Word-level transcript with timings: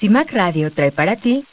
CIMAC 0.00 0.32
Radio 0.32 0.72
trae 0.72 0.92
para 0.92 1.14
ti 1.14 1.44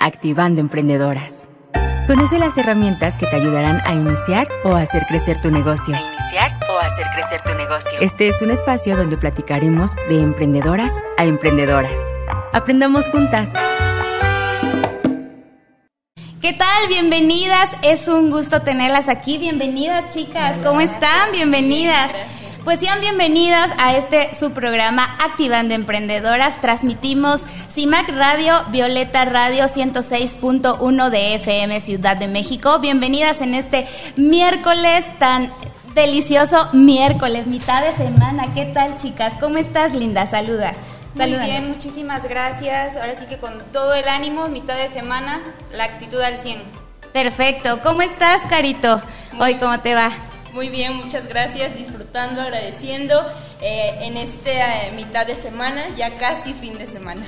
Activando 0.00 0.60
Emprendedoras. 0.60 1.46
Conoce 2.08 2.40
las 2.40 2.58
herramientas 2.58 3.16
que 3.16 3.28
te 3.28 3.36
ayudarán 3.36 3.80
a 3.84 3.94
iniciar 3.94 4.48
o 4.64 4.74
hacer 4.74 5.06
crecer 5.06 5.40
tu 5.40 5.52
negocio. 5.52 5.94
A 5.94 6.00
iniciar 6.00 6.58
o 6.68 6.78
hacer 6.80 7.06
crecer 7.14 7.40
tu 7.46 7.54
negocio. 7.54 8.00
Este 8.00 8.26
es 8.26 8.42
un 8.42 8.50
espacio 8.50 8.96
donde 8.96 9.16
platicaremos 9.16 9.94
de 10.08 10.20
emprendedoras 10.20 10.92
a 11.16 11.24
emprendedoras. 11.24 12.00
Aprendamos 12.52 13.08
juntas. 13.10 13.52
¿Qué 16.42 16.52
tal? 16.52 16.88
Bienvenidas. 16.88 17.70
Es 17.84 18.08
un 18.08 18.32
gusto 18.32 18.62
tenerlas 18.62 19.08
aquí. 19.08 19.38
Bienvenidas, 19.38 20.12
chicas. 20.12 20.56
¿Cómo 20.64 20.80
están? 20.80 21.30
Bienvenidas. 21.30 22.10
Pues 22.64 22.78
sean 22.78 23.00
bienvenidas 23.00 23.70
a 23.78 23.96
este 23.96 24.34
su 24.38 24.52
programa 24.52 25.16
Activando 25.24 25.74
Emprendedoras. 25.74 26.60
Transmitimos 26.60 27.42
CIMAC 27.72 28.10
Radio, 28.10 28.52
Violeta 28.70 29.24
Radio 29.24 29.64
106.1 29.64 31.08
de 31.08 31.34
FM 31.36 31.80
Ciudad 31.80 32.18
de 32.18 32.28
México. 32.28 32.78
Bienvenidas 32.80 33.40
en 33.40 33.54
este 33.54 33.86
miércoles 34.16 35.06
tan 35.18 35.50
delicioso 35.94 36.68
miércoles, 36.74 37.46
mitad 37.46 37.82
de 37.82 37.96
semana. 37.96 38.52
¿Qué 38.54 38.66
tal, 38.66 38.98
chicas? 38.98 39.34
¿Cómo 39.40 39.56
estás, 39.56 39.94
Linda? 39.94 40.26
Saluda. 40.26 40.74
Muy 41.14 41.30
bien, 41.30 41.66
muchísimas 41.66 42.24
gracias. 42.28 42.94
Ahora 42.94 43.16
sí 43.18 43.24
que 43.24 43.38
con 43.38 43.58
todo 43.72 43.94
el 43.94 44.06
ánimo, 44.06 44.48
mitad 44.48 44.76
de 44.76 44.90
semana, 44.90 45.40
la 45.72 45.84
actitud 45.84 46.20
al 46.20 46.36
100. 46.38 46.60
Perfecto. 47.12 47.80
¿Cómo 47.82 48.02
estás, 48.02 48.42
Carito? 48.50 49.00
Hoy, 49.40 49.54
¿cómo 49.54 49.80
te 49.80 49.94
va? 49.94 50.10
Muy 50.52 50.68
bien, 50.68 50.96
muchas 50.96 51.28
gracias, 51.28 51.76
disfrutando, 51.76 52.40
agradeciendo 52.40 53.24
eh, 53.60 53.98
en 54.02 54.16
esta 54.16 54.86
eh, 54.86 54.92
mitad 54.96 55.24
de 55.26 55.36
semana, 55.36 55.86
ya 55.96 56.16
casi 56.16 56.54
fin 56.54 56.76
de 56.76 56.88
semana. 56.88 57.24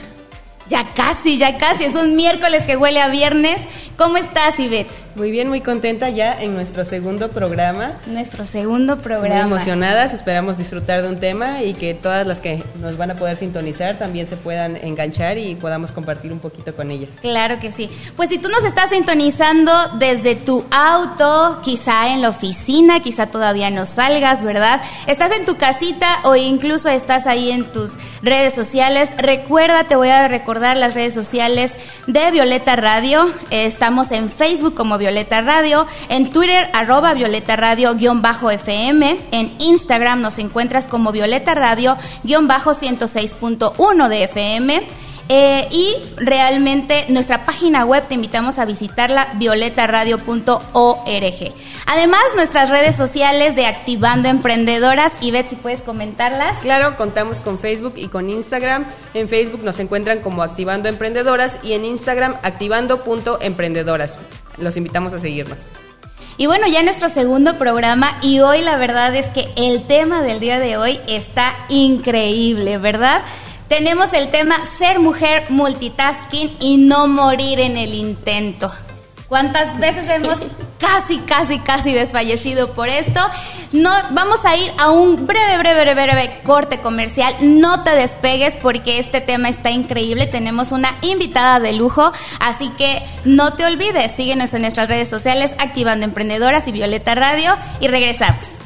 Ya 0.73 0.87
casi, 0.95 1.37
ya 1.37 1.59
casi, 1.59 1.84
es 1.84 1.95
un 1.95 2.17
miércoles 2.17 2.62
que 2.62 2.78
huele 2.78 3.03
a 3.03 3.09
viernes. 3.09 3.59
¿Cómo 3.98 4.17
estás, 4.17 4.59
Ivette? 4.59 4.91
Muy 5.15 5.31
bien, 5.31 5.47
muy 5.47 5.61
contenta 5.61 6.09
ya 6.09 6.33
en 6.41 6.55
nuestro 6.55 6.87
segundo 6.87 7.31
programa. 7.31 7.92
Nuestro 8.06 8.47
segundo 8.47 8.97
programa. 8.97 9.43
Muy 9.43 9.53
emocionadas, 9.53 10.15
esperamos 10.15 10.56
disfrutar 10.56 11.03
de 11.03 11.11
un 11.11 11.20
tema 11.20 11.62
y 11.62 11.75
que 11.75 11.93
todas 11.93 12.27
las 12.27 12.41
que 12.41 12.62
nos 12.81 12.97
van 12.97 13.11
a 13.11 13.17
poder 13.17 13.37
sintonizar 13.37 13.98
también 13.98 14.27
se 14.27 14.39
puedan 14.39 14.77
enganchar 14.77 15.37
y 15.37 15.55
podamos 15.55 15.93
compartir 15.93 16.33
un 16.33 16.39
poquito 16.39 16.75
con 16.75 16.91
ellas. 16.91 17.17
Claro 17.20 17.61
que 17.61 17.70
sí. 17.70 17.91
Pues 18.17 18.31
si 18.31 18.39
tú 18.39 18.48
nos 18.48 18.65
estás 18.65 18.89
sintonizando 18.89 19.70
desde 19.98 20.34
tu 20.34 20.65
auto, 20.70 21.61
quizá 21.62 22.09
en 22.15 22.23
la 22.23 22.31
oficina, 22.31 23.00
quizá 23.00 23.27
todavía 23.27 23.69
no 23.69 23.84
salgas, 23.84 24.43
¿verdad? 24.43 24.81
Estás 25.06 25.33
en 25.37 25.45
tu 25.45 25.59
casita 25.59 26.20
o 26.25 26.34
incluso 26.34 26.89
estás 26.89 27.27
ahí 27.27 27.53
en 27.53 27.65
tus 27.65 27.98
redes 28.23 28.55
sociales. 28.55 29.11
Recuerda, 29.19 29.84
te 29.84 29.97
voy 29.97 30.09
a 30.09 30.27
recordar 30.27 30.62
las 30.63 30.95
redes 30.95 31.13
sociales 31.13 31.73
de 32.07 32.31
Violeta 32.31 32.77
Radio. 32.77 33.29
Estamos 33.51 34.13
en 34.13 34.31
Facebook 34.31 34.75
como 34.75 34.97
Violeta 34.97 35.41
Radio, 35.41 35.87
en 36.09 36.31
Twitter 36.31 36.71
arroba 36.73 37.15
Violeta 37.15 37.57
Radio 37.57 37.95
guion 37.97 38.23
bajo 38.23 38.49
FM, 38.51 39.19
en 39.33 39.53
Instagram 39.59 40.21
nos 40.21 40.39
encuentras 40.39 40.87
como 40.87 41.11
Violeta 41.11 41.55
Radio 41.55 41.97
guion 42.23 42.47
bajo 42.47 42.75
106.1 42.75 44.09
de 44.09 44.25
FM. 44.25 44.83
Eh, 45.28 45.69
y 45.70 45.95
realmente 46.17 47.06
nuestra 47.09 47.47
página 47.47 47.84
web 47.84 48.06
te 48.06 48.15
invitamos 48.15 48.59
a 48.59 48.65
visitarla 48.65 49.28
violetaradio.org. 49.34 51.53
Además, 51.87 52.20
nuestras 52.34 52.70
redes 52.70 52.97
sociales 52.97 53.56
de 53.56 53.67
Activando 53.67 54.28
Emprendedoras. 54.28 55.12
Y 55.20 55.31
Beth, 55.31 55.48
si 55.48 55.56
puedes 55.56 55.83
comentarlas. 55.83 56.59
Claro, 56.59 56.97
contamos 56.97 57.41
con 57.41 57.59
Facebook 57.59 57.95
y 57.97 58.09
con 58.09 58.31
Instagram. 58.31 58.87
En 59.15 59.28
Facebook 59.28 59.65
nos 59.65 59.78
encuentran 59.78 60.20
como 60.20 60.43
Activando 60.43 60.89
Emprendedoras 60.89 61.59
y 61.62 61.73
en 61.73 61.84
Instagram 61.84 62.37
activando.emprendedoras. 62.43 64.19
Los 64.59 64.77
invitamos 64.77 65.12
a 65.12 65.19
seguirnos. 65.19 65.71
Y 66.39 66.47
bueno, 66.47 66.66
ya 66.66 66.83
nuestro 66.83 67.09
segundo 67.09 67.59
programa 67.59 68.16
y 68.22 68.41
hoy 68.41 68.62
la 68.62 68.77
verdad 68.77 69.15
es 69.15 69.28
que 69.28 69.49
el 69.56 69.87
tema 69.87 70.22
del 70.22 70.41
día 70.41 70.59
de 70.59 70.77
hoy 70.77 70.99
está 71.06 71.54
increíble, 71.69 72.78
¿verdad? 72.78 73.22
Tenemos 73.72 74.12
el 74.12 74.31
tema 74.31 74.56
ser 74.66 75.00
mujer 75.00 75.47
multitasking 75.49 76.59
y 76.60 76.77
no 76.77 77.09
morir 77.09 77.59
en 77.59 77.78
el 77.78 77.94
intento. 77.94 78.71
¿Cuántas 79.28 79.78
veces 79.78 80.10
hemos 80.10 80.41
casi, 80.78 81.21
casi, 81.21 81.59
casi 81.59 81.94
desfallecido 81.94 82.75
por 82.75 82.91
esto? 82.91 83.19
No, 83.72 83.91
vamos 84.10 84.44
a 84.44 84.56
ir 84.56 84.71
a 84.78 84.91
un 84.91 85.27
breve, 85.27 85.56
breve, 85.56 85.84
breve, 85.84 86.05
breve 86.05 86.41
corte 86.44 86.81
comercial. 86.81 87.34
No 87.41 87.83
te 87.83 87.93
despegues 87.93 88.56
porque 88.56 88.99
este 88.99 89.22
tema 89.22 89.49
está 89.49 89.71
increíble. 89.71 90.27
Tenemos 90.27 90.71
una 90.71 90.94
invitada 91.00 91.59
de 91.59 91.72
lujo, 91.72 92.12
así 92.41 92.69
que 92.77 93.03
no 93.25 93.54
te 93.54 93.65
olvides. 93.65 94.12
Síguenos 94.12 94.53
en 94.53 94.60
nuestras 94.60 94.87
redes 94.87 95.09
sociales, 95.09 95.54
Activando 95.59 96.04
Emprendedoras 96.04 96.69
y 96.69 96.72
Violeta 96.72 97.15
Radio 97.15 97.56
y 97.81 97.89
regresamos. 97.89 98.62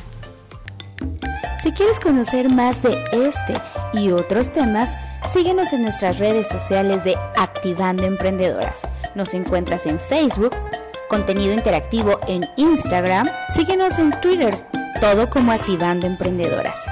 Si 1.67 1.73
quieres 1.73 1.99
conocer 1.99 2.49
más 2.49 2.81
de 2.81 2.97
este 3.11 3.61
y 3.93 4.13
otros 4.13 4.53
temas, 4.53 4.95
síguenos 5.33 5.73
en 5.73 5.83
nuestras 5.83 6.17
redes 6.21 6.47
sociales 6.47 7.03
de 7.03 7.17
Activando 7.37 8.05
Emprendedoras. 8.05 8.87
Nos 9.17 9.35
encuentras 9.35 9.85
en 9.87 9.99
Facebook, 9.99 10.55
contenido 11.09 11.53
interactivo 11.53 12.21
en 12.29 12.47
Instagram, 12.57 13.29
síguenos 13.53 13.99
en 13.99 14.13
Twitter, 14.21 14.55
todo 15.01 15.29
como 15.29 15.51
Activando 15.51 16.07
Emprendedoras. 16.07 16.87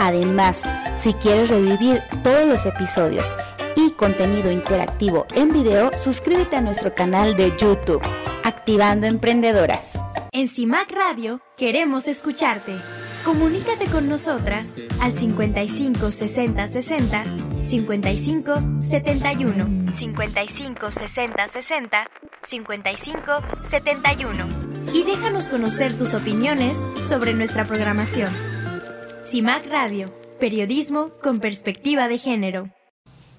Además, 0.00 0.64
si 0.96 1.14
quieres 1.14 1.48
revivir 1.48 2.02
todos 2.24 2.44
los 2.44 2.66
episodios 2.66 3.32
y 3.76 3.92
contenido 3.92 4.50
interactivo 4.50 5.28
en 5.36 5.52
video, 5.52 5.92
suscríbete 5.96 6.56
a 6.56 6.60
nuestro 6.60 6.92
canal 6.92 7.36
de 7.36 7.56
YouTube, 7.56 8.02
Activando 8.42 9.06
Emprendedoras. 9.06 9.96
En 10.32 10.48
CIMAC 10.48 10.90
Radio 10.90 11.40
queremos 11.56 12.08
escucharte. 12.08 12.74
Comunícate 13.24 13.86
con 13.86 14.08
nosotras 14.08 14.72
al 15.00 15.12
55 15.12 16.10
60 16.10 16.68
60 16.68 17.24
55 17.64 18.62
71 18.80 19.92
55 19.92 20.90
60 20.90 21.48
60 21.48 22.10
55 22.42 23.32
71 23.62 24.68
y 24.94 25.02
déjanos 25.02 25.48
conocer 25.48 25.96
tus 25.96 26.14
opiniones 26.14 26.78
sobre 27.06 27.34
nuestra 27.34 27.64
programación. 27.66 28.34
CIMAC 29.26 29.66
Radio, 29.70 30.10
periodismo 30.40 31.10
con 31.22 31.40
perspectiva 31.40 32.08
de 32.08 32.18
género. 32.18 32.70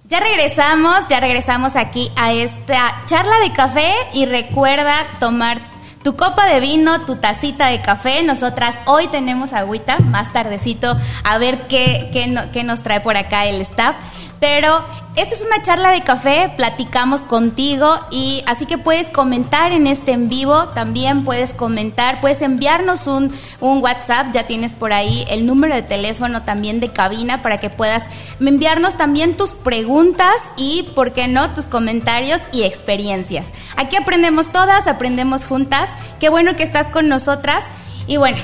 Ya 0.05 0.19
regresamos, 0.19 1.07
ya 1.07 1.19
regresamos 1.19 1.75
aquí 1.75 2.11
a 2.15 2.33
esta 2.33 3.03
charla 3.05 3.39
de 3.39 3.51
café 3.53 3.91
y 4.13 4.25
recuerda 4.25 4.95
tomar 5.19 5.59
tu 6.03 6.15
copa 6.15 6.47
de 6.49 6.59
vino, 6.59 7.01
tu 7.01 7.15
tacita 7.15 7.67
de 7.67 7.81
café. 7.81 8.23
Nosotras 8.23 8.75
hoy 8.85 9.07
tenemos 9.07 9.53
agüita, 9.53 9.97
más 9.99 10.31
tardecito, 10.33 10.97
a 11.23 11.37
ver 11.37 11.67
qué, 11.67 12.09
qué, 12.11 12.49
qué 12.53 12.63
nos 12.63 12.81
trae 12.81 13.01
por 13.01 13.17
acá 13.17 13.45
el 13.45 13.61
staff. 13.61 13.95
Pero 14.39 14.83
esta 15.17 15.35
es 15.35 15.41
una 15.41 15.61
charla 15.61 15.91
de 15.91 16.01
café, 16.01 16.53
platicamos 16.55 17.21
contigo 17.21 17.93
y 18.09 18.41
así 18.47 18.65
que 18.65 18.77
puedes 18.77 19.09
comentar 19.09 19.73
en 19.73 19.85
este 19.85 20.13
en 20.13 20.29
vivo, 20.29 20.69
también 20.69 21.25
puedes 21.25 21.51
comentar, 21.51 22.21
puedes 22.21 22.41
enviarnos 22.41 23.05
un, 23.05 23.33
un 23.59 23.83
WhatsApp, 23.83 24.27
ya 24.31 24.47
tienes 24.47 24.71
por 24.71 24.93
ahí 24.93 25.25
el 25.27 25.45
número 25.45 25.75
de 25.75 25.81
teléfono 25.81 26.43
también 26.43 26.79
de 26.79 26.93
cabina 26.93 27.41
para 27.41 27.59
que 27.59 27.69
puedas 27.69 28.03
enviarnos 28.39 28.95
también 28.95 29.35
tus 29.35 29.49
preguntas 29.49 30.35
y, 30.55 30.83
¿por 30.95 31.11
qué 31.11 31.27
no?, 31.27 31.53
tus 31.53 31.67
comentarios 31.67 32.39
y 32.53 32.63
experiencias. 32.63 33.47
Aquí 33.75 33.97
aprendemos 33.97 34.53
todas, 34.53 34.87
aprendemos 34.87 35.43
juntas, 35.45 35.89
qué 36.21 36.29
bueno 36.29 36.55
que 36.55 36.63
estás 36.63 36.87
con 36.87 37.09
nosotras 37.09 37.65
y 38.07 38.15
bueno, 38.15 38.37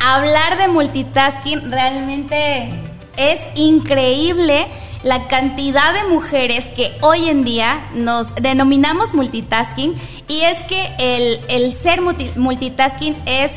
hablar 0.00 0.56
de 0.56 0.68
multitasking 0.68 1.70
realmente 1.70 2.70
es 3.18 3.40
increíble 3.54 4.66
la 5.02 5.26
cantidad 5.26 5.92
de 5.94 6.08
mujeres 6.08 6.66
que 6.68 6.96
hoy 7.00 7.28
en 7.28 7.44
día 7.44 7.80
nos 7.94 8.34
denominamos 8.36 9.14
multitasking 9.14 9.94
y 10.28 10.42
es 10.42 10.60
que 10.62 10.94
el, 10.98 11.40
el 11.48 11.72
ser 11.72 12.00
multitasking 12.00 13.16
es 13.26 13.52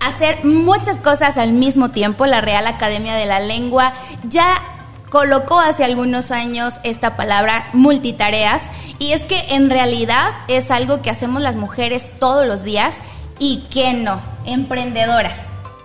hacer 0.00 0.44
muchas 0.44 0.98
cosas 0.98 1.36
al 1.36 1.52
mismo 1.52 1.90
tiempo. 1.90 2.26
La 2.26 2.40
Real 2.40 2.66
Academia 2.66 3.14
de 3.14 3.26
la 3.26 3.40
Lengua 3.40 3.92
ya 4.28 4.62
colocó 5.10 5.60
hace 5.60 5.84
algunos 5.84 6.30
años 6.30 6.74
esta 6.82 7.16
palabra 7.16 7.68
multitareas 7.72 8.64
y 8.98 9.12
es 9.12 9.24
que 9.24 9.54
en 9.54 9.70
realidad 9.70 10.32
es 10.48 10.70
algo 10.70 11.02
que 11.02 11.10
hacemos 11.10 11.42
las 11.42 11.56
mujeres 11.56 12.04
todos 12.18 12.46
los 12.46 12.64
días 12.64 12.96
y 13.38 13.64
que 13.70 13.92
no, 13.92 14.20
emprendedoras. 14.44 15.40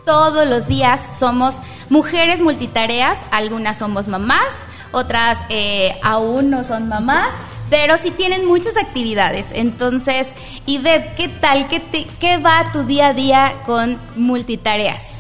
Todos 0.06 0.48
los 0.48 0.68
días 0.68 1.00
somos 1.18 1.58
mujeres 1.90 2.42
multitareas, 2.42 3.20
algunas 3.32 3.78
somos 3.78 4.08
mamás, 4.08 4.48
otras 4.92 5.40
eh, 5.50 5.96
aún 6.04 6.50
no 6.50 6.64
son 6.64 6.88
mamás, 6.88 7.30
pero 7.70 7.98
sí 7.98 8.12
tienen 8.12 8.46
muchas 8.46 8.78
actividades. 8.78 9.50
Entonces, 9.54 10.34
Ivette, 10.66 11.16
¿qué 11.16 11.28
tal? 11.28 11.68
¿Qué, 11.68 11.82
¿Qué 12.20 12.38
va 12.38 12.72
tu 12.74 12.84
día 12.84 13.08
a 13.08 13.14
día 13.14 13.54
con 13.66 13.98
multitareas? 14.16 15.12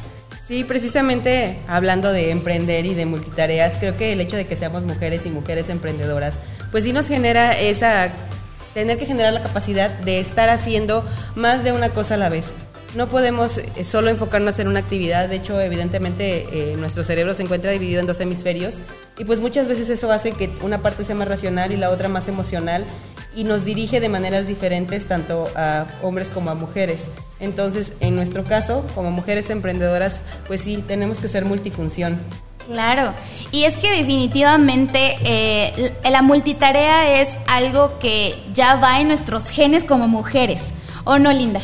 Sí, 0.51 0.65
precisamente 0.65 1.59
hablando 1.69 2.11
de 2.11 2.29
emprender 2.29 2.85
y 2.85 2.93
de 2.93 3.05
multitareas, 3.05 3.77
creo 3.77 3.95
que 3.95 4.11
el 4.11 4.19
hecho 4.19 4.35
de 4.35 4.47
que 4.47 4.57
seamos 4.57 4.83
mujeres 4.83 5.25
y 5.25 5.29
mujeres 5.29 5.69
emprendedoras, 5.69 6.41
pues 6.71 6.83
sí 6.83 6.91
nos 6.91 7.07
genera 7.07 7.57
esa, 7.57 8.09
tener 8.73 8.97
que 8.99 9.05
generar 9.05 9.31
la 9.31 9.41
capacidad 9.41 9.89
de 9.89 10.19
estar 10.19 10.49
haciendo 10.49 11.05
más 11.35 11.63
de 11.63 11.71
una 11.71 11.91
cosa 11.91 12.15
a 12.15 12.17
la 12.17 12.27
vez. 12.27 12.53
No 12.95 13.07
podemos 13.07 13.57
eh, 13.57 13.83
solo 13.85 14.09
enfocarnos 14.09 14.59
en 14.59 14.67
una 14.67 14.79
actividad, 14.79 15.29
de 15.29 15.37
hecho, 15.37 15.61
evidentemente 15.61 16.71
eh, 16.73 16.75
nuestro 16.77 17.05
cerebro 17.05 17.33
se 17.33 17.43
encuentra 17.43 17.71
dividido 17.71 18.01
en 18.01 18.07
dos 18.07 18.19
hemisferios 18.19 18.79
y 19.17 19.23
pues 19.23 19.39
muchas 19.39 19.67
veces 19.67 19.89
eso 19.89 20.11
hace 20.11 20.33
que 20.33 20.49
una 20.61 20.79
parte 20.79 21.05
sea 21.05 21.15
más 21.15 21.29
racional 21.29 21.71
y 21.71 21.77
la 21.77 21.89
otra 21.89 22.09
más 22.09 22.27
emocional 22.27 22.85
y 23.33 23.45
nos 23.45 23.63
dirige 23.63 24.01
de 24.01 24.09
maneras 24.09 24.45
diferentes 24.45 25.05
tanto 25.05 25.47
a 25.55 25.85
hombres 26.01 26.29
como 26.29 26.51
a 26.51 26.55
mujeres. 26.55 27.07
Entonces, 27.39 27.93
en 28.01 28.17
nuestro 28.17 28.43
caso, 28.43 28.85
como 28.93 29.09
mujeres 29.09 29.49
emprendedoras, 29.49 30.21
pues 30.47 30.59
sí, 30.59 30.83
tenemos 30.85 31.19
que 31.19 31.29
ser 31.29 31.45
multifunción. 31.45 32.19
Claro, 32.67 33.13
y 33.51 33.63
es 33.63 33.75
que 33.77 33.89
definitivamente 33.89 35.17
eh, 35.23 35.93
la 36.09 36.21
multitarea 36.21 37.21
es 37.21 37.29
algo 37.47 37.99
que 37.99 38.35
ya 38.53 38.75
va 38.75 38.99
en 38.99 39.07
nuestros 39.07 39.49
genes 39.49 39.85
como 39.85 40.09
mujeres, 40.09 40.61
¿o 41.05 41.17
no, 41.17 41.31
Linda? 41.31 41.61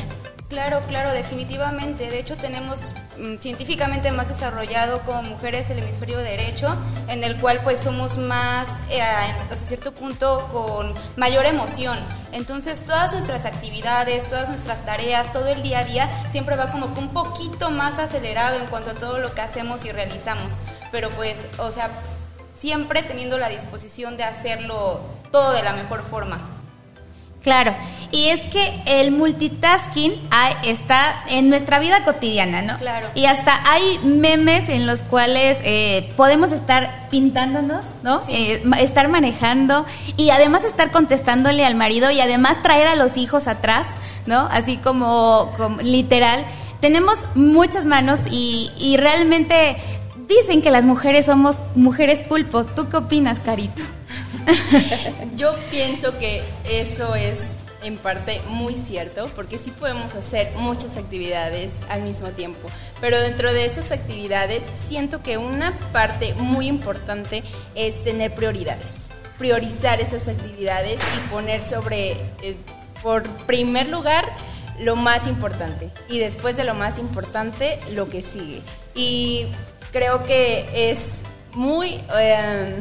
Claro, 0.49 0.79
claro, 0.88 1.11
definitivamente. 1.11 2.09
De 2.09 2.19
hecho, 2.19 2.38
tenemos 2.38 2.94
mm, 3.19 3.35
científicamente 3.35 4.11
más 4.11 4.29
desarrollado 4.29 5.01
como 5.01 5.21
mujeres 5.21 5.69
el 5.69 5.79
hemisferio 5.79 6.19
derecho, 6.19 6.73
en 7.09 7.25
el 7.25 7.35
cual 7.35 7.59
pues 7.65 7.81
somos 7.81 8.17
más, 8.17 8.69
eh, 8.89 9.01
hasta 9.01 9.57
cierto 9.57 9.91
punto, 9.94 10.47
con 10.53 10.94
mayor 11.17 11.45
emoción. 11.45 11.99
Entonces, 12.31 12.85
todas 12.85 13.11
nuestras 13.11 13.44
actividades, 13.44 14.27
todas 14.29 14.47
nuestras 14.47 14.85
tareas, 14.85 15.33
todo 15.33 15.47
el 15.47 15.61
día 15.63 15.79
a 15.79 15.83
día, 15.83 16.09
siempre 16.31 16.55
va 16.55 16.71
como 16.71 16.85
un 16.85 17.09
poquito 17.09 17.69
más 17.69 17.99
acelerado 17.99 18.57
en 18.57 18.67
cuanto 18.67 18.91
a 18.91 18.94
todo 18.94 19.19
lo 19.19 19.33
que 19.33 19.41
hacemos 19.41 19.83
y 19.83 19.91
realizamos. 19.91 20.53
Pero 20.94 21.09
pues, 21.09 21.45
o 21.57 21.73
sea, 21.73 21.89
siempre 22.57 23.03
teniendo 23.03 23.38
la 23.38 23.49
disposición 23.49 24.15
de 24.15 24.23
hacerlo 24.23 25.01
todo 25.29 25.51
de 25.51 25.61
la 25.61 25.73
mejor 25.73 26.03
forma. 26.03 26.56
Claro, 27.47 27.73
y 28.11 28.27
es 28.27 28.41
que 28.41 28.81
el 28.88 29.11
multitasking 29.11 30.11
está 30.65 31.23
en 31.29 31.47
nuestra 31.47 31.79
vida 31.79 32.03
cotidiana, 32.03 32.61
¿no? 32.61 32.77
Claro. 32.77 33.07
Y 33.15 33.23
hasta 33.23 33.61
hay 33.71 33.99
memes 34.03 34.67
en 34.67 34.85
los 34.85 35.01
cuales 35.01 35.57
eh, 35.63 36.11
podemos 36.17 36.51
estar 36.51 37.07
pintándonos, 37.09 37.85
¿no? 38.03 38.19
Eh, 38.27 38.61
estar 38.81 39.07
manejando 39.07 39.85
y 40.17 40.31
además 40.31 40.65
estar 40.65 40.91
contestándole 40.91 41.65
al 41.65 41.75
marido 41.75 42.11
y 42.11 42.19
además 42.19 42.61
traer 42.61 42.88
a 42.88 42.95
los 42.95 43.15
hijos 43.15 43.47
atrás, 43.47 43.88
¿no? 44.25 44.49
Así 44.51 44.75
como, 44.75 45.49
literal. 45.81 46.45
Tenemos 46.81 47.15
muchas 47.33 47.85
manos 47.85 48.19
y, 48.29 48.71
y 48.77 48.97
realmente 48.97 49.77
dicen 50.27 50.61
que 50.61 50.69
las 50.69 50.83
mujeres 50.83 51.27
somos 51.27 51.55
mujeres 51.75 52.19
pulpo. 52.19 52.65
¿Tú 52.65 52.89
qué 52.89 52.97
opinas, 52.97 53.39
Carito? 53.39 53.83
Yo 55.35 55.55
pienso 55.69 56.17
que 56.17 56.44
eso 56.69 57.15
es 57.15 57.55
en 57.83 57.97
parte 57.97 58.41
muy 58.49 58.75
cierto, 58.75 59.29
porque 59.35 59.57
sí 59.57 59.71
podemos 59.71 60.15
hacer 60.15 60.51
muchas 60.55 60.97
actividades 60.97 61.79
al 61.89 62.01
mismo 62.01 62.29
tiempo, 62.29 62.67
pero 62.99 63.19
dentro 63.19 63.53
de 63.53 63.65
esas 63.65 63.91
actividades 63.91 64.63
siento 64.75 65.21
que 65.21 65.38
una 65.38 65.73
parte 65.91 66.33
muy 66.35 66.67
importante 66.67 67.44
es 67.75 68.03
tener 68.03 68.33
prioridades, 68.33 69.09
priorizar 69.38 70.01
esas 70.01 70.27
actividades 70.27 70.99
y 71.15 71.29
poner 71.29 71.61
sobre, 71.61 72.13
eh, 72.41 72.57
por 73.03 73.23
primer 73.45 73.89
lugar, 73.89 74.25
lo 74.79 74.95
más 74.95 75.27
importante. 75.27 75.89
Y 76.09 76.19
después 76.19 76.55
de 76.55 76.63
lo 76.63 76.73
más 76.73 76.97
importante, 76.99 77.79
lo 77.94 78.09
que 78.09 78.21
sigue. 78.21 78.61
Y 78.95 79.47
creo 79.91 80.23
que 80.23 80.67
es 80.73 81.23
muy... 81.53 81.99
Eh, 82.17 82.79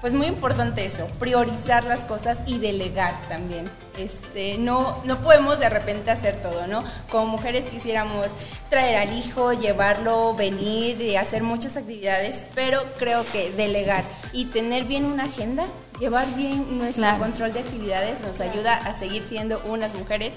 pues 0.00 0.14
muy 0.14 0.26
importante 0.26 0.84
eso, 0.84 1.06
priorizar 1.18 1.84
las 1.84 2.04
cosas 2.04 2.42
y 2.46 2.58
delegar 2.58 3.14
también. 3.28 3.70
Este, 3.98 4.56
no, 4.56 5.00
no 5.04 5.20
podemos 5.20 5.58
de 5.58 5.68
repente 5.68 6.10
hacer 6.10 6.36
todo, 6.36 6.66
¿no? 6.66 6.82
Como 7.10 7.26
mujeres 7.26 7.66
quisiéramos 7.66 8.28
traer 8.70 8.96
al 8.96 9.16
hijo, 9.16 9.52
llevarlo, 9.52 10.34
venir 10.34 11.00
y 11.02 11.16
hacer 11.16 11.42
muchas 11.42 11.76
actividades, 11.76 12.46
pero 12.54 12.82
creo 12.98 13.24
que 13.30 13.50
delegar 13.50 14.04
y 14.32 14.46
tener 14.46 14.84
bien 14.84 15.04
una 15.04 15.24
agenda, 15.24 15.66
llevar 15.98 16.34
bien 16.34 16.78
nuestro 16.78 17.18
control 17.18 17.52
de 17.52 17.60
actividades 17.60 18.20
nos 18.20 18.40
ayuda 18.40 18.74
a 18.74 18.94
seguir 18.94 19.26
siendo 19.26 19.60
unas 19.66 19.94
mujeres 19.94 20.32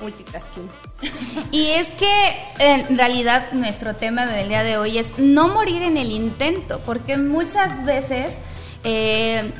multitasking. 0.00 0.68
Y 1.50 1.70
es 1.70 1.90
que 1.92 2.36
en 2.58 2.96
realidad 2.96 3.52
nuestro 3.52 3.96
tema 3.96 4.26
del 4.26 4.48
día 4.48 4.62
de 4.62 4.78
hoy 4.78 4.98
es 4.98 5.18
no 5.18 5.48
morir 5.48 5.82
en 5.82 5.96
el 5.96 6.10
intento, 6.10 6.80
porque 6.84 7.16
muchas 7.16 7.84
veces 7.84 8.34
eh, 8.84 9.50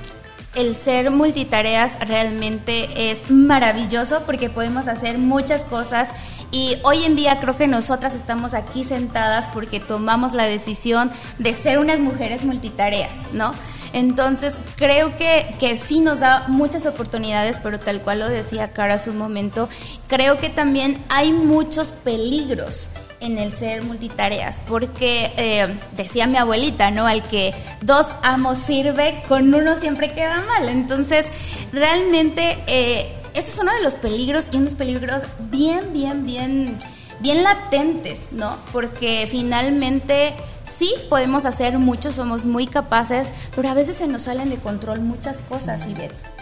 el 0.54 0.74
ser 0.74 1.10
multitareas 1.10 1.98
realmente 2.00 3.10
es 3.10 3.30
maravilloso 3.30 4.22
porque 4.24 4.50
podemos 4.50 4.88
hacer 4.88 5.18
muchas 5.18 5.62
cosas 5.62 6.08
y 6.50 6.78
hoy 6.82 7.04
en 7.04 7.14
día 7.14 7.38
creo 7.40 7.56
que 7.56 7.66
nosotras 7.66 8.14
estamos 8.14 8.54
aquí 8.54 8.82
sentadas 8.82 9.46
porque 9.52 9.80
tomamos 9.80 10.32
la 10.32 10.44
decisión 10.44 11.10
de 11.38 11.52
ser 11.52 11.78
unas 11.78 12.00
mujeres 12.00 12.44
multitareas, 12.44 13.14
¿no? 13.32 13.52
Entonces 13.92 14.54
creo 14.76 15.16
que, 15.16 15.54
que 15.58 15.76
sí 15.78 16.00
nos 16.00 16.20
da 16.20 16.44
muchas 16.48 16.86
oportunidades, 16.86 17.58
pero 17.62 17.78
tal 17.78 18.00
cual 18.00 18.20
lo 18.20 18.28
decía 18.28 18.72
Cara 18.72 18.94
hace 18.94 19.10
un 19.10 19.18
momento, 19.18 19.68
creo 20.08 20.38
que 20.38 20.48
también 20.48 21.02
hay 21.08 21.32
muchos 21.32 21.88
peligros 21.88 22.88
en 23.20 23.38
el 23.38 23.52
ser 23.52 23.82
multitareas, 23.82 24.60
porque 24.68 25.32
eh, 25.36 25.74
decía 25.96 26.26
mi 26.26 26.36
abuelita, 26.36 26.90
¿no? 26.90 27.06
Al 27.06 27.22
que 27.22 27.54
dos 27.80 28.06
amos 28.22 28.58
sirve, 28.58 29.22
con 29.28 29.52
uno 29.54 29.76
siempre 29.76 30.12
queda 30.12 30.42
mal. 30.42 30.68
Entonces, 30.68 31.26
realmente, 31.72 32.58
eh, 32.66 33.12
ese 33.34 33.50
es 33.50 33.58
uno 33.58 33.72
de 33.72 33.82
los 33.82 33.94
peligros 33.94 34.46
y 34.52 34.56
unos 34.56 34.74
peligros 34.74 35.22
bien, 35.50 35.92
bien, 35.92 36.24
bien, 36.24 36.76
bien 37.20 37.42
latentes, 37.42 38.28
¿no? 38.32 38.56
Porque 38.72 39.26
finalmente 39.30 40.34
sí 40.64 40.92
podemos 41.08 41.44
hacer 41.44 41.78
mucho, 41.78 42.12
somos 42.12 42.44
muy 42.44 42.66
capaces, 42.66 43.28
pero 43.54 43.68
a 43.68 43.74
veces 43.74 43.96
se 43.96 44.06
nos 44.06 44.24
salen 44.24 44.50
de 44.50 44.56
control 44.56 45.00
muchas 45.00 45.38
cosas, 45.38 45.86
Ivette. 45.86 46.37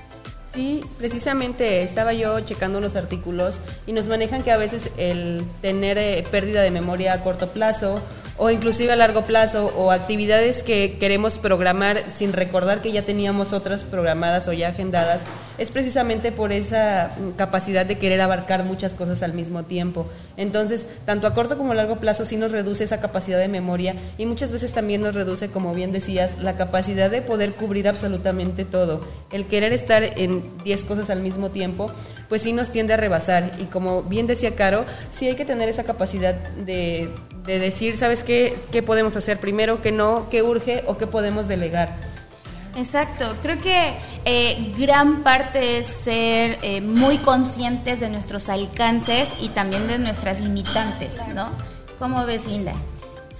Sí, 0.57 0.83
precisamente 0.97 1.83
estaba 1.83 2.15
yo 2.15 2.41
checando 2.41 2.79
unos 2.79 2.97
artículos 2.97 3.59
y 3.87 3.93
nos 3.93 4.09
manejan 4.09 4.43
que 4.43 4.53
a 4.53 4.57
veces 4.57 4.91
el 4.97 5.45
tener 5.61 5.99
eh, 5.99 6.25
pérdida 6.31 6.63
de 6.63 6.71
memoria 6.71 7.13
a 7.13 7.23
corto 7.23 7.51
plazo 7.51 8.01
o 8.39 8.51
inclusive 8.51 8.93
a 8.93 8.97
largo 8.97 9.23
plazo 9.23 9.73
o 9.77 9.91
actividades 9.91 10.63
que 10.63 10.99
queremos 10.99 11.39
programar 11.39 12.11
sin 12.11 12.33
recordar 12.33 12.83
que 12.83 12.93
ya 12.93 13.05
teníamos 13.05 13.53
otras 13.53 13.85
programadas 13.85 14.47
o 14.49 14.53
ya 14.53 14.69
agendadas, 14.69 15.23
es 15.59 15.71
precisamente 15.71 16.33
por 16.33 16.53
esa 16.53 17.11
capacidad 17.37 17.87
de 17.87 17.97
querer 17.97 18.21
abarcar 18.21 18.65
muchas 18.65 18.93
cosas 18.93 19.23
al 19.23 19.33
mismo 19.33 19.65
tiempo. 19.65 20.07
Entonces, 20.37 20.87
tanto 21.07 21.27
a 21.27 21.35
corto 21.35 21.57
como 21.57 21.73
a 21.73 21.75
largo 21.75 21.97
plazo 21.97 22.27
sí 22.27 22.37
nos 22.37 22.53
reduce 22.53 22.85
esa 22.85 23.01
capacidad 23.01 23.39
de 23.39 23.49
memoria 23.49 23.95
y 24.19 24.27
muchas 24.27 24.53
veces 24.53 24.73
también 24.73 25.01
nos 25.01 25.15
reduce, 25.15 25.49
como 25.49 25.73
bien 25.73 25.93
decías, 25.93 26.39
la 26.39 26.57
capacidad 26.57 27.11
de 27.11 27.23
poder 27.23 27.55
cubrir 27.55 27.89
absolutamente 27.89 28.65
todo. 28.65 29.01
El 29.33 29.47
querer 29.47 29.73
estar 29.73 30.03
en 30.03 30.45
10 30.63 30.85
cosas 30.85 31.09
al 31.09 31.21
mismo 31.21 31.51
tiempo, 31.51 31.91
pues 32.29 32.43
sí 32.43 32.53
nos 32.53 32.71
tiende 32.71 32.95
a 32.95 32.97
rebasar. 32.99 33.53
Y 33.59 33.65
como 33.65 34.03
bien 34.03 34.27
decía 34.27 34.55
Caro, 34.55 34.85
sí 35.11 35.27
hay 35.27 35.37
que 35.37 35.45
tener 35.45 35.69
esa 35.69 35.85
capacidad 35.85 36.35
de, 36.35 37.09
de 37.47 37.59
decir, 37.59 37.97
¿sabes 37.97 38.25
qué? 38.25 38.57
¿Qué 38.73 38.83
podemos 38.83 39.17
hacer 39.17 39.39
primero? 39.39 39.81
¿Qué 39.83 39.93
no? 39.93 40.29
¿Qué 40.31 40.43
urge? 40.43 40.85
¿O 40.87 40.99
qué 40.99 41.07
podemos 41.07 41.49
delegar? 41.49 41.97
Exacto, 42.77 43.35
creo 43.43 43.59
que 43.59 43.95
eh, 44.27 44.75
gran 44.77 45.23
parte 45.23 45.79
es 45.79 45.87
ser 45.87 46.59
eh, 46.61 46.83
muy 46.83 47.17
conscientes 47.19 48.01
de 48.01 48.11
nuestros 48.11 48.51
alcances 48.51 49.31
y 49.41 49.49
también 49.49 49.89
de 49.89 49.99
nuestras 49.99 50.41
limitantes, 50.41 51.17
¿no? 51.35 51.49
¿Cómo 51.99 52.27
ves, 52.27 52.47
Linda? 52.47 52.75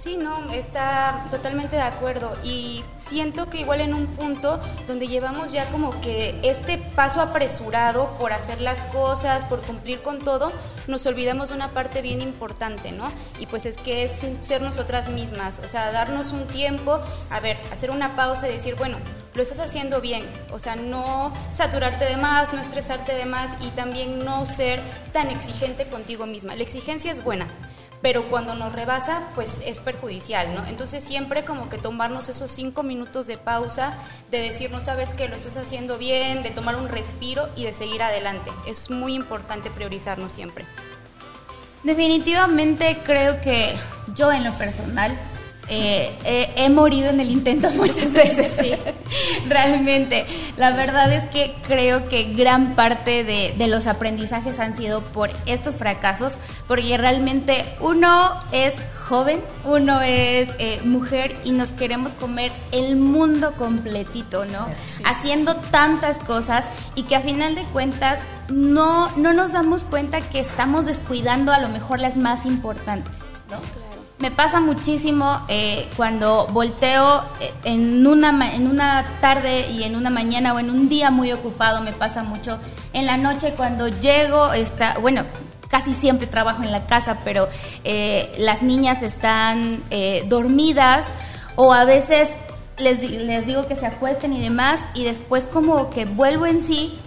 Sí, 0.01 0.15
no, 0.15 0.51
está 0.53 1.25
totalmente 1.31 1.75
de 1.75 1.81
acuerdo 1.81 2.37
y 2.43 2.83
siento 3.09 3.49
que 3.49 3.59
igual 3.59 3.81
en 3.81 3.95
un 3.95 4.05
punto 4.05 4.61
donde 4.87 5.07
llevamos 5.07 5.51
ya 5.51 5.65
como 5.71 5.99
que 6.01 6.39
este 6.43 6.77
paso 6.77 7.19
apresurado 7.19 8.15
por 8.19 8.31
hacer 8.31 8.61
las 8.61 8.79
cosas, 8.83 9.43
por 9.45 9.61
cumplir 9.61 10.03
con 10.03 10.19
todo, 10.19 10.51
nos 10.87 11.05
olvidamos 11.07 11.49
de 11.49 11.55
una 11.55 11.69
parte 11.69 12.03
bien 12.03 12.21
importante, 12.21 12.91
¿no? 12.91 13.05
Y 13.39 13.47
pues 13.47 13.65
es 13.65 13.75
que 13.77 14.03
es 14.03 14.21
ser 14.41 14.61
nosotras 14.61 15.09
mismas, 15.09 15.59
o 15.65 15.67
sea, 15.67 15.91
darnos 15.91 16.31
un 16.31 16.45
tiempo, 16.45 16.99
a 17.31 17.39
ver, 17.39 17.57
hacer 17.73 17.89
una 17.89 18.15
pausa 18.15 18.47
y 18.47 18.53
decir, 18.53 18.75
bueno, 18.75 18.97
lo 19.33 19.41
estás 19.41 19.59
haciendo 19.59 19.99
bien, 19.99 20.23
o 20.51 20.59
sea, 20.59 20.75
no 20.75 21.33
saturarte 21.53 22.05
de 22.05 22.17
más, 22.17 22.53
no 22.53 22.61
estresarte 22.61 23.13
de 23.13 23.25
más 23.25 23.49
y 23.61 23.69
también 23.71 24.23
no 24.23 24.45
ser 24.45 24.79
tan 25.11 25.29
exigente 25.31 25.87
contigo 25.87 26.27
misma. 26.27 26.55
La 26.55 26.63
exigencia 26.63 27.11
es 27.11 27.23
buena, 27.23 27.47
pero 28.01 28.29
cuando 28.29 28.53
nos 28.55 28.73
rebasa, 28.73 29.21
pues 29.35 29.59
es 29.65 29.79
perjudicial, 29.79 30.53
¿no? 30.55 30.65
Entonces 30.65 31.03
siempre 31.03 31.43
como 31.45 31.69
que 31.69 31.77
tomarnos 31.77 32.29
esos 32.29 32.51
cinco 32.51 32.83
minutos 32.83 33.27
de 33.27 33.37
pausa, 33.37 33.93
de 34.31 34.39
decir, 34.39 34.71
no 34.71 34.79
sabes 34.79 35.09
que 35.09 35.27
lo 35.27 35.35
estás 35.35 35.57
haciendo 35.57 35.97
bien, 35.97 36.43
de 36.43 36.51
tomar 36.51 36.75
un 36.75 36.89
respiro 36.89 37.49
y 37.55 37.65
de 37.65 37.73
seguir 37.73 38.03
adelante. 38.03 38.51
Es 38.65 38.89
muy 38.89 39.13
importante 39.13 39.69
priorizarnos 39.69 40.31
siempre. 40.31 40.65
Definitivamente 41.83 42.97
creo 43.03 43.39
que 43.41 43.75
yo 44.13 44.31
en 44.31 44.43
lo 44.43 44.53
personal 44.53 45.17
eh, 45.69 46.15
eh, 46.23 46.53
he 46.55 46.69
morido 46.69 47.09
en 47.09 47.19
el 47.19 47.29
intento 47.29 47.69
muchas 47.71 48.13
veces, 48.13 48.53
sí. 48.59 48.71
Realmente. 49.49 50.25
La 50.57 50.71
verdad 50.71 51.11
es 51.11 51.25
que 51.25 51.55
creo 51.67 52.07
que 52.07 52.33
gran 52.33 52.75
parte 52.75 53.23
de, 53.23 53.53
de, 53.57 53.67
los 53.67 53.87
aprendizajes 53.87 54.59
han 54.59 54.75
sido 54.75 55.01
por 55.01 55.29
estos 55.45 55.77
fracasos, 55.77 56.39
porque 56.67 56.97
realmente 56.97 57.65
uno 57.81 58.09
es 58.51 58.73
joven, 59.07 59.39
uno 59.63 60.01
es 60.01 60.49
eh, 60.59 60.81
mujer 60.83 61.35
y 61.45 61.51
nos 61.51 61.71
queremos 61.71 62.13
comer 62.13 62.51
el 62.71 62.97
mundo 62.97 63.53
completito, 63.53 64.45
¿no? 64.45 64.67
Haciendo 65.05 65.55
tantas 65.55 66.19
cosas 66.19 66.65
y 66.95 67.03
que 67.03 67.15
a 67.15 67.21
final 67.21 67.55
de 67.55 67.63
cuentas 67.65 68.19
no, 68.49 69.09
no 69.15 69.33
nos 69.33 69.53
damos 69.53 69.83
cuenta 69.83 70.21
que 70.21 70.39
estamos 70.39 70.85
descuidando 70.85 71.53
a 71.53 71.59
lo 71.59 71.69
mejor 71.69 71.99
las 71.99 72.17
más 72.17 72.45
importantes, 72.45 73.13
¿no? 73.49 73.86
Me 74.19 74.31
pasa 74.31 74.59
muchísimo 74.59 75.41
eh, 75.47 75.87
cuando 75.95 76.47
volteo 76.47 77.23
eh, 77.39 77.53
en 77.65 78.07
una, 78.07 78.55
en 78.55 78.67
una 78.67 79.05
tarde 79.21 79.69
y 79.69 79.83
en 79.83 79.95
una 79.95 80.09
mañana 80.09 80.55
o 80.55 80.59
en 80.59 80.71
un 80.71 80.89
día 80.89 81.11
muy 81.11 81.31
ocupado, 81.31 81.81
me 81.81 81.93
pasa 81.93 82.23
mucho. 82.23 82.57
En 82.93 83.05
la 83.05 83.17
noche 83.17 83.53
cuando 83.55 83.87
llego, 83.87 84.53
está, 84.53 84.97
bueno, 84.99 85.23
casi 85.69 85.93
siempre 85.93 86.25
trabajo 86.25 86.63
en 86.63 86.71
la 86.71 86.87
casa, 86.87 87.19
pero 87.23 87.47
eh, 87.83 88.33
las 88.39 88.63
niñas 88.63 89.03
están 89.03 89.83
dormidas 90.25 91.07
o 91.55 91.71
a 91.73 91.85
veces 91.85 92.29
les, 92.79 93.01
les 93.01 93.45
digo 93.45 93.67
que 93.67 93.75
se 93.75 93.85
acuesten 93.85 94.33
y 94.33 94.41
demás 94.41 94.79
y 94.95 95.03
después 95.03 95.45
como 95.45 95.91
que 95.91 96.05
vuelvo 96.05 96.47
en 96.47 96.65
sí 96.65 96.97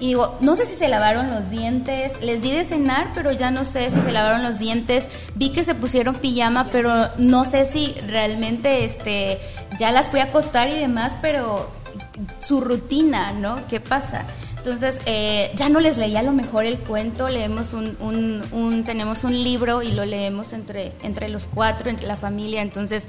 y 0.00 0.08
digo, 0.08 0.36
no 0.40 0.54
sé 0.54 0.64
si 0.64 0.76
se 0.76 0.88
lavaron 0.88 1.30
los 1.30 1.50
dientes, 1.50 2.12
les 2.22 2.40
di 2.40 2.52
de 2.52 2.64
cenar, 2.64 3.10
pero 3.14 3.32
ya 3.32 3.50
no 3.50 3.64
sé 3.64 3.90
si 3.90 4.00
se 4.00 4.12
lavaron 4.12 4.44
los 4.44 4.58
dientes, 4.58 5.06
vi 5.34 5.50
que 5.50 5.64
se 5.64 5.74
pusieron 5.74 6.14
pijama, 6.14 6.68
pero 6.70 7.08
no 7.18 7.44
sé 7.44 7.64
si 7.66 7.94
realmente 8.06 8.84
este, 8.84 9.38
ya 9.78 9.90
las 9.90 10.08
fui 10.08 10.20
a 10.20 10.24
acostar 10.24 10.68
y 10.68 10.74
demás, 10.74 11.12
pero 11.20 11.68
su 12.38 12.60
rutina, 12.60 13.32
¿no? 13.32 13.58
¿Qué 13.68 13.80
pasa? 13.80 14.24
Entonces, 14.56 14.98
eh, 15.06 15.50
ya 15.56 15.68
no 15.68 15.80
les 15.80 15.96
leía 15.96 16.20
a 16.20 16.22
lo 16.22 16.32
mejor 16.32 16.64
el 16.64 16.78
cuento, 16.78 17.28
leemos 17.28 17.72
un, 17.72 17.96
un, 18.00 18.44
un, 18.52 18.84
tenemos 18.84 19.24
un 19.24 19.32
libro 19.32 19.82
y 19.82 19.92
lo 19.92 20.04
leemos 20.04 20.52
entre, 20.52 20.92
entre 21.02 21.28
los 21.28 21.46
cuatro, 21.46 21.90
entre 21.90 22.06
la 22.06 22.16
familia, 22.16 22.62
entonces 22.62 23.08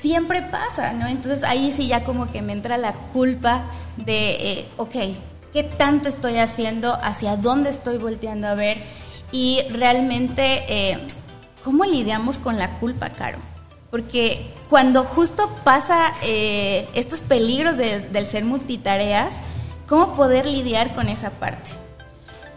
siempre 0.00 0.42
pasa, 0.42 0.92
¿no? 0.92 1.06
Entonces 1.06 1.42
ahí 1.44 1.72
sí 1.74 1.86
ya 1.86 2.04
como 2.04 2.30
que 2.30 2.42
me 2.42 2.52
entra 2.52 2.76
la 2.76 2.92
culpa 2.92 3.62
de, 3.96 4.52
eh, 4.52 4.68
ok, 4.76 4.96
qué 5.52 5.62
tanto 5.62 6.08
estoy 6.08 6.38
haciendo, 6.38 6.94
hacia 7.02 7.36
dónde 7.36 7.70
estoy 7.70 7.98
volteando 7.98 8.48
a 8.48 8.54
ver 8.54 8.82
y 9.32 9.60
realmente 9.70 10.64
eh, 10.68 10.98
cómo 11.64 11.84
lidiamos 11.84 12.38
con 12.38 12.58
la 12.58 12.78
culpa, 12.78 13.10
Caro. 13.10 13.38
Porque 13.90 14.46
cuando 14.70 15.04
justo 15.04 15.50
pasa 15.64 16.14
eh, 16.22 16.88
estos 16.94 17.20
peligros 17.20 17.76
del 17.76 18.26
ser 18.26 18.44
multitareas, 18.44 19.34
¿cómo 19.86 20.14
poder 20.14 20.46
lidiar 20.46 20.94
con 20.94 21.08
esa 21.08 21.30
parte? 21.30 21.70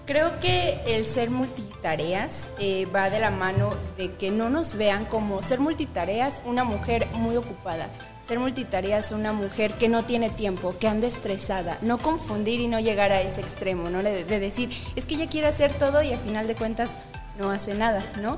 Creo 0.05 0.39
que 0.39 0.79
el 0.85 1.05
ser 1.05 1.31
multitareas 1.31 2.47
eh, 2.59 2.85
va 2.95 3.09
de 3.09 3.19
la 3.19 3.31
mano 3.31 3.73
de 3.97 4.13
que 4.13 4.31
no 4.31 4.49
nos 4.49 4.75
vean 4.75 5.05
como 5.05 5.41
ser 5.41 5.59
multitareas 5.59 6.41
una 6.45 6.63
mujer 6.63 7.07
muy 7.13 7.35
ocupada, 7.35 7.89
ser 8.27 8.39
multitarea 8.39 8.97
es 8.97 9.11
una 9.11 9.33
mujer 9.33 9.71
que 9.73 9.87
no 9.87 10.03
tiene 10.03 10.29
tiempo, 10.29 10.75
que 10.79 10.87
anda 10.87 11.07
estresada, 11.07 11.77
no 11.81 11.97
confundir 11.99 12.59
y 12.59 12.67
no 12.67 12.79
llegar 12.79 13.11
a 13.11 13.21
ese 13.21 13.41
extremo, 13.41 13.89
¿no? 13.89 14.01
De, 14.01 14.23
decir, 14.25 14.69
es 14.95 15.05
que 15.05 15.15
ella 15.15 15.27
quiere 15.27 15.47
hacer 15.47 15.73
todo 15.73 16.01
y 16.01 16.13
al 16.13 16.19
final 16.19 16.47
de 16.47 16.55
cuentas 16.55 16.97
no 17.37 17.51
hace 17.51 17.75
nada, 17.75 18.03
¿no? 18.21 18.37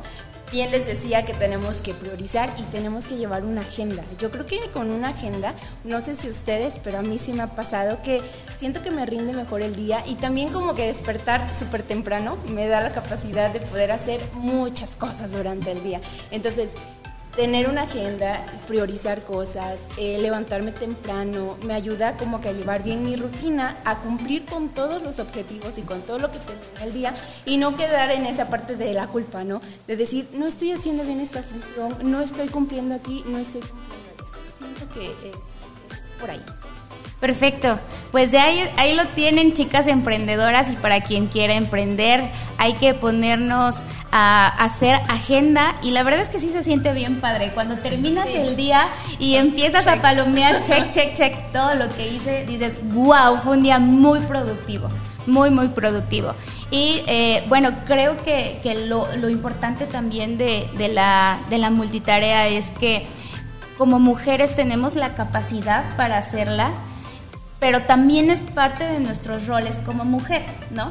Bien 0.52 0.72
les 0.72 0.88
decía 0.88 1.26
que 1.26 1.34
tenemos 1.34 1.82
que 1.82 1.94
priorizar 1.94 2.54
y 2.58 2.62
tenemos 2.64 3.08
que 3.08 3.18
llevar 3.18 3.44
una 3.44 3.62
agenda. 3.62 4.04
Yo 4.18 4.32
creo 4.32 4.46
que 4.46 4.60
con 4.72 4.92
una 4.92 5.10
agenda, 5.10 5.54
no 5.84 6.00
sé 6.00 6.16
si 6.16 6.30
ustedes, 6.30 6.80
pero 6.82 7.00
a 7.00 7.02
mí 7.02 7.18
sí 7.18 7.34
me 7.34 7.44
ha 7.44 7.48
pasado 7.48 8.02
que 8.02 8.22
siento 8.56 8.82
que 8.82 8.92
me 8.92 9.06
rinde 9.06 9.34
mejor 9.34 9.62
el 9.62 9.76
día 9.76 10.04
y 10.08 10.16
también 10.16 10.50
como 10.54 10.74
que 10.74 10.88
despertar 10.88 11.54
súper 11.54 11.84
temprano 11.84 12.38
me 12.48 12.68
da 12.68 12.80
la 12.80 12.92
capacidad 12.92 13.52
de 13.52 13.60
poder 13.60 13.92
hacer 13.92 14.22
muchas 14.34 14.96
cosas 14.96 15.34
durante 15.34 15.72
el 15.74 15.84
día. 15.84 16.00
Entonces, 16.32 16.76
tener 17.38 17.70
una 17.70 17.84
agenda, 17.84 18.44
priorizar 18.68 19.24
cosas, 19.24 19.88
eh, 19.98 20.18
levantarme 20.20 20.72
temprano, 20.72 21.56
me 21.64 21.76
ayuda 21.76 22.18
como 22.18 22.42
que 22.42 22.50
a 22.50 22.52
llevar 22.52 22.84
bien 22.84 23.04
mi 23.04 23.16
rutina, 23.16 23.78
a 23.86 24.00
cumplir 24.00 24.44
con 24.44 24.70
todos 24.70 25.04
los 25.04 25.20
objetivos 25.20 25.78
y 25.78 25.84
con 25.84 26.02
todo 26.02 26.18
lo 26.18 26.32
que 26.32 26.40
tengo 26.40 26.60
en 26.78 26.82
el 26.82 26.94
día 26.94 27.16
y 27.46 27.58
no 27.58 27.78
quedar 27.78 28.10
en 28.10 28.26
esa 28.26 28.50
parte 28.50 28.76
de 28.76 28.92
la 28.92 29.06
culpa, 29.08 29.44
¿no? 29.44 29.62
De 29.86 29.96
decir, 29.96 30.28
no 30.34 30.48
estoy 30.48 30.72
haciendo 30.72 31.04
bien 31.04 31.22
esta 31.22 31.44
función, 31.44 32.12
no 32.12 32.22
estoy 32.22 32.48
cumpliendo 32.48 32.96
aquí, 32.96 33.24
no 33.28 33.38
estoy 33.38 33.62
cumpliendo 33.62 34.24
allá. 34.24 34.48
Siento 34.58 34.94
que 34.96 35.06
es 35.30 35.38
por 36.20 36.32
ahí. 36.32 36.42
Perfecto, 37.20 37.80
pues 38.12 38.32
de 38.32 38.38
ahí, 38.38 38.64
ahí 38.78 38.96
lo 38.96 39.04
tienen 39.08 39.54
chicas 39.54 39.88
emprendedoras 39.88 40.70
y 40.70 40.76
para 40.76 41.02
quien 41.02 41.26
quiera 41.26 41.56
emprender 41.56 42.30
hay 42.60 42.74
que 42.74 42.94
ponernos 42.94 43.78
a 44.12 44.48
hacer 44.64 44.94
agenda 45.10 45.76
y 45.82 45.92
la 45.92 46.04
verdad 46.04 46.22
es 46.22 46.30
que 46.30 46.40
sí 46.40 46.52
se 46.52 46.64
siente 46.64 46.94
bien 46.94 47.20
padre. 47.20 47.52
Cuando 47.56 47.76
terminas 47.76 48.28
el 48.28 48.56
día 48.56 48.88
y 49.18 49.34
empiezas 49.34 49.88
a 49.88 50.00
palomear, 50.00 50.62
check, 50.62 50.90
check, 50.90 51.16
check, 51.16 51.52
todo 51.52 51.74
lo 51.74 51.92
que 51.96 52.08
hice, 52.08 52.46
dices, 52.46 52.76
wow, 52.94 53.38
fue 53.44 53.58
un 53.58 53.64
día 53.64 53.80
muy 53.80 54.20
productivo, 54.20 54.88
muy, 55.26 55.50
muy 55.50 55.70
productivo. 55.70 56.36
Y 56.70 57.02
eh, 57.08 57.44
bueno, 57.48 57.72
creo 57.88 58.16
que, 58.24 58.60
que 58.62 58.86
lo, 58.86 59.08
lo, 59.16 59.30
importante 59.30 59.86
también 59.86 60.38
de, 60.38 60.70
de, 60.78 60.90
la, 60.90 61.40
de 61.50 61.58
la 61.58 61.72
multitarea 61.72 62.48
es 62.48 62.68
que 62.80 63.08
como 63.78 63.98
mujeres 64.00 64.56
tenemos 64.56 64.96
la 64.96 65.16
capacidad 65.16 65.84
para 65.96 66.18
hacerla 66.18 66.72
pero 67.60 67.82
también 67.82 68.30
es 68.30 68.42
parte 68.42 68.86
de 68.86 69.00
nuestros 69.00 69.48
roles 69.48 69.78
como 69.86 70.06
mujer, 70.06 70.44
¿no? 70.72 70.90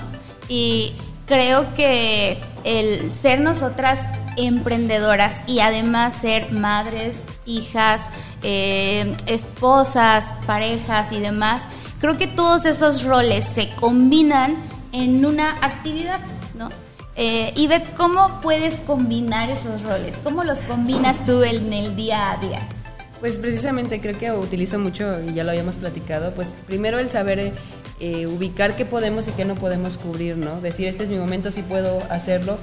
Y 0.49 0.92
creo 1.26 1.75
que 1.75 2.38
el 2.64 3.12
ser 3.12 3.40
nosotras 3.40 4.00
emprendedoras 4.37 5.40
y 5.46 5.61
además 5.61 6.14
ser 6.14 6.52
madres, 6.52 7.16
hijas, 7.46 8.11
eh, 8.42 9.16
esposas, 9.26 10.32
parejas 10.46 11.12
y 11.12 11.20
demás, 11.20 11.62
creo 12.00 12.18
que 12.18 12.26
todos 12.26 12.66
esos 12.66 13.04
roles 13.04 13.44
se 13.44 13.70
combinan 13.70 14.56
en 14.92 15.25
una 15.25 15.50
actividad, 15.62 16.20
¿no? 16.54 16.68
Eh, 17.16 17.66
ve 17.68 17.82
cómo 17.96 18.40
puedes 18.42 18.75
combinar 18.80 19.49
esos 19.49 19.82
roles, 19.82 20.16
cómo 20.23 20.44
los 20.44 20.58
combinas 20.61 21.25
tú 21.25 21.42
en 21.42 21.73
el 21.73 21.96
día 21.96 22.32
a 22.32 22.37
día. 22.37 22.68
Pues 23.20 23.38
precisamente 23.38 24.00
creo 24.00 24.18
que 24.18 24.30
utilizo 24.30 24.78
mucho, 24.78 25.20
y 25.23 25.32
ya 25.32 25.42
lo 25.42 25.50
habíamos 25.50 25.76
platicado, 25.76 26.32
pues 26.32 26.52
primero 26.66 26.99
el 26.99 27.08
saber 27.08 27.52
eh, 27.99 28.26
ubicar 28.26 28.76
qué 28.76 28.85
podemos 28.85 29.26
y 29.26 29.32
qué 29.32 29.46
no 29.46 29.54
podemos 29.54 29.96
cubrir, 29.96 30.37
¿no? 30.37 30.61
Decir, 30.61 30.87
este 30.87 31.04
es 31.04 31.11
mi 31.11 31.16
momento, 31.16 31.50
sí 31.50 31.62
puedo 31.62 32.02
hacerlo, 32.11 32.58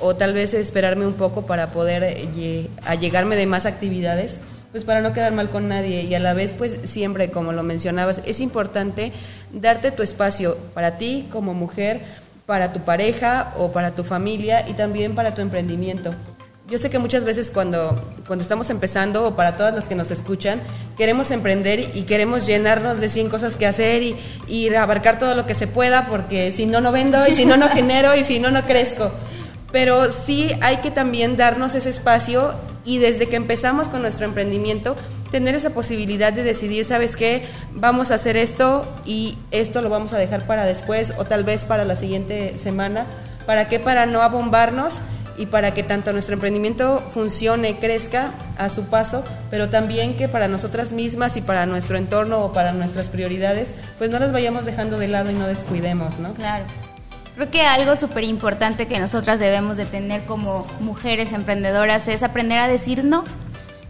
o 0.00 0.16
tal 0.16 0.32
vez 0.32 0.54
esperarme 0.54 1.06
un 1.06 1.12
poco 1.12 1.44
para 1.44 1.68
poder 1.68 2.02
eh, 2.04 2.68
allegarme 2.86 3.36
de 3.36 3.46
más 3.46 3.66
actividades, 3.66 4.38
pues 4.70 4.84
para 4.84 5.02
no 5.02 5.12
quedar 5.12 5.32
mal 5.32 5.50
con 5.50 5.68
nadie 5.68 6.02
y 6.04 6.14
a 6.14 6.20
la 6.20 6.34
vez 6.34 6.52
pues 6.52 6.78
siempre, 6.84 7.30
como 7.30 7.52
lo 7.52 7.62
mencionabas, 7.62 8.22
es 8.24 8.40
importante 8.40 9.12
darte 9.52 9.90
tu 9.90 10.02
espacio 10.02 10.56
para 10.74 10.98
ti 10.98 11.26
como 11.30 11.54
mujer, 11.54 12.00
para 12.46 12.72
tu 12.72 12.80
pareja 12.80 13.52
o 13.58 13.72
para 13.72 13.94
tu 13.94 14.04
familia 14.04 14.68
y 14.68 14.74
también 14.74 15.14
para 15.14 15.34
tu 15.34 15.42
emprendimiento 15.42 16.14
yo 16.68 16.76
sé 16.76 16.90
que 16.90 16.98
muchas 16.98 17.24
veces 17.24 17.50
cuando, 17.50 17.98
cuando 18.26 18.42
estamos 18.42 18.68
empezando, 18.68 19.26
o 19.26 19.34
para 19.34 19.56
todas 19.56 19.74
las 19.74 19.86
que 19.86 19.94
nos 19.94 20.10
escuchan, 20.10 20.60
queremos 20.98 21.30
emprender 21.30 21.96
y 21.96 22.02
queremos 22.02 22.46
llenarnos 22.46 23.00
de 23.00 23.08
100 23.08 23.30
cosas 23.30 23.56
que 23.56 23.66
hacer 23.66 24.02
y, 24.02 24.16
y 24.48 24.74
abarcar 24.74 25.18
todo 25.18 25.34
lo 25.34 25.46
que 25.46 25.54
se 25.54 25.66
pueda, 25.66 26.06
porque 26.08 26.52
si 26.52 26.66
no, 26.66 26.82
no 26.82 26.92
vendo, 26.92 27.26
y 27.26 27.32
si 27.32 27.46
no, 27.46 27.56
no 27.56 27.68
genero, 27.70 28.14
y 28.14 28.22
si 28.22 28.38
no, 28.38 28.50
no 28.50 28.66
crezco. 28.66 29.10
Pero 29.72 30.12
sí 30.12 30.50
hay 30.60 30.78
que 30.78 30.90
también 30.90 31.38
darnos 31.38 31.74
ese 31.74 31.88
espacio 31.88 32.54
y 32.84 32.98
desde 32.98 33.26
que 33.26 33.36
empezamos 33.36 33.88
con 33.88 34.02
nuestro 34.02 34.26
emprendimiento, 34.26 34.94
tener 35.30 35.54
esa 35.54 35.70
posibilidad 35.70 36.34
de 36.34 36.42
decidir, 36.42 36.84
¿sabes 36.84 37.16
qué? 37.16 37.44
Vamos 37.74 38.10
a 38.10 38.14
hacer 38.14 38.36
esto 38.36 38.86
y 39.06 39.38
esto 39.50 39.80
lo 39.80 39.88
vamos 39.88 40.12
a 40.12 40.18
dejar 40.18 40.46
para 40.46 40.64
después 40.64 41.14
o 41.18 41.24
tal 41.24 41.44
vez 41.44 41.64
para 41.64 41.84
la 41.84 41.96
siguiente 41.96 42.58
semana. 42.58 43.06
¿Para 43.46 43.68
qué? 43.68 43.78
Para 43.78 44.04
no 44.04 44.22
abombarnos 44.22 45.00
y 45.38 45.46
para 45.46 45.72
que 45.72 45.82
tanto 45.82 46.12
nuestro 46.12 46.34
emprendimiento 46.34 47.02
funcione, 47.12 47.78
crezca 47.78 48.32
a 48.58 48.68
su 48.70 48.84
paso, 48.84 49.24
pero 49.50 49.70
también 49.70 50.16
que 50.16 50.28
para 50.28 50.48
nosotras 50.48 50.92
mismas 50.92 51.36
y 51.36 51.42
para 51.42 51.64
nuestro 51.64 51.96
entorno 51.96 52.40
o 52.40 52.52
para 52.52 52.72
nuestras 52.72 53.08
prioridades, 53.08 53.74
pues 53.98 54.10
no 54.10 54.18
las 54.18 54.32
vayamos 54.32 54.64
dejando 54.64 54.98
de 54.98 55.08
lado 55.08 55.30
y 55.30 55.34
no 55.34 55.46
descuidemos, 55.46 56.18
¿no? 56.18 56.34
Claro. 56.34 56.64
Creo 57.36 57.50
que 57.52 57.62
algo 57.62 57.94
súper 57.94 58.24
importante 58.24 58.88
que 58.88 58.98
nosotras 58.98 59.38
debemos 59.38 59.76
de 59.76 59.86
tener 59.86 60.24
como 60.24 60.66
mujeres 60.80 61.32
emprendedoras 61.32 62.08
es 62.08 62.24
aprender 62.24 62.58
a 62.58 62.66
decir 62.66 63.04
no. 63.04 63.22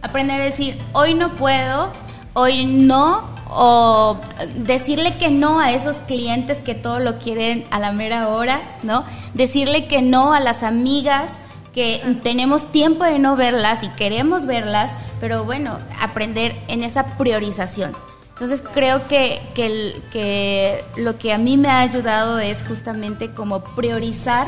Aprender 0.03 0.39
a 0.39 0.43
decir, 0.43 0.77
hoy 0.93 1.15
no 1.15 1.35
puedo, 1.35 1.91
hoy 2.33 2.65
no, 2.65 3.27
o 3.49 4.17
decirle 4.55 5.17
que 5.17 5.31
no 5.31 5.59
a 5.59 5.71
esos 5.71 5.97
clientes 5.97 6.59
que 6.59 6.75
todo 6.75 6.99
lo 6.99 7.17
quieren 7.17 7.65
a 7.71 7.79
la 7.79 7.91
mera 7.91 8.29
hora, 8.29 8.61
¿no? 8.83 9.03
Decirle 9.33 9.87
que 9.87 10.01
no 10.01 10.33
a 10.33 10.39
las 10.39 10.63
amigas 10.63 11.31
que 11.73 12.01
tenemos 12.23 12.71
tiempo 12.71 13.03
de 13.03 13.19
no 13.19 13.35
verlas 13.35 13.83
y 13.83 13.89
queremos 13.89 14.45
verlas, 14.45 14.91
pero 15.19 15.43
bueno, 15.43 15.77
aprender 16.01 16.55
en 16.67 16.83
esa 16.83 17.17
priorización. 17.17 17.95
Entonces 18.33 18.63
creo 18.73 19.07
que, 19.07 19.41
que, 19.53 20.01
que 20.11 20.83
lo 20.95 21.17
que 21.17 21.33
a 21.33 21.37
mí 21.37 21.57
me 21.57 21.67
ha 21.67 21.79
ayudado 21.79 22.39
es 22.39 22.63
justamente 22.65 23.31
como 23.31 23.61
priorizar 23.63 24.47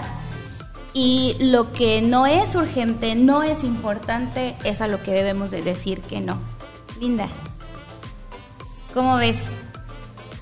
y 0.93 1.35
lo 1.39 1.73
que 1.73 2.01
no 2.01 2.25
es 2.25 2.55
urgente, 2.55 3.15
no 3.15 3.43
es 3.43 3.63
importante, 3.63 4.55
es 4.63 4.81
a 4.81 4.87
lo 4.87 5.01
que 5.03 5.11
debemos 5.11 5.51
de 5.51 5.61
decir 5.61 6.01
que 6.01 6.21
no. 6.21 6.37
Linda, 6.99 7.27
¿cómo 8.93 9.17
ves? 9.17 9.37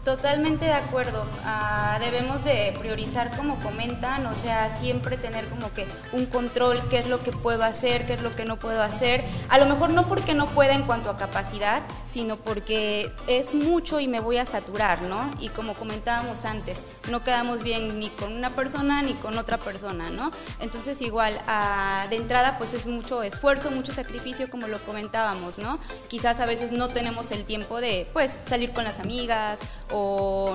Totalmente 0.09 0.65
de 0.65 0.73
acuerdo. 0.73 1.23
Ah, 1.45 1.99
debemos 1.99 2.43
de 2.43 2.75
priorizar 2.79 3.29
como 3.37 3.59
comentan, 3.59 4.25
o 4.25 4.35
sea, 4.35 4.71
siempre 4.71 5.17
tener 5.17 5.45
como 5.45 5.71
que 5.71 5.85
un 6.13 6.25
control, 6.25 6.81
qué 6.89 6.97
es 6.97 7.07
lo 7.07 7.21
que 7.21 7.31
puedo 7.31 7.63
hacer, 7.63 8.07
qué 8.07 8.13
es 8.13 8.21
lo 8.23 8.35
que 8.35 8.43
no 8.43 8.57
puedo 8.57 8.81
hacer. 8.81 9.23
A 9.49 9.59
lo 9.59 9.67
mejor 9.67 9.91
no 9.91 10.07
porque 10.07 10.33
no 10.33 10.47
pueda 10.47 10.73
en 10.73 10.81
cuanto 10.81 11.11
a 11.11 11.17
capacidad, 11.17 11.83
sino 12.07 12.37
porque 12.37 13.11
es 13.27 13.53
mucho 13.53 13.99
y 13.99 14.07
me 14.07 14.19
voy 14.19 14.37
a 14.37 14.47
saturar, 14.47 15.03
¿no? 15.03 15.29
Y 15.39 15.49
como 15.49 15.75
comentábamos 15.75 16.43
antes, 16.43 16.79
no 17.11 17.23
quedamos 17.23 17.61
bien 17.61 17.99
ni 17.99 18.09
con 18.09 18.33
una 18.33 18.49
persona 18.55 19.03
ni 19.03 19.13
con 19.13 19.37
otra 19.37 19.59
persona, 19.59 20.09
¿no? 20.09 20.31
Entonces 20.59 21.01
igual, 21.01 21.39
ah, 21.45 22.07
de 22.09 22.15
entrada 22.15 22.57
pues 22.57 22.73
es 22.73 22.87
mucho 22.87 23.21
esfuerzo, 23.21 23.69
mucho 23.69 23.93
sacrificio, 23.93 24.49
como 24.49 24.67
lo 24.67 24.79
comentábamos, 24.79 25.59
¿no? 25.59 25.77
Quizás 26.07 26.39
a 26.39 26.47
veces 26.47 26.71
no 26.71 26.87
tenemos 26.87 27.29
el 27.29 27.45
tiempo 27.45 27.79
de 27.79 28.07
pues 28.11 28.39
salir 28.47 28.71
con 28.71 28.85
las 28.85 28.99
amigas 28.99 29.59
o 29.91 29.98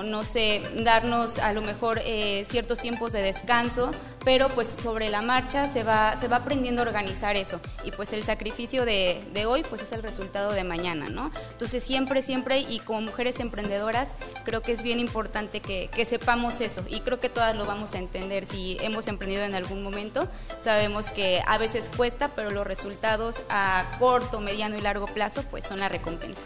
no 0.05 0.23
sé, 0.23 0.61
darnos 0.77 1.39
a 1.39 1.53
lo 1.53 1.61
mejor 1.61 2.01
eh, 2.03 2.45
ciertos 2.49 2.79
tiempos 2.79 3.11
de 3.11 3.21
descanso, 3.21 3.91
pero 4.23 4.49
pues 4.49 4.69
sobre 4.69 5.09
la 5.09 5.21
marcha 5.21 5.71
se 5.71 5.83
va, 5.83 6.15
se 6.17 6.27
va 6.27 6.37
aprendiendo 6.37 6.81
a 6.81 6.85
organizar 6.85 7.35
eso 7.35 7.59
y 7.83 7.91
pues 7.91 8.11
el 8.13 8.23
sacrificio 8.23 8.85
de, 8.85 9.23
de 9.33 9.45
hoy 9.45 9.63
pues 9.63 9.81
es 9.81 9.91
el 9.91 10.03
resultado 10.03 10.51
de 10.51 10.63
mañana, 10.63 11.07
¿no? 11.07 11.31
Entonces 11.51 11.83
siempre, 11.83 12.21
siempre 12.21 12.59
y 12.59 12.79
como 12.79 13.01
mujeres 13.01 13.39
emprendedoras 13.39 14.11
creo 14.43 14.61
que 14.61 14.71
es 14.71 14.81
bien 14.81 14.99
importante 14.99 15.59
que, 15.59 15.89
que 15.93 16.05
sepamos 16.05 16.61
eso 16.61 16.83
y 16.89 17.01
creo 17.01 17.19
que 17.19 17.29
todas 17.29 17.55
lo 17.55 17.65
vamos 17.65 17.93
a 17.93 17.99
entender 17.99 18.45
si 18.45 18.77
hemos 18.81 19.07
emprendido 19.07 19.43
en 19.43 19.55
algún 19.55 19.83
momento, 19.83 20.27
sabemos 20.59 21.09
que 21.09 21.41
a 21.45 21.57
veces 21.57 21.89
cuesta, 21.95 22.29
pero 22.35 22.51
los 22.51 22.65
resultados 22.65 23.41
a 23.49 23.85
corto, 23.99 24.39
mediano 24.39 24.77
y 24.77 24.81
largo 24.81 25.05
plazo 25.05 25.43
pues 25.49 25.65
son 25.65 25.79
la 25.79 25.89
recompensa. 25.89 26.41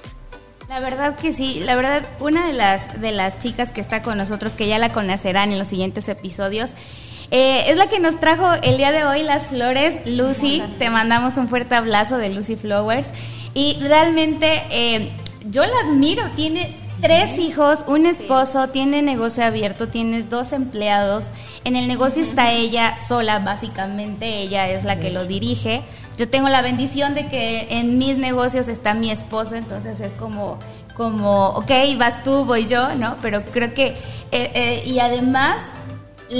La 0.69 0.79
verdad 0.79 1.15
que 1.15 1.33
sí, 1.33 1.61
la 1.65 1.75
verdad 1.75 2.03
una 2.19 2.45
de 2.45 2.53
las 2.53 3.01
de 3.01 3.11
las 3.11 3.39
chicas 3.39 3.71
que 3.71 3.81
está 3.81 4.03
con 4.03 4.19
nosotros 4.19 4.55
que 4.55 4.67
ya 4.67 4.77
la 4.77 4.89
conocerán 4.89 5.51
en 5.51 5.57
los 5.57 5.67
siguientes 5.67 6.07
episodios 6.09 6.75
eh, 7.31 7.63
es 7.71 7.75
la 7.75 7.87
que 7.87 7.99
nos 7.99 8.19
trajo 8.19 8.53
el 8.61 8.77
día 8.77 8.91
de 8.91 9.03
hoy 9.03 9.23
las 9.23 9.47
flores, 9.47 10.07
Lucy. 10.07 10.61
Te 10.77 10.91
mandamos 10.91 11.37
un 11.37 11.47
fuerte 11.47 11.73
abrazo 11.73 12.19
de 12.19 12.29
Lucy 12.29 12.55
Flowers 12.55 13.09
y 13.55 13.79
realmente 13.81 14.61
eh, 14.69 15.11
yo 15.49 15.63
la 15.63 15.73
admiro. 15.87 16.23
Tiene 16.35 16.71
tres 17.01 17.37
hijos, 17.37 17.83
un 17.87 18.05
esposo, 18.05 18.69
tiene 18.69 19.01
negocio 19.01 19.43
abierto, 19.43 19.87
tiene 19.87 20.23
dos 20.23 20.51
empleados. 20.51 21.31
En 21.63 21.75
el 21.75 21.87
negocio 21.87 22.23
está 22.23 22.51
ella 22.51 22.95
sola, 22.97 23.39
básicamente. 23.39 24.41
Ella 24.41 24.69
es 24.69 24.83
la 24.83 24.99
que 24.99 25.09
lo 25.09 25.25
dirige 25.25 25.83
yo 26.19 26.27
tengo 26.27 26.49
la 26.49 26.61
bendición 26.61 27.15
de 27.15 27.27
que 27.27 27.79
en 27.79 27.97
mis 27.97 28.17
negocios 28.17 28.67
está 28.67 28.93
mi 28.93 29.09
esposo, 29.09 29.55
entonces 29.55 30.01
es 30.01 30.11
como, 30.11 30.59
como, 30.93 31.47
ok, 31.51 31.71
vas 31.97 32.25
tú, 32.25 32.43
voy 32.43 32.67
yo, 32.67 32.93
¿no? 32.95 33.15
Pero 33.21 33.41
creo 33.41 33.73
que, 33.73 33.95
eh, 34.33 34.51
eh, 34.53 34.83
y 34.85 34.99
además, 34.99 35.55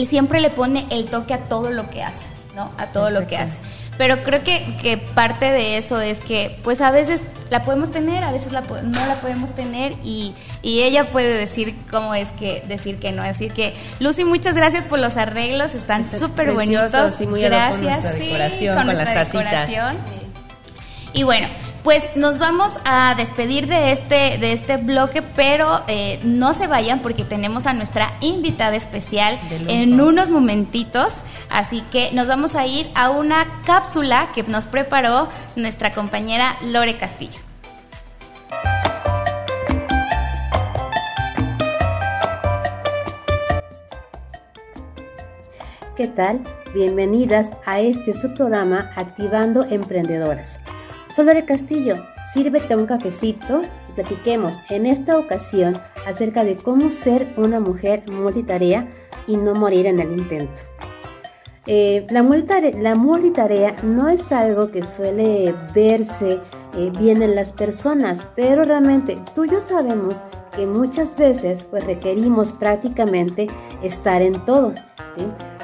siempre 0.05 0.41
le 0.41 0.49
pone 0.49 0.85
el 0.89 1.05
toque 1.05 1.33
a 1.33 1.47
todo 1.47 1.71
lo 1.71 1.89
que 1.89 2.03
hace, 2.03 2.25
¿no? 2.57 2.71
A 2.77 2.87
todo 2.87 3.09
lo 3.09 3.25
que 3.25 3.37
hace. 3.37 3.57
Pero 3.99 4.23
creo 4.23 4.45
que, 4.45 4.65
que, 4.81 4.97
parte 4.97 5.51
de 5.51 5.77
eso 5.77 5.99
es 5.99 6.21
que, 6.21 6.57
pues 6.63 6.79
a 6.79 6.89
veces 6.89 7.19
la 7.49 7.63
podemos 7.63 7.91
tener, 7.91 8.23
a 8.23 8.31
veces 8.31 8.53
la, 8.53 8.61
no 8.61 9.05
la 9.05 9.15
podemos 9.15 9.53
tener 9.53 9.91
y, 10.05 10.33
y, 10.61 10.83
ella 10.83 11.09
puede 11.09 11.35
decir 11.35 11.75
cómo 11.91 12.15
es 12.15 12.29
que 12.31 12.63
decir 12.65 12.97
que 12.97 13.11
no. 13.11 13.23
Así 13.23 13.49
que, 13.49 13.73
Lucy, 13.99 14.23
muchas 14.23 14.55
gracias 14.55 14.85
por 14.85 14.99
los 14.99 15.17
arreglos, 15.17 15.75
están 15.75 16.09
súper 16.09 16.53
bonitos. 16.53 17.19
Y 17.19 17.27
muy 17.27 17.41
gracias. 17.41 17.75
Con 17.75 17.83
nuestra 17.83 18.13
decoración, 18.13 18.77
con, 18.77 18.87
las 18.87 19.13
tacitas. 19.13 19.69
Y 21.13 21.23
bueno, 21.23 21.47
pues 21.83 22.03
nos 22.15 22.37
vamos 22.37 22.79
a 22.85 23.15
despedir 23.15 23.67
de 23.67 23.91
este, 23.91 24.37
de 24.37 24.53
este 24.53 24.77
bloque, 24.77 25.21
pero 25.21 25.81
eh, 25.87 26.19
no 26.23 26.53
se 26.53 26.67
vayan 26.67 26.99
porque 26.99 27.23
tenemos 27.23 27.65
a 27.65 27.73
nuestra 27.73 28.13
invitada 28.21 28.75
especial 28.75 29.39
en 29.67 29.99
unos 29.99 30.29
momentitos. 30.29 31.13
Así 31.49 31.81
que 31.91 32.11
nos 32.13 32.27
vamos 32.27 32.55
a 32.55 32.67
ir 32.67 32.87
a 32.95 33.09
una 33.09 33.47
cápsula 33.65 34.29
que 34.35 34.43
nos 34.43 34.67
preparó 34.67 35.27
nuestra 35.55 35.91
compañera 35.91 36.57
Lore 36.61 36.97
Castillo. 36.97 37.39
¿Qué 45.95 46.07
tal? 46.07 46.39
Bienvenidas 46.73 47.49
a 47.65 47.81
este 47.81 48.13
su 48.13 48.33
programa 48.33 48.89
Activando 48.95 49.65
Emprendedoras. 49.65 50.59
Soy 51.15 51.41
Castillo, 51.41 51.95
sírvete 52.33 52.75
un 52.75 52.85
cafecito 52.85 53.63
y 53.89 53.91
platiquemos 53.93 54.59
en 54.69 54.85
esta 54.85 55.17
ocasión 55.17 55.75
acerca 56.05 56.43
de 56.43 56.55
cómo 56.55 56.89
ser 56.91 57.27
una 57.35 57.59
mujer 57.59 58.03
multitarea 58.09 58.87
y 59.27 59.35
no 59.35 59.55
morir 59.55 59.87
en 59.87 59.99
el 59.99 60.11
intento. 60.11 60.61
Eh, 61.65 62.05
la, 62.11 62.23
multitarea, 62.23 62.71
la, 62.79 63.83
no 63.83 64.07
es 64.07 64.31
algo 64.31 64.69
que 64.71 64.83
suele 64.83 65.53
verse 65.73 66.39
eh, 66.77 66.91
bien 66.99 67.23
en 67.23 67.35
las 67.35 67.53
personas, 67.53 68.27
pero 68.35 68.63
realmente 68.63 69.17
tú 69.33 69.45
y 69.45 69.49
yo 69.49 69.59
sabemos 69.61 70.21
que 70.55 70.67
muchas 70.67 71.17
veces 71.17 71.63
pues 71.63 71.85
requerimos 71.85 72.53
prácticamente 72.53 73.47
estar 73.81 74.21
en 74.21 74.33
todo. 74.45 74.73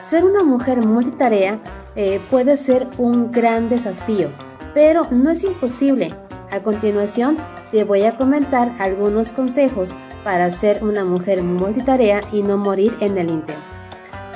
Ser 0.10 0.26
una 0.26 0.44
mujer 0.44 0.86
multitarea 0.86 1.60
eh, 1.96 2.20
puede 2.30 2.58
ser 2.58 2.88
un 2.98 3.32
gran 3.32 3.70
desafío, 3.70 4.30
pero 4.76 5.08
no 5.10 5.32
es 5.32 5.44
imposible. 5.44 6.14
A 6.52 6.62
continuación, 6.62 7.38
te 7.72 7.84
voy 7.84 8.04
a 8.04 8.18
comentar 8.18 8.76
algunos 8.78 9.32
consejos 9.32 9.96
para 10.24 10.52
ser 10.52 10.84
una 10.84 11.04
mujer 11.04 11.42
multitarea 11.42 12.22
y 12.32 12.44
no 12.44 12.58
morir 12.58 12.96
en 13.00 13.18
el 13.18 13.30
intento. 13.30 13.62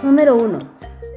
Número 0.02 0.36
1. 0.36 0.58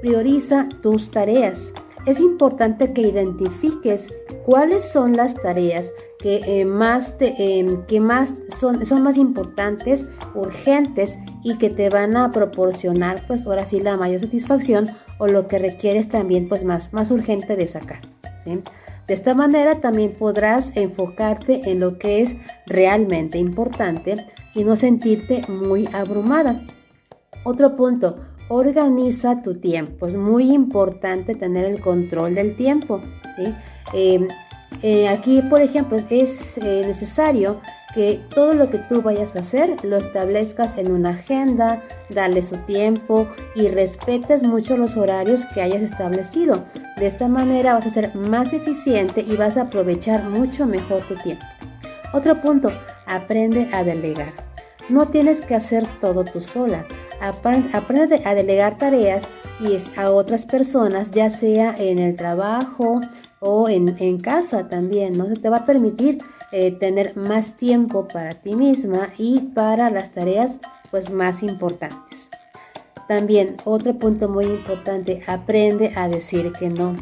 Prioriza 0.03 0.69
tus 0.83 1.11
tareas. 1.11 1.73
Es 2.05 2.19
importante 2.19 2.93
que 2.93 3.03
identifiques 3.03 4.09
cuáles 4.45 4.91
son 4.91 5.17
las 5.17 5.37
tareas 5.37 5.93
que, 6.19 6.41
eh, 6.45 6.65
más, 6.65 7.15
em, 7.21 7.87
que 7.87 8.01
más 8.01 8.35
son, 8.59 8.85
son 8.85 9.03
más 9.03 9.17
importantes, 9.17 10.09
urgentes 10.35 11.17
y 11.45 11.59
que 11.59 11.71
te 11.71 11.91
van 11.91 12.17
a 12.17 12.33
proporcionar 12.33 13.25
pues 13.29 13.47
ahora 13.47 13.67
sí 13.67 13.81
la 13.81 13.97
mayor 13.97 14.21
satisfacción 14.21 14.91
o 15.19 15.29
lo 15.29 15.47
que 15.47 15.61
requieres 15.61 16.09
también 16.09 16.49
pues 16.49 16.65
más, 16.65 16.93
más 16.93 17.13
urgente 17.13 17.55
de 17.55 17.69
sacar. 17.69 18.01
¿sí? 18.43 18.59
De 19.07 19.15
esta 19.15 19.35
manera 19.35 19.81
también 19.81 20.13
podrás 20.13 20.77
enfocarte 20.77 21.71
en 21.71 21.81
lo 21.81 21.99
que 21.99 22.23
es 22.23 22.37
realmente 22.67 23.39
importante 23.39 24.27
y 24.55 24.65
no 24.65 24.77
sentirte 24.77 25.43
muy 25.49 25.89
abrumada. 25.93 26.63
Otro 27.45 27.75
punto, 27.77 28.17
organiza 28.49 29.43
tu 29.43 29.59
tiempo. 29.59 30.07
Es 30.07 30.15
muy 30.15 30.53
importante 30.53 31.35
tener 31.35 31.65
el 31.65 31.81
control 31.81 32.35
del 32.35 32.55
tiempo. 32.55 33.01
Eh, 33.95 34.29
eh, 34.83 35.09
aquí, 35.09 35.43
por 35.43 35.63
ejemplo, 35.63 35.99
es 36.11 36.59
eh, 36.59 36.85
necesario 36.87 37.61
que 37.95 38.21
todo 38.35 38.55
lo 38.55 38.71
que 38.71 38.79
tú 38.79 39.03
vayas 39.03 39.37
a 39.37 39.41
hacer 39.41 39.85
lo 39.85 39.97
establezcas 39.97 40.79
en 40.79 40.91
una 40.91 41.11
agenda, 41.11 41.83
darle 42.09 42.43
su 42.43 42.57
tiempo 42.59 43.29
y 43.55 43.69
respetes 43.69 44.43
mucho 44.43 44.77
los 44.77 44.97
horarios 44.97 45.45
que 45.47 45.63
hayas 45.63 45.83
establecido. 45.83 46.65
De 46.97 47.07
esta 47.07 47.29
manera 47.29 47.75
vas 47.75 47.87
a 47.87 47.91
ser 47.91 48.15
más 48.15 48.53
eficiente 48.53 49.25
y 49.27 49.37
vas 49.37 49.57
a 49.57 49.63
aprovechar 49.63 50.25
mucho 50.25 50.67
mejor 50.67 51.03
tu 51.03 51.17
tiempo. 51.17 51.45
Otro 52.13 52.41
punto, 52.41 52.71
aprende 53.07 53.69
a 53.73 53.85
delegar. 53.85 54.33
No 54.89 55.09
tienes 55.09 55.41
que 55.41 55.55
hacer 55.55 55.87
todo 56.01 56.25
tú 56.25 56.41
sola. 56.41 56.87
Aprende 57.21 58.23
a 58.25 58.35
delegar 58.35 58.79
tareas 58.79 59.23
y 59.61 59.79
a 59.97 60.11
otras 60.11 60.45
personas, 60.45 61.11
ya 61.11 61.31
sea 61.31 61.75
en 61.79 61.99
el 61.99 62.17
trabajo 62.17 63.01
o 63.39 63.69
en, 63.69 63.97
en 63.99 64.19
casa 64.19 64.69
también. 64.69 65.17
¿no? 65.17 65.27
Se 65.27 65.37
te 65.37 65.49
va 65.49 65.59
a 65.59 65.67
permitir 65.67 66.19
eh, 66.53 66.71
tener 66.73 67.17
más 67.17 67.57
tiempo 67.57 68.07
para 68.09 68.35
ti 68.35 68.55
misma 68.55 69.09
y 69.19 69.41
para 69.55 69.91
las 69.91 70.13
tareas 70.13 70.59
pues 70.91 71.11
más 71.11 71.43
importantes. 71.43 72.29
También 73.09 73.57
otro 73.65 73.95
punto 73.95 74.29
muy 74.29 74.45
importante, 74.45 75.23
aprende 75.27 75.93
a 75.97 76.09
decir 76.09 76.53
que 76.53 76.69
no. 76.69 76.95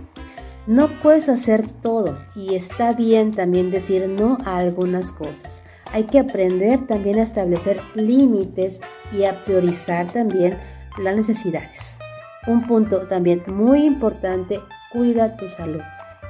No 0.66 0.88
puedes 1.02 1.28
hacer 1.28 1.66
todo 1.66 2.18
y 2.36 2.54
está 2.54 2.92
bien 2.92 3.32
también 3.32 3.70
decir 3.70 4.08
no 4.08 4.38
a 4.44 4.58
algunas 4.58 5.10
cosas. 5.10 5.62
Hay 5.92 6.04
que 6.04 6.20
aprender 6.20 6.86
también 6.86 7.18
a 7.18 7.22
establecer 7.22 7.80
límites 7.94 8.80
y 9.12 9.24
a 9.24 9.44
priorizar 9.44 10.06
también 10.06 10.58
las 10.98 11.16
necesidades. 11.16 11.96
Un 12.46 12.66
punto 12.66 13.08
también 13.08 13.42
muy 13.46 13.84
importante, 13.84 14.60
cuida 14.92 15.36
tu 15.36 15.48
salud. 15.48 15.82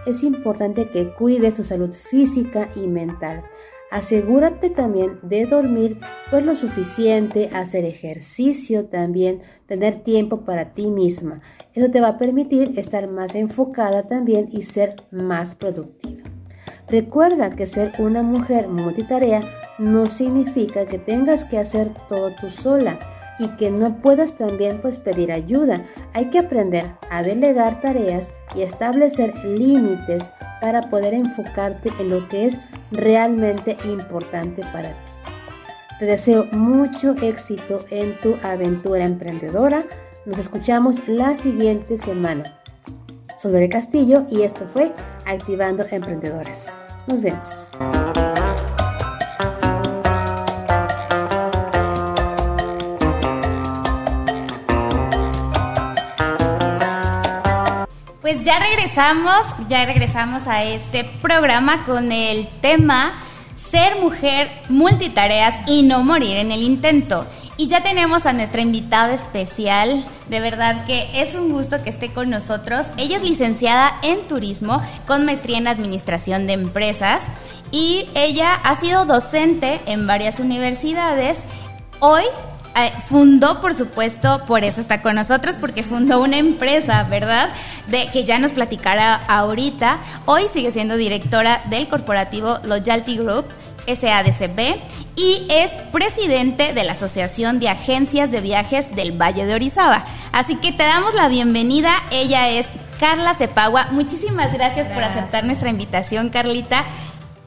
Es 0.07 0.23
importante 0.23 0.89
que 0.89 1.13
cuides 1.13 1.55
tu 1.55 1.65
salud 1.65 1.93
física 1.93 2.71
y 2.75 2.87
mental. 2.87 3.45
Asegúrate 3.91 4.71
también 4.71 5.19
de 5.23 5.47
dormir 5.47 5.99
pues 6.31 6.45
lo 6.45 6.55
suficiente, 6.55 7.51
hacer 7.53 7.85
ejercicio 7.85 8.87
también, 8.87 9.43
tener 9.67 9.97
tiempo 9.97 10.43
para 10.43 10.75
ti 10.75 10.87
misma. 10.87 11.41
Eso 11.75 11.91
te 11.91 12.01
va 12.01 12.09
a 12.09 12.19
permitir 12.19 12.79
estar 12.79 13.09
más 13.09 13.35
enfocada 13.35 14.05
también 14.05 14.49
y 14.53 14.63
ser 14.63 14.97
más 15.11 15.57
productiva. 15.57 16.23
Recuerda 16.89 17.51
que 17.51 17.67
ser 17.67 17.93
una 17.99 18.23
mujer 18.23 18.69
multitarea 18.69 19.43
no 19.79 20.07
significa 20.07 20.87
que 20.87 20.99
tengas 20.99 21.45
que 21.45 21.59
hacer 21.59 21.91
todo 22.09 22.33
tú 22.41 22.51
sola 22.51 22.99
y 23.41 23.49
que 23.57 23.71
no 23.71 23.97
puedas 23.97 24.37
también 24.37 24.81
pues 24.81 24.99
pedir 24.99 25.33
ayuda. 25.33 25.83
Hay 26.13 26.27
que 26.27 26.39
aprender 26.39 26.93
a 27.11 27.23
delegar 27.23 27.81
tareas 27.81 28.31
y 28.55 28.63
establecer 28.63 29.35
límites 29.45 30.31
para 30.61 30.83
poder 30.91 31.15
enfocarte 31.15 31.91
en 31.99 32.11
lo 32.11 32.29
que 32.29 32.47
es 32.47 32.59
realmente 32.93 33.77
importante 33.85 34.63
para 34.73 34.91
ti. 34.91 35.11
Te 35.99 36.07
deseo 36.07 36.47
mucho 36.53 37.15
éxito 37.23 37.81
en 37.91 38.19
tu 38.21 38.37
aventura 38.43 39.05
emprendedora. 39.05 39.85
Nos 40.27 40.39
escuchamos 40.39 41.09
la 41.09 41.37
siguiente 41.37 41.99
semana. 41.99 42.45
Soy 43.39 43.53
Dore 43.53 43.69
Castillo 43.71 44.27
y 44.31 44.43
esto 44.43 44.67
fue 44.67 44.93
Activando 45.25 45.85
Emprendedoras. 45.91 46.67
Nos 47.07 47.23
vemos. 47.23 47.69
Pues 58.33 58.45
ya 58.45 58.61
regresamos, 58.61 59.43
ya 59.69 59.85
regresamos 59.85 60.47
a 60.47 60.63
este 60.63 61.03
programa 61.21 61.85
con 61.85 62.13
el 62.13 62.47
tema 62.61 63.13
ser 63.57 63.97
mujer 63.97 64.49
multitareas 64.69 65.69
y 65.69 65.83
no 65.83 66.05
morir 66.05 66.37
en 66.37 66.53
el 66.53 66.63
intento. 66.63 67.27
Y 67.57 67.67
ya 67.67 67.83
tenemos 67.83 68.27
a 68.27 68.33
nuestra 68.33 68.61
invitada 68.61 69.15
especial, 69.15 70.05
de 70.29 70.39
verdad 70.39 70.87
que 70.87 71.09
es 71.13 71.35
un 71.35 71.51
gusto 71.51 71.83
que 71.83 71.91
esté 71.91 72.11
con 72.11 72.31
nosotros. 72.31 72.87
Ella 72.99 73.17
es 73.17 73.25
licenciada 73.25 73.99
en 74.05 74.21
turismo 74.29 74.81
con 75.09 75.25
maestría 75.25 75.59
en 75.59 75.67
administración 75.67 76.47
de 76.47 76.53
empresas 76.53 77.25
y 77.73 78.09
ella 78.15 78.55
ha 78.55 78.77
sido 78.77 79.07
docente 79.07 79.81
en 79.87 80.07
varias 80.07 80.39
universidades. 80.39 81.41
Hoy 81.99 82.23
eh, 82.77 82.93
fundó, 83.09 83.61
por 83.61 83.75
supuesto, 83.75 84.43
por 84.47 84.65
eso 84.65 84.81
está 84.81 85.03
con 85.03 85.17
nosotros, 85.17 85.57
porque 85.61 85.83
fundó 85.83 86.21
una 86.21 86.39
empresa, 86.39 87.03
¿verdad? 87.05 87.51
De 87.89 88.09
que 88.13 88.25
ya 88.25 88.39
nos 88.39 88.53
platicará 88.53 89.15
ahorita. 89.15 89.99
Hoy 90.27 90.45
sigue 90.53 90.71
siendo 90.71 90.97
directora 90.97 91.63
del 91.69 91.89
corporativo 91.89 92.59
Loyalty 92.65 93.17
Group, 93.17 93.47
SADCB, 93.87 94.77
y 95.17 95.47
es 95.51 95.73
presidente 95.93 96.73
de 96.73 96.85
la 96.85 96.93
Asociación 96.93 97.59
de 97.59 97.69
Agencias 97.69 98.31
de 98.31 98.41
Viajes 98.41 98.95
del 98.95 99.21
Valle 99.21 99.47
de 99.47 99.55
Orizaba. 99.55 100.05
Así 100.33 100.57
que 100.57 100.73
te 100.73 100.85
damos 100.85 101.15
la 101.15 101.29
bienvenida. 101.29 101.93
Ella 102.13 102.49
es 102.49 102.69
Carla 103.01 103.35
Cepagua. 103.35 103.89
Muchísimas 103.91 104.53
gracias, 104.53 104.87
por 104.89 105.03
aceptar 105.03 105.45
nuestra 105.45 105.71
invitación, 105.71 106.31
Carlita. 106.31 106.85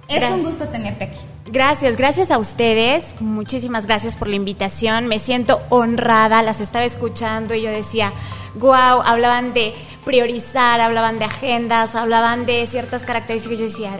Es 0.09 0.29
un 0.29 0.43
gusto 0.43 0.65
tenerte 0.65 1.05
aquí. 1.05 1.32
Gracias, 1.53 1.97
gracias 1.97 2.31
a 2.31 2.39
ustedes. 2.39 3.21
Muchísimas 3.21 3.85
gracias 3.85 4.15
por 4.15 4.27
la 4.27 4.35
invitación. 4.35 5.05
Me 5.05 5.19
siento 5.19 5.61
honrada. 5.69 6.41
Las 6.41 6.59
estaba 6.61 6.83
escuchando 6.83 7.53
y 7.53 7.61
yo 7.61 7.69
decía, 7.69 8.11
wow, 8.55 9.03
hablaban 9.05 9.53
de 9.53 9.75
priorizar, 10.03 10.81
hablaban 10.81 11.19
de 11.19 11.25
agendas, 11.25 11.93
hablaban 11.93 12.47
de 12.47 12.65
ciertas 12.65 13.03
características. 13.03 13.59
Yo 13.59 13.65
decía, 13.65 13.99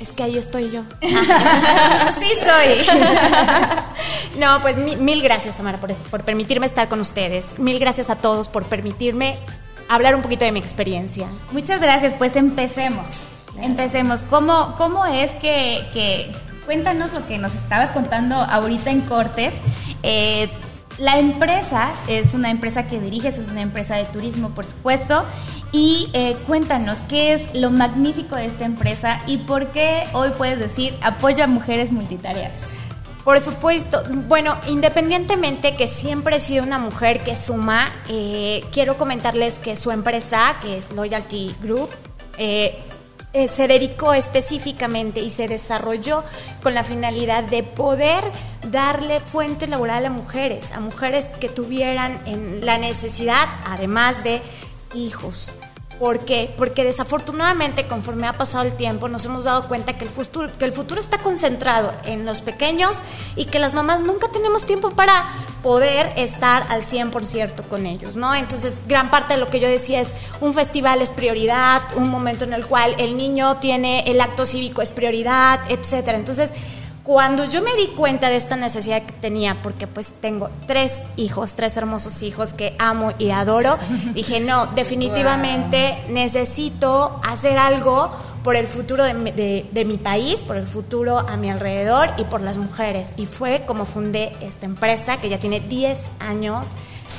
es 0.00 0.10
que 0.10 0.24
ahí 0.24 0.38
estoy 0.38 0.72
yo. 0.72 0.82
sí 1.00 2.30
soy. 2.40 2.98
no, 4.40 4.60
pues 4.60 4.76
mil, 4.76 5.22
gracias, 5.22 5.56
Tamara, 5.56 5.78
por, 5.78 5.94
por 5.94 6.24
permitirme 6.24 6.66
estar 6.66 6.88
con 6.88 7.00
ustedes. 7.00 7.60
Mil 7.60 7.78
gracias 7.78 8.10
a 8.10 8.16
todos 8.16 8.48
por 8.48 8.64
permitirme 8.64 9.38
hablar 9.88 10.16
un 10.16 10.22
poquito 10.22 10.44
de 10.44 10.50
mi 10.50 10.58
experiencia. 10.58 11.28
Muchas 11.52 11.80
gracias. 11.80 12.12
Pues 12.14 12.34
empecemos. 12.34 13.06
Empecemos. 13.60 14.24
¿Cómo, 14.24 14.74
cómo 14.76 15.06
es 15.06 15.30
que, 15.32 15.86
que, 15.92 16.34
Cuéntanos 16.68 17.14
lo 17.14 17.26
que 17.26 17.38
nos 17.38 17.54
estabas 17.54 17.92
contando 17.92 18.34
ahorita 18.34 18.90
en 18.90 19.00
Cortes. 19.00 19.54
Eh, 20.02 20.50
la 20.98 21.18
empresa 21.18 21.92
es 22.08 22.34
una 22.34 22.50
empresa 22.50 22.86
que 22.86 23.00
diriges, 23.00 23.38
es 23.38 23.48
una 23.48 23.62
empresa 23.62 23.96
de 23.96 24.04
turismo, 24.04 24.50
por 24.50 24.66
supuesto. 24.66 25.24
Y 25.72 26.10
eh, 26.12 26.36
cuéntanos 26.46 26.98
qué 27.08 27.32
es 27.32 27.54
lo 27.54 27.70
magnífico 27.70 28.36
de 28.36 28.44
esta 28.44 28.66
empresa 28.66 29.22
y 29.26 29.38
por 29.38 29.68
qué 29.68 30.04
hoy 30.12 30.28
puedes 30.36 30.58
decir 30.58 30.94
apoyo 31.00 31.42
a 31.42 31.46
mujeres 31.46 31.90
multitareas. 31.90 32.52
Por 33.24 33.40
supuesto, 33.40 34.02
bueno, 34.28 34.58
independientemente 34.68 35.74
que 35.74 35.86
siempre 35.86 36.36
he 36.36 36.40
sido 36.40 36.64
una 36.64 36.78
mujer 36.78 37.24
que 37.24 37.34
suma, 37.34 37.90
eh, 38.10 38.62
quiero 38.72 38.98
comentarles 38.98 39.58
que 39.58 39.74
su 39.74 39.90
empresa, 39.90 40.56
que 40.60 40.76
es 40.76 40.92
Loyalty 40.92 41.56
Group, 41.62 41.88
eh, 42.36 42.78
eh, 43.32 43.48
se 43.48 43.68
dedicó 43.68 44.14
específicamente 44.14 45.20
y 45.20 45.30
se 45.30 45.48
desarrolló 45.48 46.24
con 46.62 46.74
la 46.74 46.84
finalidad 46.84 47.44
de 47.44 47.62
poder 47.62 48.24
darle 48.70 49.20
fuente 49.20 49.66
laboral 49.66 50.06
a 50.06 50.10
mujeres, 50.10 50.72
a 50.72 50.80
mujeres 50.80 51.28
que 51.40 51.48
tuvieran 51.48 52.20
en 52.26 52.64
la 52.64 52.78
necesidad, 52.78 53.48
además 53.64 54.24
de 54.24 54.40
hijos, 54.94 55.54
¿Por 55.98 56.20
qué? 56.20 56.54
Porque 56.56 56.84
desafortunadamente 56.84 57.88
conforme 57.88 58.28
ha 58.28 58.32
pasado 58.32 58.64
el 58.64 58.76
tiempo 58.76 59.08
nos 59.08 59.24
hemos 59.24 59.44
dado 59.44 59.66
cuenta 59.66 59.98
que 59.98 60.04
el 60.04 60.10
futuro, 60.10 60.48
que 60.56 60.64
el 60.64 60.72
futuro 60.72 61.00
está 61.00 61.18
concentrado 61.18 61.92
en 62.04 62.24
los 62.24 62.40
pequeños 62.40 62.98
y 63.34 63.46
que 63.46 63.58
las 63.58 63.74
mamás 63.74 64.00
nunca 64.00 64.28
tenemos 64.28 64.64
tiempo 64.64 64.90
para 64.90 65.28
poder 65.62 66.12
estar 66.16 66.64
al 66.68 66.82
100% 66.82 67.66
con 67.68 67.86
ellos, 67.86 68.16
¿no? 68.16 68.34
Entonces, 68.34 68.78
gran 68.86 69.10
parte 69.10 69.34
de 69.34 69.40
lo 69.40 69.48
que 69.48 69.60
yo 69.60 69.68
decía 69.68 70.00
es 70.00 70.08
un 70.40 70.54
festival 70.54 71.02
es 71.02 71.10
prioridad, 71.10 71.82
un 71.96 72.08
momento 72.08 72.44
en 72.44 72.52
el 72.52 72.66
cual 72.66 72.94
el 72.98 73.16
niño 73.16 73.56
tiene 73.56 74.00
el 74.06 74.20
acto 74.20 74.46
cívico 74.46 74.82
es 74.82 74.92
prioridad, 74.92 75.60
etcétera. 75.68 76.18
Entonces, 76.18 76.52
cuando 77.08 77.46
yo 77.46 77.62
me 77.62 77.74
di 77.74 77.86
cuenta 77.86 78.28
de 78.28 78.36
esta 78.36 78.56
necesidad 78.56 79.02
que 79.02 79.14
tenía, 79.14 79.62
porque 79.62 79.86
pues 79.86 80.12
tengo 80.20 80.50
tres 80.66 81.00
hijos, 81.16 81.54
tres 81.54 81.74
hermosos 81.78 82.22
hijos 82.22 82.52
que 82.52 82.76
amo 82.78 83.14
y 83.18 83.30
adoro, 83.30 83.78
dije, 84.12 84.40
no, 84.40 84.66
definitivamente 84.66 86.04
necesito 86.10 87.18
hacer 87.24 87.56
algo 87.56 88.10
por 88.48 88.56
el 88.56 88.66
futuro 88.66 89.04
de, 89.04 89.66
de, 89.70 89.84
mi 89.84 89.98
país, 89.98 90.40
por 90.40 90.56
el 90.56 90.66
futuro 90.66 91.18
a 91.18 91.36
mi 91.36 91.50
alrededor 91.50 92.08
y 92.16 92.24
por 92.24 92.40
las 92.40 92.56
mujeres. 92.56 93.12
Y 93.18 93.26
fue 93.26 93.64
como 93.66 93.84
fundé 93.84 94.32
esta 94.40 94.64
empresa 94.64 95.20
que 95.20 95.28
ya 95.28 95.38
tiene 95.38 95.60
10 95.60 95.98
años 96.18 96.66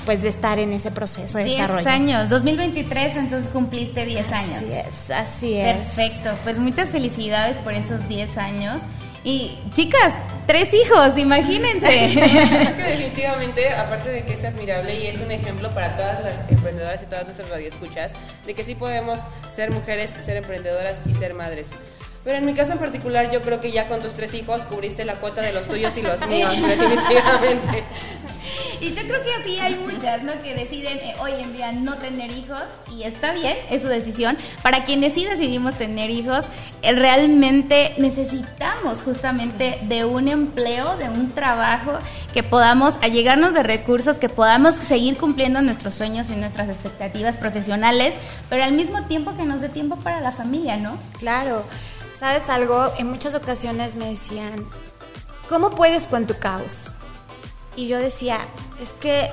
pues 0.07 0.23
de 0.23 0.29
estar 0.29 0.57
en 0.57 0.73
ese 0.73 0.89
proceso 0.89 1.37
de 1.37 1.43
10 1.43 1.55
desarrollo. 1.55 1.83
10 1.83 1.93
años, 1.93 2.29
2023 2.31 3.15
entonces 3.17 3.47
cumpliste 3.51 4.07
10 4.07 4.31
años. 4.31 4.57
Así 4.57 4.73
es, 4.73 5.11
así 5.11 5.53
es. 5.53 5.75
Perfecto, 5.77 6.31
pues 6.43 6.57
muchas 6.57 6.89
felicidades 6.89 7.57
por 7.57 7.73
esos 7.73 8.07
10 8.07 8.35
años. 8.39 8.81
Y 9.23 9.57
chicas, 9.73 10.13
tres 10.47 10.73
hijos, 10.73 11.17
imagínense. 11.17 11.87
que 12.77 12.83
definitivamente, 12.83 13.69
aparte 13.69 14.09
de 14.09 14.23
que 14.23 14.33
es 14.33 14.43
admirable 14.43 14.95
y 14.95 15.07
es 15.07 15.19
un 15.19 15.31
ejemplo 15.31 15.69
para 15.71 15.95
todas 15.97 16.23
las 16.23 16.49
emprendedoras 16.49 17.03
y 17.03 17.05
todas 17.05 17.25
nuestras 17.25 17.49
radioescuchas, 17.49 18.13
de 18.45 18.53
que 18.53 18.63
sí 18.63 18.75
podemos 18.75 19.21
ser 19.53 19.71
mujeres, 19.71 20.15
ser 20.21 20.37
emprendedoras 20.37 21.01
y 21.05 21.13
ser 21.13 21.33
madres. 21.33 21.71
Pero 22.23 22.37
en 22.37 22.45
mi 22.45 22.53
caso 22.53 22.73
en 22.73 22.79
particular, 22.79 23.31
yo 23.31 23.41
creo 23.41 23.61
que 23.61 23.71
ya 23.71 23.87
con 23.87 24.01
tus 24.01 24.13
tres 24.13 24.33
hijos 24.33 24.63
cubriste 24.63 25.05
la 25.05 25.15
cuota 25.15 25.41
de 25.41 25.53
los 25.53 25.67
tuyos 25.67 25.95
y 25.97 26.01
los 26.01 26.19
míos, 26.27 26.51
definitivamente. 26.61 27.83
Y 28.81 28.93
yo 28.93 29.01
creo 29.03 29.21
que 29.23 29.33
así 29.33 29.59
hay 29.59 29.75
muchas, 29.75 30.23
¿no? 30.23 30.31
Que 30.41 30.55
deciden 30.55 30.97
eh, 30.99 31.13
hoy 31.19 31.33
en 31.39 31.53
día 31.53 31.71
no 31.73 31.97
tener 31.97 32.31
hijos 32.31 32.61
y 32.95 33.03
está 33.03 33.33
bien, 33.33 33.57
es 33.69 33.81
su 33.81 33.89
decisión. 33.89 34.37
Para 34.63 34.85
quienes 34.85 35.13
sí 35.13 35.25
decidimos 35.25 35.77
tener 35.77 36.09
hijos, 36.09 36.45
eh, 36.81 36.93
realmente 36.93 37.93
necesitamos 37.97 39.01
justamente 39.01 39.79
de 39.83 40.05
un 40.05 40.29
empleo, 40.29 40.95
de 40.95 41.09
un 41.09 41.31
trabajo 41.31 41.91
que 42.33 42.41
podamos 42.41 42.95
allegarnos 43.01 43.53
de 43.53 43.63
recursos, 43.63 44.17
que 44.17 44.29
podamos 44.29 44.75
seguir 44.75 45.17
cumpliendo 45.17 45.61
nuestros 45.61 45.95
sueños 45.95 46.29
y 46.29 46.37
nuestras 46.37 46.69
expectativas 46.69 47.35
profesionales, 47.35 48.13
pero 48.49 48.63
al 48.63 48.71
mismo 48.71 49.03
tiempo 49.03 49.35
que 49.35 49.43
nos 49.43 49.59
dé 49.59 49.67
tiempo 49.67 49.97
para 49.97 50.21
la 50.21 50.31
familia, 50.31 50.77
¿no? 50.77 50.97
Claro. 51.19 51.65
¿Sabes 52.19 52.49
algo? 52.49 52.91
En 52.97 53.09
muchas 53.09 53.33
ocasiones 53.33 53.95
me 53.95 54.09
decían, 54.09 54.65
¿cómo 55.47 55.69
puedes 55.69 56.05
con 56.05 56.27
tu 56.27 56.37
caos? 56.37 56.87
Y 57.77 57.87
yo 57.87 57.97
decía, 57.97 58.41
es 58.81 58.91
que 58.91 59.29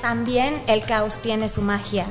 también 0.00 0.62
el 0.66 0.82
caos 0.86 1.18
tiene 1.18 1.50
su 1.50 1.60
magia. 1.60 2.06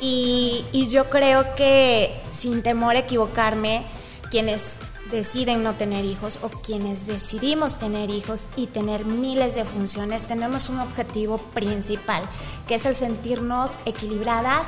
Y, 0.00 0.64
yo 0.88 1.10
creo 1.10 1.54
que 1.56 2.18
sin 2.30 2.62
temor 2.62 2.96
a 2.96 3.00
equivocarme, 3.00 3.84
quienes 4.30 4.76
deciden 5.10 5.62
no 5.62 5.74
tener 5.74 6.06
hijos 6.06 6.38
o 6.40 6.48
quienes 6.48 7.06
decidimos 7.06 7.78
tener 7.78 8.08
hijos 8.08 8.46
y 8.56 8.66
tener 8.66 9.04
miles 9.04 9.54
de 9.54 9.66
funciones, 9.66 10.26
tenemos 10.26 10.70
un 10.70 10.80
objetivo 10.80 11.36
principal, 11.36 12.22
que 12.66 12.76
es 12.76 12.86
el 12.86 12.96
sentirnos 12.96 13.78
equilibradas 13.84 14.62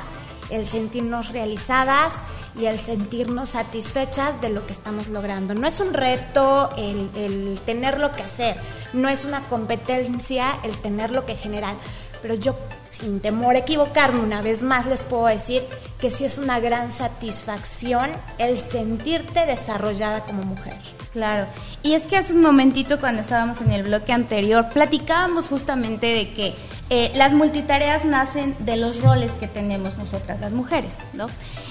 el 0.51 0.67
sentirnos 0.67 1.29
realizadas 1.29 2.13
y 2.55 2.65
el 2.65 2.79
sentirnos 2.79 3.49
satisfechas 3.49 4.41
de 4.41 4.49
lo 4.49 4.65
que 4.65 4.73
estamos 4.73 5.07
logrando. 5.07 5.53
No 5.53 5.67
es 5.67 5.79
un 5.79 5.93
reto 5.93 6.69
el, 6.77 7.09
el 7.15 7.59
tener 7.65 7.99
lo 7.99 8.11
que 8.11 8.23
hacer, 8.23 8.57
no 8.93 9.09
es 9.09 9.25
una 9.25 9.41
competencia 9.47 10.57
el 10.63 10.77
tener 10.77 11.11
lo 11.11 11.25
que 11.25 11.35
generar, 11.35 11.75
pero 12.21 12.35
yo 12.35 12.55
sin 12.89 13.19
temor 13.19 13.55
a 13.55 13.59
equivocarme 13.59 14.19
una 14.19 14.41
vez 14.41 14.63
más 14.63 14.85
les 14.85 15.01
puedo 15.01 15.27
decir 15.27 15.63
que 15.99 16.09
sí 16.09 16.25
es 16.25 16.37
una 16.37 16.59
gran 16.59 16.91
satisfacción 16.91 18.09
el 18.37 18.57
sentirte 18.57 19.45
desarrollada 19.45 20.21
como 20.25 20.43
mujer. 20.43 20.73
Claro. 21.13 21.45
Y 21.83 21.93
es 21.93 22.03
que 22.03 22.17
hace 22.17 22.33
un 22.33 22.41
momentito 22.41 22.99
cuando 22.99 23.21
estábamos 23.21 23.61
en 23.61 23.71
el 23.71 23.83
bloque 23.83 24.13
anterior, 24.13 24.69
platicábamos 24.73 25.47
justamente 25.47 26.07
de 26.07 26.31
que 26.31 26.55
eh, 26.89 27.11
las 27.15 27.33
multitareas 27.33 28.05
nacen 28.05 28.55
de 28.59 28.77
los 28.77 29.01
roles 29.01 29.31
que 29.33 29.47
tenemos 29.47 29.97
nosotras 29.97 30.39
las 30.39 30.51
mujeres, 30.51 30.97
¿no? 31.13 31.27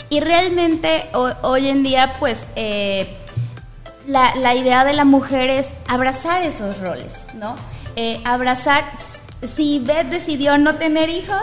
Y 0.09 0.21
realmente 0.21 1.09
hoy 1.13 1.69
en 1.69 1.83
día, 1.83 2.17
pues, 2.19 2.47
eh, 2.57 3.17
la, 4.07 4.35
la, 4.37 4.55
idea 4.55 4.85
de 4.85 4.93
la 4.93 5.05
mujer 5.05 5.51
es 5.51 5.69
abrazar 5.89 6.43
esos 6.43 6.79
roles, 6.81 7.13
¿no? 7.35 7.55
Eh, 7.97 8.21
abrazar, 8.25 8.85
si 9.55 9.79
Beth 9.79 10.09
decidió 10.09 10.59
no 10.59 10.77
tener 10.77 11.09
hijos, 11.09 11.43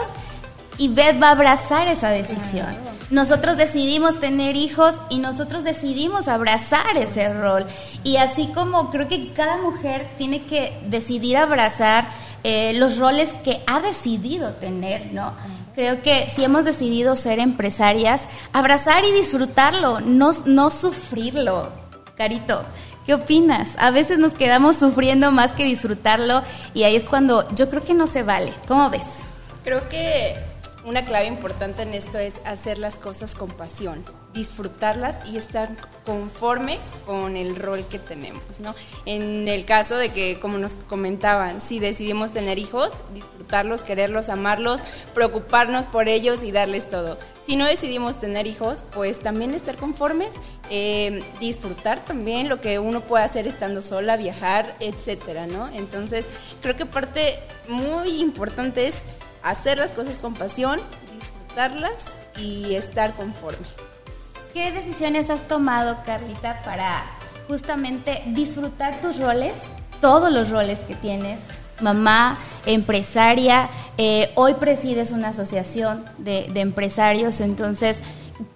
y 0.78 0.88
Beth 0.88 1.20
va 1.20 1.28
a 1.28 1.32
abrazar 1.32 1.88
esa 1.88 2.08
decisión. 2.10 2.66
Nosotros 3.10 3.56
decidimos 3.56 4.20
tener 4.20 4.54
hijos 4.54 4.94
y 5.10 5.18
nosotros 5.18 5.64
decidimos 5.64 6.28
abrazar 6.28 6.96
ese 6.96 7.32
rol. 7.34 7.66
Y 8.04 8.16
así 8.16 8.48
como 8.54 8.90
creo 8.90 9.08
que 9.08 9.32
cada 9.32 9.56
mujer 9.56 10.06
tiene 10.18 10.42
que 10.42 10.78
decidir 10.86 11.36
abrazar 11.36 12.08
eh, 12.44 12.74
los 12.74 12.98
roles 12.98 13.32
que 13.44 13.62
ha 13.66 13.80
decidido 13.80 14.52
tener, 14.54 15.12
¿no? 15.12 15.32
Creo 15.74 16.02
que 16.02 16.28
si 16.28 16.44
hemos 16.44 16.64
decidido 16.64 17.16
ser 17.16 17.38
empresarias, 17.38 18.22
abrazar 18.52 19.04
y 19.04 19.12
disfrutarlo, 19.12 20.00
no, 20.00 20.32
no 20.44 20.70
sufrirlo. 20.70 21.70
Carito, 22.16 22.62
¿Qué 23.08 23.14
opinas? 23.14 23.70
A 23.78 23.90
veces 23.90 24.18
nos 24.18 24.34
quedamos 24.34 24.76
sufriendo 24.76 25.32
más 25.32 25.54
que 25.54 25.64
disfrutarlo 25.64 26.42
y 26.74 26.82
ahí 26.82 26.94
es 26.94 27.06
cuando 27.06 27.48
yo 27.54 27.70
creo 27.70 27.82
que 27.82 27.94
no 27.94 28.06
se 28.06 28.22
vale. 28.22 28.52
¿Cómo 28.66 28.90
ves? 28.90 29.00
Creo 29.64 29.88
que 29.88 30.34
una 30.84 31.06
clave 31.06 31.24
importante 31.24 31.84
en 31.84 31.94
esto 31.94 32.18
es 32.18 32.38
hacer 32.44 32.78
las 32.78 32.98
cosas 32.98 33.34
con 33.34 33.48
pasión, 33.48 34.04
disfrutarlas 34.34 35.26
y 35.26 35.38
estar 35.38 35.70
conforme 36.04 36.78
con 37.06 37.36
el 37.38 37.56
rol 37.56 37.86
que 37.88 37.98
tenemos, 37.98 38.60
¿no? 38.60 38.74
En 39.06 39.48
el 39.48 39.64
caso 39.64 39.96
de 39.96 40.12
que, 40.12 40.38
como 40.38 40.58
nos 40.58 40.76
comentaban, 40.76 41.62
si 41.62 41.78
decidimos 41.78 42.32
tener 42.32 42.58
hijos, 42.58 42.90
disfrutarlos, 43.14 43.80
quererlos, 43.80 44.28
amarlos, 44.28 44.82
preocuparnos 45.14 45.86
por 45.86 46.08
ellos 46.08 46.44
y 46.44 46.52
darles 46.52 46.90
todo. 46.90 47.18
Si 47.48 47.56
no 47.56 47.64
decidimos 47.64 48.20
tener 48.20 48.46
hijos, 48.46 48.84
pues 48.92 49.20
también 49.20 49.54
estar 49.54 49.74
conformes, 49.76 50.36
eh, 50.68 51.24
disfrutar 51.40 52.04
también 52.04 52.50
lo 52.50 52.60
que 52.60 52.78
uno 52.78 53.00
puede 53.00 53.24
hacer 53.24 53.46
estando 53.46 53.80
sola, 53.80 54.18
viajar, 54.18 54.76
etcétera, 54.80 55.46
¿no? 55.46 55.66
Entonces, 55.68 56.28
creo 56.60 56.76
que 56.76 56.84
parte 56.84 57.38
muy 57.66 58.20
importante 58.20 58.86
es 58.86 59.04
hacer 59.42 59.78
las 59.78 59.94
cosas 59.94 60.18
con 60.18 60.34
pasión, 60.34 60.78
disfrutarlas 61.18 62.14
y 62.36 62.74
estar 62.74 63.14
conforme. 63.14 63.66
¿Qué 64.52 64.70
decisiones 64.70 65.30
has 65.30 65.48
tomado, 65.48 65.96
Carlita, 66.04 66.60
para 66.66 67.02
justamente 67.46 68.24
disfrutar 68.26 69.00
tus 69.00 69.18
roles, 69.18 69.54
todos 70.02 70.30
los 70.30 70.50
roles 70.50 70.80
que 70.80 70.96
tienes? 70.96 71.40
Mamá, 71.80 72.38
empresaria, 72.66 73.70
eh, 73.96 74.32
hoy 74.34 74.54
presides 74.54 75.10
una 75.10 75.28
asociación 75.28 76.04
de, 76.18 76.48
de 76.52 76.60
empresarios, 76.60 77.40
entonces, 77.40 78.00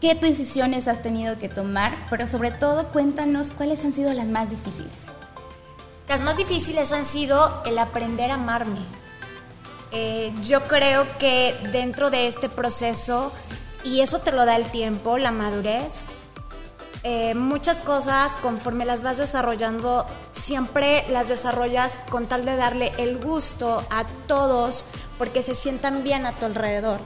¿qué 0.00 0.14
decisiones 0.14 0.88
has 0.88 1.02
tenido 1.02 1.38
que 1.38 1.48
tomar? 1.48 1.94
Pero 2.10 2.28
sobre 2.28 2.50
todo, 2.50 2.88
cuéntanos 2.88 3.50
cuáles 3.50 3.84
han 3.84 3.94
sido 3.94 4.12
las 4.12 4.26
más 4.26 4.50
difíciles. 4.50 4.92
Las 6.08 6.20
más 6.20 6.36
difíciles 6.36 6.92
han 6.92 7.04
sido 7.04 7.62
el 7.64 7.78
aprender 7.78 8.30
a 8.30 8.34
amarme, 8.34 8.80
eh, 9.94 10.32
yo 10.42 10.62
creo 10.62 11.06
que 11.18 11.54
dentro 11.70 12.08
de 12.10 12.26
este 12.26 12.48
proceso, 12.48 13.30
y 13.84 14.00
eso 14.00 14.20
te 14.20 14.32
lo 14.32 14.46
da 14.46 14.56
el 14.56 14.64
tiempo, 14.64 15.18
la 15.18 15.32
madurez, 15.32 15.92
eh, 17.04 17.34
muchas 17.34 17.80
cosas 17.80 18.30
conforme 18.42 18.84
las 18.84 19.02
vas 19.02 19.18
desarrollando, 19.18 20.06
siempre 20.32 21.04
las 21.10 21.28
desarrollas 21.28 21.98
con 22.10 22.26
tal 22.26 22.44
de 22.44 22.54
darle 22.54 22.92
el 22.98 23.18
gusto 23.18 23.84
a 23.90 24.04
todos 24.26 24.84
porque 25.18 25.42
se 25.42 25.54
sientan 25.54 26.04
bien 26.04 26.26
a 26.26 26.32
tu 26.32 26.46
alrededor. 26.46 27.00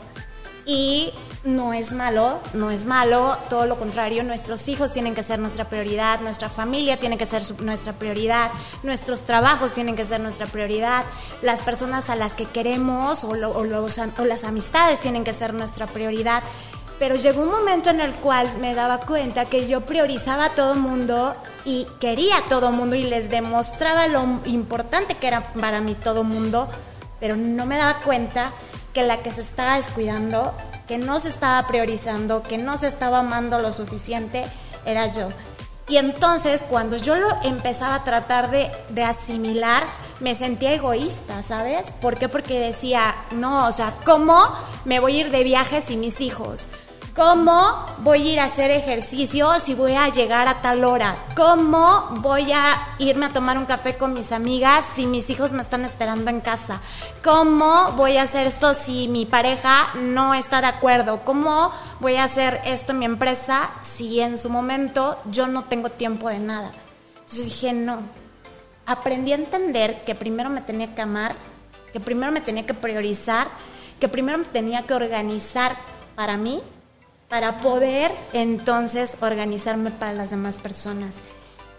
Y 0.67 1.13
no 1.45 1.73
es 1.73 1.93
malo, 1.93 2.41
no 2.53 2.73
es 2.73 2.87
malo, 2.87 3.39
todo 3.49 3.67
lo 3.67 3.79
contrario, 3.79 4.25
nuestros 4.25 4.67
hijos 4.69 4.93
tienen 4.93 5.15
que 5.15 5.23
ser 5.23 5.39
nuestra 5.39 5.67
prioridad, 5.67 6.21
nuestra 6.21 6.51
familia 6.51 6.99
tiene 6.99 7.17
que 7.17 7.25
ser 7.25 7.43
nuestra 7.63 7.93
prioridad, 7.93 8.51
nuestros 8.83 9.23
trabajos 9.23 9.73
tienen 9.73 9.95
que 9.95 10.05
ser 10.05 10.21
nuestra 10.21 10.47
prioridad, 10.47 11.05
las 11.41 11.63
personas 11.63 12.11
a 12.11 12.17
las 12.17 12.35
que 12.35 12.47
queremos 12.47 13.23
o, 13.23 13.31
o 13.31 14.25
las 14.25 14.45
amistades 14.45 15.01
tienen 15.01 15.23
que 15.23 15.33
ser 15.33 15.55
nuestra 15.55 15.87
prioridad. 15.87 16.43
Pero 16.99 17.17
llegó 17.17 17.43
un 17.43 17.51
momento 17.51 17.91
en 17.91 18.01
el 18.01 18.13
cual 18.15 18.49
me 18.59 18.75
daba 18.75 19.01
cuenta 19.01 19.45
que 19.45 19.69
yo 19.69 19.83
priorizaba 19.83 20.47
a 20.47 20.55
todo 20.55 20.75
mundo 20.75 21.35
y 21.65 21.87
quería 22.01 22.39
a 22.39 22.43
todo 22.43 22.73
mundo 22.73 22.97
y 22.97 23.03
les 23.03 23.29
demostraba 23.29 24.07
lo 24.07 24.25
importante 24.47 25.15
que 25.15 25.27
era 25.27 25.53
para 25.53 25.81
mí 25.81 25.95
todo 25.95 26.25
mundo, 26.25 26.69
pero 27.21 27.37
no 27.37 27.67
me 27.67 27.77
daba 27.77 28.01
cuenta 28.01 28.53
que 28.95 29.03
la 29.03 29.19
que 29.19 29.33
se 29.33 29.43
estaba 29.43 29.77
descuidando, 29.77 30.55
que 30.87 30.97
no 30.97 31.21
se 31.21 31.29
estaba 31.29 31.67
priorizando, 31.67 32.43
que 32.43 32.57
no 32.57 32.79
se 32.79 32.87
estaba 32.87 33.19
amando 33.19 33.59
lo 33.59 33.73
suficiente, 33.73 34.47
era 34.87 35.13
yo. 35.13 35.29
Y 35.89 35.99
entonces 35.99 36.63
cuando 36.63 36.97
yo 36.97 37.15
lo 37.15 37.29
empezaba 37.43 37.97
a 37.97 38.05
tratar 38.05 38.51
de, 38.51 38.71
de, 38.89 39.05
asimilar, 39.05 39.85
me 40.21 40.35
sentía 40.35 40.73
egoísta, 40.73 41.43
¿sabes? 41.43 41.93
¿Por 42.01 42.17
qué? 42.17 42.29
Porque 42.29 42.59
decía, 42.59 43.15
no, 43.33 43.69
o 43.69 43.73
sea, 43.73 43.93
¿cómo 44.05 44.51
me 44.85 44.99
voy 44.99 45.17
a 45.17 45.21
ir 45.21 45.31
de 45.31 45.45
viaje 45.45 45.83
sin 45.83 46.01
mis 46.01 46.21
hijos? 46.21 46.67
¿Cómo 47.17 47.87
voy 48.01 48.29
a 48.29 48.33
ir 48.33 48.41
a 48.41 48.45
hacer 48.45 48.71
ejercicio 48.71 49.55
si 49.59 49.73
voy 49.73 49.95
a 49.95 50.11
llegar 50.11 50.49
a 50.49 50.61
tal 50.61 50.85
hora? 50.85 51.17
¿Cómo 51.35 52.09
voy 52.21 52.53
a 52.53 52.77
irme 52.99 53.25
a 53.25 53.33
tomar 53.33 53.57
un 53.57 53.65
café 53.65 53.97
con 53.97 54.13
mis 54.13 54.33
amigas 54.33 54.85
si 54.95 55.07
mis 55.07 55.31
hijos 55.31 55.51
me 55.51 55.63
están 55.63 55.87
esperando 55.87 56.29
en 56.29 56.43
casa? 56.43 56.83
¿Cómo 57.25 57.93
voy 57.93 58.19
a 58.19 58.25
hacer 58.25 58.47
esto 58.47 58.75
si 58.75 59.09
mi 59.09 59.25
pareja 59.25 59.95
no 59.95 60.35
está 60.35 60.61
de 60.61 60.67
acuerdo? 60.67 61.23
¿Cómo 61.25 61.73
voy 62.01 62.17
a 62.17 62.25
hacer 62.25 62.61
esto 62.67 62.93
en 62.93 62.99
mi 62.99 63.07
empresa 63.07 63.71
si 63.83 64.21
en 64.21 64.37
su 64.37 64.51
momento 64.51 65.19
yo 65.31 65.47
no 65.47 65.65
tengo 65.65 65.89
tiempo 65.89 66.29
de 66.29 66.41
nada? 66.41 66.71
Entonces 67.21 67.47
dije, 67.47 67.73
no. 67.73 68.01
Aprendí 68.85 69.33
a 69.33 69.37
entender 69.37 70.05
que 70.05 70.15
primero 70.15 70.51
me 70.51 70.61
tenía 70.61 70.95
que 70.95 71.01
amar, 71.01 71.35
que 71.95 71.99
primero 71.99 72.31
me 72.31 72.43
tenía 72.43 72.67
que 72.67 72.75
priorizar, 72.75 73.49
que 73.99 74.07
primero 74.07 74.37
me 74.37 74.45
tenía 74.45 74.83
que 74.83 74.93
organizar 74.93 75.75
para 76.15 76.37
mí 76.37 76.61
para 77.29 77.61
poder 77.61 78.13
entonces 78.33 79.17
organizarme 79.21 79.91
para 79.91 80.13
las 80.13 80.31
demás 80.31 80.59
personas. 80.59 81.15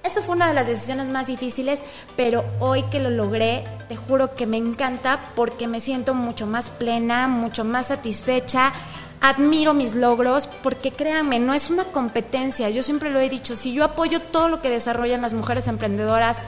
Eso 0.04 0.22
fue 0.22 0.36
una 0.36 0.48
de 0.48 0.54
las 0.54 0.68
decisiones 0.68 1.08
más 1.08 1.28
difíciles, 1.28 1.82
pero 2.16 2.46
hoy 2.60 2.84
que 2.84 3.02
lo 3.02 3.10
logré, 3.10 3.66
te 3.90 3.98
juro 3.98 4.36
que 4.36 4.46
me 4.46 4.58
encanta 4.58 5.20
porque 5.36 5.68
me 5.68 5.82
siento 5.82 6.14
mucho 6.14 6.48
más 6.48 6.70
plena, 6.70 7.28
mucho 7.28 7.66
más 7.66 7.88
satisfecha. 7.88 8.72
Admiro 9.20 9.74
mis 9.74 9.96
logros 9.96 10.48
porque 10.64 10.92
créanme, 10.92 11.40
no 11.40 11.54
es 11.54 11.70
una 11.70 11.84
competencia. 11.86 12.70
Yo 12.70 12.84
siempre 12.84 13.10
lo 13.10 13.20
he 13.20 13.30
dicho, 13.30 13.56
si 13.56 13.74
yo 13.74 13.84
apoyo 13.84 14.22
todo 14.22 14.48
lo 14.48 14.62
que 14.62 14.70
desarrollan 14.70 15.22
las 15.22 15.34
mujeres 15.34 15.68
emprendedoras, 15.68 16.42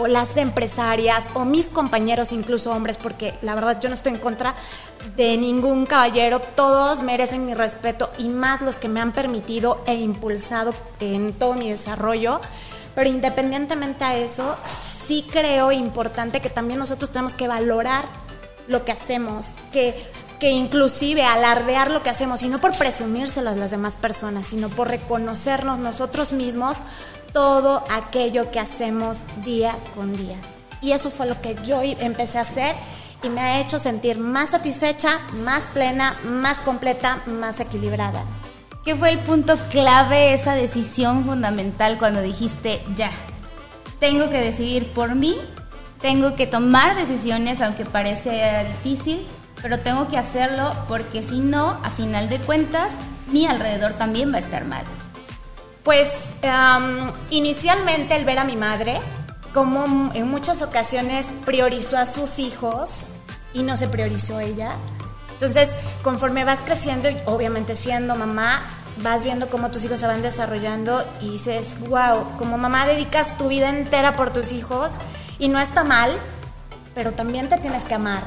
o 0.00 0.06
las 0.06 0.36
empresarias 0.36 1.28
o 1.34 1.44
mis 1.44 1.66
compañeros, 1.66 2.32
incluso 2.32 2.72
hombres, 2.72 2.96
porque 2.96 3.34
la 3.42 3.54
verdad 3.54 3.78
yo 3.80 3.88
no 3.88 3.94
estoy 3.94 4.12
en 4.12 4.18
contra 4.18 4.54
de 5.16 5.36
ningún 5.36 5.84
caballero, 5.86 6.40
todos 6.40 7.02
merecen 7.02 7.44
mi 7.44 7.54
respeto 7.54 8.10
y 8.18 8.28
más 8.28 8.62
los 8.62 8.76
que 8.76 8.88
me 8.88 9.00
han 9.00 9.12
permitido 9.12 9.82
e 9.86 9.94
impulsado 9.94 10.72
en 11.00 11.32
todo 11.34 11.54
mi 11.54 11.70
desarrollo. 11.70 12.40
Pero 12.94 13.08
independientemente 13.08 14.04
a 14.04 14.16
eso, 14.16 14.56
sí 15.06 15.26
creo 15.30 15.70
importante 15.70 16.40
que 16.40 16.50
también 16.50 16.78
nosotros 16.78 17.10
tenemos 17.10 17.34
que 17.34 17.46
valorar 17.46 18.04
lo 18.68 18.84
que 18.84 18.92
hacemos, 18.92 19.52
que, 19.72 20.10
que 20.38 20.50
inclusive 20.50 21.22
alardear 21.24 21.90
lo 21.90 22.02
que 22.02 22.10
hacemos, 22.10 22.42
y 22.42 22.48
no 22.48 22.58
por 22.58 22.76
presumírselo 22.76 23.50
a 23.50 23.54
las 23.54 23.70
demás 23.70 23.96
personas, 23.96 24.48
sino 24.48 24.68
por 24.70 24.88
reconocernos 24.88 25.78
nosotros 25.78 26.32
mismos 26.32 26.78
todo 27.32 27.84
aquello 27.90 28.50
que 28.50 28.60
hacemos 28.60 29.24
día 29.44 29.76
con 29.94 30.16
día. 30.16 30.36
Y 30.82 30.92
eso 30.92 31.10
fue 31.10 31.26
lo 31.26 31.40
que 31.40 31.56
yo 31.64 31.82
empecé 31.82 32.38
a 32.38 32.42
hacer 32.42 32.74
y 33.22 33.28
me 33.28 33.40
ha 33.40 33.60
hecho 33.60 33.78
sentir 33.78 34.18
más 34.18 34.50
satisfecha, 34.50 35.18
más 35.44 35.68
plena, 35.68 36.16
más 36.24 36.58
completa, 36.58 37.22
más 37.26 37.60
equilibrada. 37.60 38.24
¿Qué 38.84 38.96
fue 38.96 39.10
el 39.10 39.18
punto 39.18 39.58
clave, 39.68 40.32
esa 40.32 40.54
decisión 40.54 41.24
fundamental 41.24 41.98
cuando 41.98 42.22
dijiste, 42.22 42.80
ya, 42.96 43.10
tengo 43.98 44.30
que 44.30 44.38
decidir 44.38 44.86
por 44.92 45.14
mí, 45.14 45.36
tengo 46.00 46.34
que 46.34 46.46
tomar 46.46 46.96
decisiones, 46.96 47.60
aunque 47.60 47.84
parece 47.84 48.64
difícil, 48.68 49.26
pero 49.60 49.78
tengo 49.80 50.08
que 50.08 50.16
hacerlo 50.16 50.72
porque 50.88 51.22
si 51.22 51.40
no, 51.40 51.78
a 51.84 51.90
final 51.90 52.30
de 52.30 52.38
cuentas, 52.38 52.94
mi 53.30 53.46
alrededor 53.46 53.92
también 53.92 54.32
va 54.32 54.38
a 54.38 54.40
estar 54.40 54.64
mal. 54.64 54.84
Pues 55.84 56.08
inicialmente 57.30 58.14
el 58.14 58.24
ver 58.24 58.38
a 58.38 58.44
mi 58.44 58.56
madre, 58.56 59.00
como 59.54 60.12
en 60.14 60.28
muchas 60.28 60.62
ocasiones 60.62 61.26
priorizó 61.44 61.96
a 61.96 62.06
sus 62.06 62.38
hijos 62.38 63.00
y 63.52 63.62
no 63.62 63.76
se 63.76 63.88
priorizó 63.88 64.40
ella. 64.40 64.72
Entonces, 65.32 65.70
conforme 66.02 66.44
vas 66.44 66.60
creciendo 66.60 67.08
obviamente 67.24 67.74
siendo 67.74 68.14
mamá, 68.14 68.60
vas 69.02 69.24
viendo 69.24 69.48
cómo 69.48 69.70
tus 69.70 69.84
hijos 69.84 70.00
se 70.00 70.06
van 70.06 70.20
desarrollando 70.20 71.02
y 71.22 71.30
dices, 71.30 71.76
wow, 71.88 72.26
como 72.38 72.58
mamá 72.58 72.86
dedicas 72.86 73.38
tu 73.38 73.48
vida 73.48 73.70
entera 73.70 74.14
por 74.16 74.30
tus 74.30 74.52
hijos 74.52 74.92
y 75.38 75.48
no 75.48 75.58
está 75.58 75.82
mal, 75.82 76.18
pero 76.94 77.12
también 77.12 77.48
te 77.48 77.56
tienes 77.56 77.84
que 77.84 77.94
amar. 77.94 78.22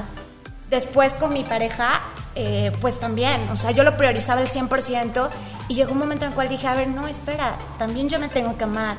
Después 0.70 1.14
con 1.14 1.32
mi 1.32 1.44
pareja, 1.44 2.00
eh, 2.34 2.72
pues 2.80 2.98
también, 2.98 3.48
o 3.50 3.56
sea, 3.56 3.70
yo 3.70 3.84
lo 3.84 3.96
priorizaba 3.96 4.40
el 4.40 4.48
100% 4.48 5.28
y 5.68 5.74
llegó 5.74 5.92
un 5.92 5.98
momento 5.98 6.24
en 6.24 6.30
el 6.30 6.34
cual 6.34 6.48
dije, 6.48 6.66
a 6.66 6.74
ver, 6.74 6.88
no, 6.88 7.06
espera, 7.06 7.56
también 7.78 8.08
yo 8.08 8.18
me 8.18 8.28
tengo 8.28 8.56
que 8.58 8.64
amar. 8.64 8.96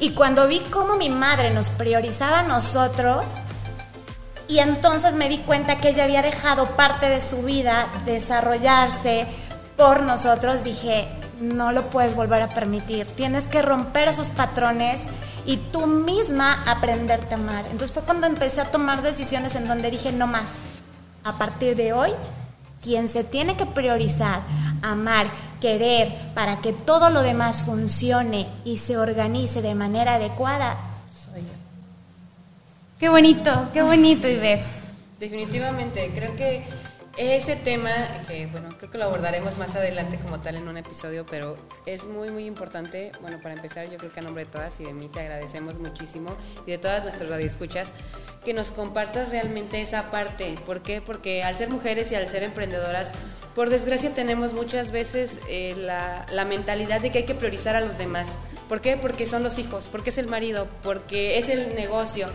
Y 0.00 0.10
cuando 0.10 0.48
vi 0.48 0.60
cómo 0.70 0.96
mi 0.96 1.08
madre 1.08 1.52
nos 1.52 1.70
priorizaba 1.70 2.40
a 2.40 2.42
nosotros, 2.42 3.24
y 4.48 4.58
entonces 4.58 5.14
me 5.14 5.28
di 5.28 5.38
cuenta 5.38 5.78
que 5.78 5.90
ella 5.90 6.04
había 6.04 6.22
dejado 6.22 6.66
parte 6.76 7.08
de 7.08 7.20
su 7.20 7.42
vida 7.42 7.86
desarrollarse 8.04 9.26
por 9.76 10.02
nosotros, 10.02 10.64
dije, 10.64 11.08
no 11.40 11.72
lo 11.72 11.88
puedes 11.88 12.14
volver 12.14 12.42
a 12.42 12.48
permitir, 12.48 13.06
tienes 13.06 13.46
que 13.46 13.62
romper 13.62 14.08
esos 14.08 14.28
patrones 14.28 15.00
y 15.46 15.56
tú 15.56 15.86
misma 15.86 16.64
aprenderte 16.66 17.34
a 17.34 17.38
amar. 17.38 17.64
Entonces 17.66 17.92
fue 17.92 18.02
cuando 18.02 18.26
empecé 18.26 18.60
a 18.60 18.70
tomar 18.70 19.02
decisiones 19.02 19.54
en 19.54 19.66
donde 19.66 19.90
dije, 19.90 20.12
no 20.12 20.26
más, 20.26 20.50
a 21.24 21.38
partir 21.38 21.76
de 21.76 21.92
hoy, 21.92 22.10
quien 22.82 23.08
se 23.08 23.24
tiene 23.24 23.56
que 23.56 23.64
priorizar, 23.64 24.40
amar, 24.82 25.26
querer, 25.60 26.12
para 26.34 26.60
que 26.60 26.72
todo 26.72 27.10
lo 27.10 27.22
demás 27.22 27.62
funcione 27.62 28.48
y 28.64 28.78
se 28.78 28.98
organice 28.98 29.62
de 29.62 29.74
manera 29.74 30.14
adecuada, 30.14 30.76
soy 31.10 31.42
yo. 31.42 31.48
Qué 32.98 33.08
bonito, 33.08 33.68
qué 33.72 33.82
bonito, 33.82 34.28
Iber. 34.28 34.60
Definitivamente, 35.20 36.10
creo 36.12 36.34
que 36.34 36.64
ese 37.16 37.56
tema, 37.56 37.92
que 38.26 38.46
bueno, 38.46 38.70
creo 38.78 38.90
que 38.90 38.98
lo 38.98 39.04
abordaremos 39.04 39.58
más 39.58 39.74
adelante 39.76 40.18
como 40.18 40.40
tal 40.40 40.56
en 40.56 40.66
un 40.66 40.76
episodio, 40.76 41.26
pero 41.26 41.56
es 41.84 42.06
muy, 42.06 42.30
muy 42.30 42.46
importante. 42.46 43.12
Bueno, 43.20 43.40
para 43.40 43.54
empezar, 43.54 43.90
yo 43.90 43.98
creo 43.98 44.12
que 44.12 44.20
a 44.20 44.22
nombre 44.22 44.44
de 44.44 44.50
todas 44.50 44.80
y 44.80 44.84
de 44.84 44.94
mí 44.94 45.08
te 45.08 45.20
agradecemos 45.20 45.78
muchísimo 45.78 46.34
y 46.66 46.70
de 46.70 46.78
todas 46.78 47.02
nuestras 47.02 47.28
radioescuchas 47.28 47.92
que 48.44 48.54
nos 48.54 48.72
compartas 48.72 49.28
realmente 49.28 49.80
esa 49.80 50.10
parte. 50.10 50.54
¿Por 50.64 50.82
qué? 50.82 51.02
Porque 51.02 51.42
al 51.42 51.54
ser 51.54 51.68
mujeres 51.68 52.10
y 52.12 52.14
al 52.14 52.28
ser 52.28 52.42
emprendedoras, 52.42 53.12
por 53.54 53.68
desgracia 53.68 54.10
tenemos 54.10 54.54
muchas 54.54 54.90
veces 54.90 55.40
eh, 55.48 55.74
la, 55.76 56.26
la 56.30 56.44
mentalidad 56.44 57.00
de 57.00 57.10
que 57.10 57.18
hay 57.18 57.24
que 57.24 57.34
priorizar 57.34 57.76
a 57.76 57.82
los 57.82 57.98
demás. 57.98 58.36
¿Por 58.68 58.80
qué? 58.80 58.96
Porque 58.96 59.26
son 59.26 59.42
los 59.42 59.58
hijos, 59.58 59.88
porque 59.92 60.10
es 60.10 60.18
el 60.18 60.28
marido, 60.28 60.66
porque 60.82 61.38
es 61.38 61.50
el 61.50 61.74
negocio 61.74 62.26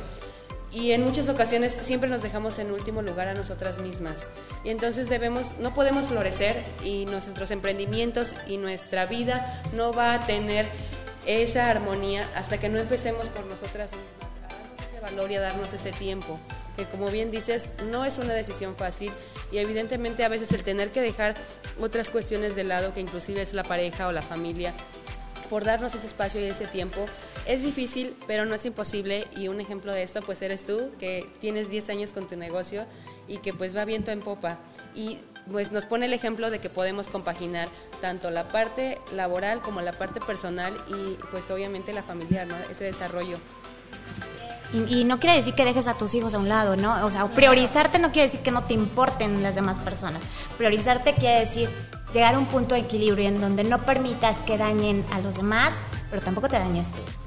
y 0.71 0.91
en 0.91 1.03
muchas 1.03 1.29
ocasiones 1.29 1.73
siempre 1.73 2.09
nos 2.09 2.21
dejamos 2.21 2.59
en 2.59 2.71
último 2.71 3.01
lugar 3.01 3.27
a 3.27 3.33
nosotras 3.33 3.79
mismas. 3.79 4.27
Y 4.63 4.69
entonces 4.69 5.09
debemos, 5.09 5.57
no 5.59 5.73
podemos 5.73 6.05
florecer 6.05 6.63
y 6.83 7.05
nuestros 7.05 7.51
emprendimientos 7.51 8.35
y 8.47 8.57
nuestra 8.57 9.05
vida 9.05 9.63
no 9.73 9.93
va 9.93 10.13
a 10.13 10.25
tener 10.25 10.65
esa 11.25 11.69
armonía 11.69 12.29
hasta 12.35 12.57
que 12.57 12.69
no 12.69 12.79
empecemos 12.79 13.25
por 13.27 13.45
nosotras 13.45 13.91
mismas, 13.91 14.29
a 14.45 14.53
darnos 14.53 14.87
ese 14.87 14.99
valor 14.99 15.31
y 15.31 15.35
a 15.35 15.41
darnos 15.41 15.73
ese 15.73 15.91
tiempo, 15.91 16.39
que 16.75 16.85
como 16.85 17.09
bien 17.09 17.31
dices, 17.31 17.75
no 17.91 18.05
es 18.05 18.17
una 18.17 18.33
decisión 18.33 18.75
fácil 18.75 19.11
y 19.51 19.57
evidentemente 19.57 20.23
a 20.23 20.29
veces 20.29 20.51
el 20.53 20.63
tener 20.63 20.91
que 20.91 21.01
dejar 21.01 21.35
otras 21.79 22.11
cuestiones 22.11 22.55
de 22.55 22.63
lado, 22.63 22.93
que 22.93 23.01
inclusive 23.01 23.41
es 23.41 23.53
la 23.53 23.63
pareja 23.63 24.07
o 24.07 24.11
la 24.11 24.21
familia, 24.21 24.73
por 25.49 25.63
darnos 25.63 25.95
ese 25.95 26.07
espacio 26.07 26.41
y 26.41 26.45
ese 26.45 26.67
tiempo. 26.67 27.05
Es 27.47 27.63
difícil, 27.63 28.13
pero 28.27 28.45
no 28.45 28.55
es 28.55 28.65
imposible 28.65 29.25
y 29.35 29.47
un 29.47 29.61
ejemplo 29.61 29.93
de 29.93 30.03
esto 30.03 30.21
pues 30.21 30.41
eres 30.41 30.65
tú, 30.65 30.91
que 30.99 31.25
tienes 31.39 31.69
10 31.69 31.89
años 31.89 32.11
con 32.11 32.27
tu 32.27 32.35
negocio 32.35 32.85
y 33.25 33.37
que 33.37 33.53
pues 33.53 33.75
va 33.75 33.85
viento 33.85 34.11
en 34.11 34.19
popa. 34.19 34.57
Y 34.93 35.19
pues 35.49 35.71
nos 35.71 35.85
pone 35.85 36.07
el 36.07 36.13
ejemplo 36.13 36.49
de 36.49 36.59
que 36.59 36.69
podemos 36.69 37.07
compaginar 37.07 37.69
tanto 38.01 38.31
la 38.31 38.49
parte 38.49 38.99
laboral 39.13 39.61
como 39.61 39.79
la 39.79 39.93
parte 39.93 40.19
personal 40.19 40.75
y 40.89 41.13
pues 41.31 41.49
obviamente 41.49 41.93
la 41.93 42.03
familiar, 42.03 42.47
¿no? 42.47 42.55
Ese 42.69 42.83
desarrollo. 42.83 43.37
Y, 44.73 44.99
y 44.99 45.03
no 45.05 45.17
quiere 45.21 45.37
decir 45.37 45.53
que 45.53 45.63
dejes 45.63 45.87
a 45.87 45.97
tus 45.97 46.13
hijos 46.15 46.33
a 46.33 46.39
un 46.39 46.49
lado, 46.49 46.75
¿no? 46.75 47.05
O 47.05 47.11
sea, 47.11 47.25
priorizarte 47.27 47.97
no 47.97 48.11
quiere 48.11 48.27
decir 48.27 48.41
que 48.41 48.51
no 48.51 48.65
te 48.65 48.73
importen 48.73 49.41
las 49.41 49.55
demás 49.55 49.79
personas. 49.79 50.21
Priorizarte 50.57 51.13
quiere 51.13 51.39
decir 51.39 51.69
llegar 52.13 52.35
a 52.35 52.39
un 52.39 52.47
punto 52.47 52.75
de 52.75 52.81
equilibrio 52.81 53.25
en 53.25 53.39
donde 53.39 53.63
no 53.63 53.83
permitas 53.83 54.41
que 54.41 54.57
dañen 54.57 55.05
a 55.13 55.19
los 55.19 55.37
demás, 55.37 55.73
pero 56.09 56.21
tampoco 56.21 56.49
te 56.49 56.59
dañes 56.59 56.91
tú. 56.91 57.26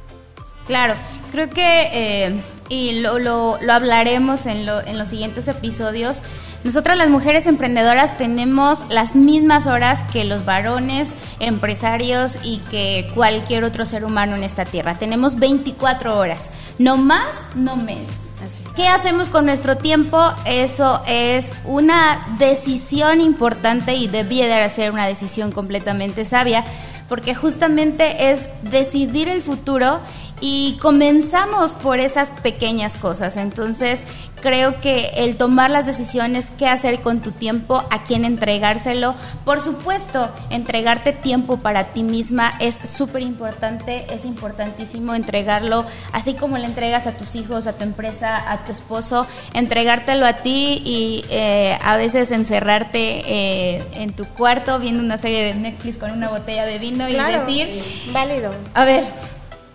Claro, 0.70 0.94
creo 1.32 1.50
que, 1.50 1.88
eh, 1.92 2.40
y 2.68 3.00
lo, 3.00 3.18
lo, 3.18 3.58
lo 3.60 3.72
hablaremos 3.72 4.46
en, 4.46 4.66
lo- 4.66 4.80
en 4.80 4.98
los 4.98 5.08
siguientes 5.08 5.48
episodios, 5.48 6.22
nosotras 6.62 6.96
las 6.96 7.08
mujeres 7.08 7.46
emprendedoras 7.46 8.16
tenemos 8.16 8.84
las 8.88 9.16
mismas 9.16 9.66
horas 9.66 9.98
que 10.12 10.22
los 10.24 10.44
varones 10.44 11.08
empresarios 11.40 12.36
y 12.44 12.58
que 12.70 13.10
cualquier 13.16 13.64
otro 13.64 13.84
ser 13.84 14.04
humano 14.04 14.36
en 14.36 14.44
esta 14.44 14.64
tierra. 14.64 14.94
Tenemos 14.94 15.40
24 15.40 16.16
horas, 16.16 16.52
no 16.78 16.96
más, 16.96 17.26
no 17.56 17.74
menos. 17.74 18.32
¿Qué 18.76 18.86
hacemos 18.86 19.28
con 19.28 19.46
nuestro 19.46 19.76
tiempo? 19.76 20.22
Eso 20.44 21.02
es 21.08 21.52
una 21.64 22.24
decisión 22.38 23.20
importante 23.20 23.94
y 23.96 24.06
debiera 24.06 24.56
de 24.62 24.70
ser 24.70 24.92
una 24.92 25.08
decisión 25.08 25.50
completamente 25.50 26.24
sabia, 26.24 26.62
porque 27.08 27.34
justamente 27.34 28.30
es 28.30 28.42
decidir 28.62 29.28
el 29.28 29.42
futuro 29.42 29.98
y 30.40 30.78
comenzamos 30.80 31.72
por 31.72 32.00
esas 32.00 32.30
pequeñas 32.42 32.96
cosas. 32.96 33.36
Entonces, 33.36 34.00
creo 34.40 34.80
que 34.80 35.10
el 35.16 35.36
tomar 35.36 35.70
las 35.70 35.86
decisiones, 35.86 36.46
qué 36.58 36.66
hacer 36.66 37.00
con 37.00 37.20
tu 37.20 37.32
tiempo, 37.32 37.84
a 37.90 38.04
quién 38.04 38.24
entregárselo, 38.24 39.14
por 39.44 39.60
supuesto, 39.60 40.30
entregarte 40.50 41.12
tiempo 41.12 41.58
para 41.58 41.92
ti 41.92 42.02
misma 42.02 42.54
es 42.60 42.78
súper 42.88 43.22
importante, 43.22 44.06
es 44.12 44.24
importantísimo 44.24 45.14
entregarlo, 45.14 45.84
así 46.12 46.34
como 46.34 46.58
le 46.58 46.66
entregas 46.66 47.06
a 47.06 47.12
tus 47.12 47.34
hijos, 47.34 47.66
a 47.66 47.74
tu 47.74 47.84
empresa, 47.84 48.50
a 48.50 48.64
tu 48.64 48.72
esposo, 48.72 49.26
entregártelo 49.54 50.26
a 50.26 50.34
ti 50.34 50.82
y 50.84 51.24
eh, 51.30 51.78
a 51.82 51.96
veces 51.96 52.30
encerrarte 52.30 53.22
eh, 53.26 53.84
en 53.92 54.12
tu 54.14 54.24
cuarto 54.26 54.78
viendo 54.78 55.02
una 55.02 55.18
serie 55.18 55.44
de 55.44 55.54
Netflix 55.54 55.96
con 55.96 56.10
una 56.10 56.28
botella 56.28 56.64
de 56.64 56.78
vino 56.78 57.08
y 57.08 57.14
decir, 57.14 57.82
válido. 58.12 58.52
a 58.74 58.84
ver, 58.84 59.04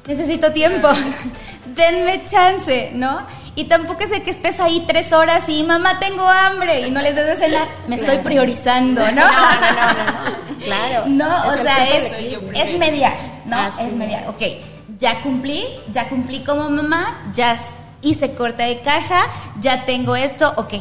necesito 0.08 0.52
tiempo, 0.52 0.89
denme 1.76 2.24
chance, 2.26 2.91
¿no? 2.94 3.26
Y 3.58 3.65
tampoco 3.65 4.04
es 4.04 4.10
de 4.10 4.22
que 4.22 4.32
estés 4.32 4.60
ahí 4.60 4.84
tres 4.86 5.13
horas 5.13 5.46
y 5.48 5.63
mamá 5.63 5.98
tengo 6.00 6.28
hambre 6.28 6.82
y 6.88 6.91
no 6.91 7.02
les 7.02 7.15
des 7.15 7.26
de 7.26 7.38
cenar, 7.38 7.68
me 7.88 7.96
estoy 7.96 8.18
priorizando, 8.18 9.02
¿no? 9.12 9.22
No, 9.22 9.24
no, 9.24 9.30
no. 9.30 10.63
Claro. 10.63 11.04
No, 11.08 11.48
o 11.48 11.54
sea, 11.62 11.88
es, 11.88 12.12
es 12.54 12.78
mediar, 12.78 13.15
¿no? 13.46 13.58
Así 13.58 13.84
es 13.84 13.94
mediar, 13.94 14.28
ok, 14.28 14.41
ya 14.98 15.22
cumplí, 15.22 15.63
ya 15.91 16.10
cumplí 16.10 16.44
como 16.44 16.70
mamá, 16.70 17.32
ya 17.34 17.58
hice 18.02 18.34
corte 18.34 18.63
de 18.63 18.80
caja, 18.82 19.28
ya 19.60 19.86
tengo 19.86 20.15
esto, 20.15 20.54
ok, 20.58 20.74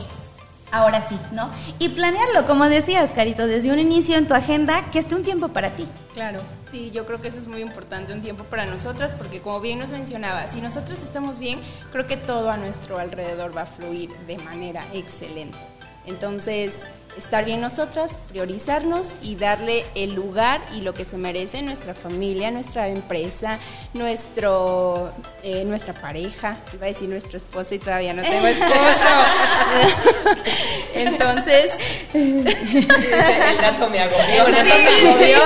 ahora 0.75 1.01
sí, 1.01 1.17
¿no? 1.33 1.51
Y 1.79 1.91
planearlo, 1.91 2.47
como 2.47 2.69
decías, 2.69 3.11
Carito, 3.13 3.47
desde 3.47 3.73
un 3.73 3.79
inicio 3.79 4.17
en 4.17 4.27
tu 4.27 4.35
agenda, 4.35 4.91
que 4.91 4.99
esté 4.99 5.15
un 5.15 5.23
tiempo 5.23 5.49
para 5.49 5.71
ti. 5.71 5.87
Claro, 6.13 6.41
sí, 6.71 6.91
yo 6.93 7.07
creo 7.07 7.21
que 7.21 7.29
eso 7.29 7.39
es 7.39 7.47
muy 7.47 7.61
importante, 7.61 8.13
un 8.13 8.23
tiempo 8.23 8.45
para 8.45 8.67
nosotras, 8.67 9.13
porque 9.13 9.41
como 9.41 9.61
bien 9.61 9.79
nos 9.79 9.91
mencionaba, 9.91 10.49
si 10.51 10.61
nosotros 10.61 11.03
estamos 11.03 11.39
bien, 11.39 11.61
creo 11.93 12.07
que 12.07 12.17
todo 12.17 12.51
a 12.51 12.57
nuestro 12.57 12.99
alrededor 12.99 13.57
va 13.57 13.63
a 13.63 13.67
fluir 13.67 14.11
de 14.27 14.39
manera 14.39 14.85
excelente. 14.93 15.59
Entonces, 16.07 16.83
estar 17.16 17.44
bien 17.44 17.61
nosotras, 17.61 18.12
priorizarnos 18.31 19.09
y 19.22 19.37
darle 19.37 19.84
el 19.95 20.14
lugar 20.14 20.61
y 20.74 20.80
lo 20.80 20.95
que 20.95 21.05
se 21.05 21.16
merece 21.16 21.62
nuestra 21.62 21.95
familia, 21.95 22.51
nuestra 22.51 22.89
empresa, 22.89 23.59
nuestro, 23.93 25.12
eh, 25.43 25.64
nuestra 25.64 25.95
pareja, 25.95 26.59
iba 26.74 26.86
a 26.86 26.89
decir 26.89 27.09
nuestro 27.09 27.36
esposo 27.36 27.74
y 27.74 27.78
todavía 27.78 28.14
no 28.14 28.22
tengo 28.22 28.47
esposo. 28.47 28.74
Entonces, 30.95 31.70
El 32.12 32.45
dato 33.61 33.89
me 33.91 34.01
agobió. 34.01 34.47
el 34.47 34.55
dato 34.55 34.64
me 34.64 35.11
agobió, 35.11 35.39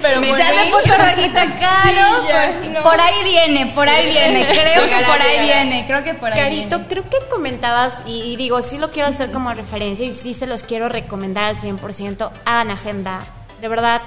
pero 0.00 0.20
Me 0.20 0.28
ya 0.28 0.36
se 0.48 0.70
puso 0.70 0.96
rojita 0.98 1.44
caro. 1.58 2.22
Sí, 2.22 2.28
ya, 2.28 2.58
por, 2.60 2.70
no. 2.70 2.82
por 2.82 3.00
ahí 3.00 3.24
viene, 3.24 3.66
por 3.74 3.88
ahí 3.88 4.10
viene. 4.12 4.46
Creo 4.46 4.84
que 4.88 5.04
por 5.04 5.20
ahí 5.22 5.40
viene. 5.46 5.84
Creo 5.86 6.04
que 6.04 6.14
por 6.14 6.32
ahí 6.32 6.38
Carito, 6.40 6.78
viene. 6.78 6.86
creo 6.88 7.08
que 7.10 7.18
comentabas, 7.28 8.02
y, 8.06 8.22
y 8.32 8.36
digo, 8.36 8.62
sí 8.62 8.78
lo 8.78 8.90
quiero 8.90 9.08
hacer 9.08 9.30
como 9.30 9.52
referencia 9.54 10.04
y 10.06 10.14
sí 10.14 10.34
se 10.34 10.46
los 10.46 10.62
quiero 10.62 10.71
recomendar 10.78 11.44
al 11.44 11.56
100%, 11.56 12.30
hagan 12.44 12.70
agenda, 12.70 13.20
de 13.60 13.68
verdad, 13.68 14.02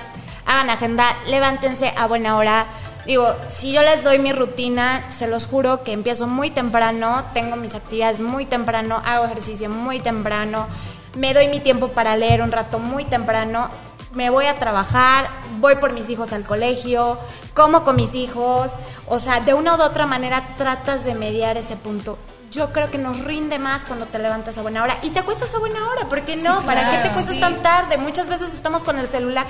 hagan 0.45 0.69
agenda, 0.69 1.15
levántense 1.27 1.93
a 1.95 2.07
buena 2.07 2.37
hora. 2.37 2.65
Digo, 3.05 3.33
si 3.49 3.71
yo 3.71 3.83
les 3.83 4.03
doy 4.03 4.17
mi 4.19 4.31
rutina, 4.31 5.09
se 5.11 5.27
los 5.27 5.45
juro 5.45 5.83
que 5.83 5.91
empiezo 5.91 6.27
muy 6.27 6.49
temprano, 6.49 7.23
tengo 7.33 7.55
mis 7.55 7.75
actividades 7.75 8.21
muy 8.21 8.45
temprano, 8.45 9.01
hago 9.05 9.25
ejercicio 9.25 9.69
muy 9.69 9.99
temprano, 9.99 10.67
me 11.15 11.33
doy 11.33 11.47
mi 11.47 11.59
tiempo 11.59 11.89
para 11.89 12.17
leer 12.17 12.41
un 12.41 12.51
rato 12.51 12.79
muy 12.79 13.05
temprano, 13.05 13.69
me 14.13 14.29
voy 14.29 14.47
a 14.47 14.57
trabajar, 14.57 15.29
voy 15.59 15.75
por 15.75 15.93
mis 15.93 16.09
hijos 16.09 16.33
al 16.33 16.43
colegio, 16.43 17.19
como 17.53 17.83
con 17.83 17.95
mis 17.95 18.15
hijos, 18.15 18.73
o 19.07 19.19
sea, 19.19 19.39
de 19.41 19.53
una 19.53 19.75
u 19.75 19.81
otra 19.81 20.05
manera 20.05 20.55
tratas 20.57 21.03
de 21.05 21.13
mediar 21.13 21.57
ese 21.57 21.75
punto. 21.75 22.17
Yo 22.55 22.71
creo 22.71 22.89
que 22.89 22.97
nos 22.97 23.19
rinde 23.19 23.59
más 23.59 23.83
cuando 23.83 24.05
te 24.05 24.17
levantas 24.17 24.57
a 24.57 24.61
buena 24.61 24.81
hora 24.81 24.97
y 25.01 25.09
te 25.09 25.19
acuestas 25.19 25.53
a 25.53 25.59
buena 25.59 25.89
hora, 25.89 26.07
¿por 26.07 26.21
qué 26.21 26.37
no? 26.37 26.61
¿Para 26.61 26.89
qué 26.89 26.97
te 26.99 27.09
acuestas 27.09 27.37
tan 27.37 27.61
tarde? 27.61 27.97
Muchas 27.97 28.29
veces 28.29 28.53
estamos 28.53 28.81
con 28.85 28.97
el 28.97 29.09
celular. 29.09 29.45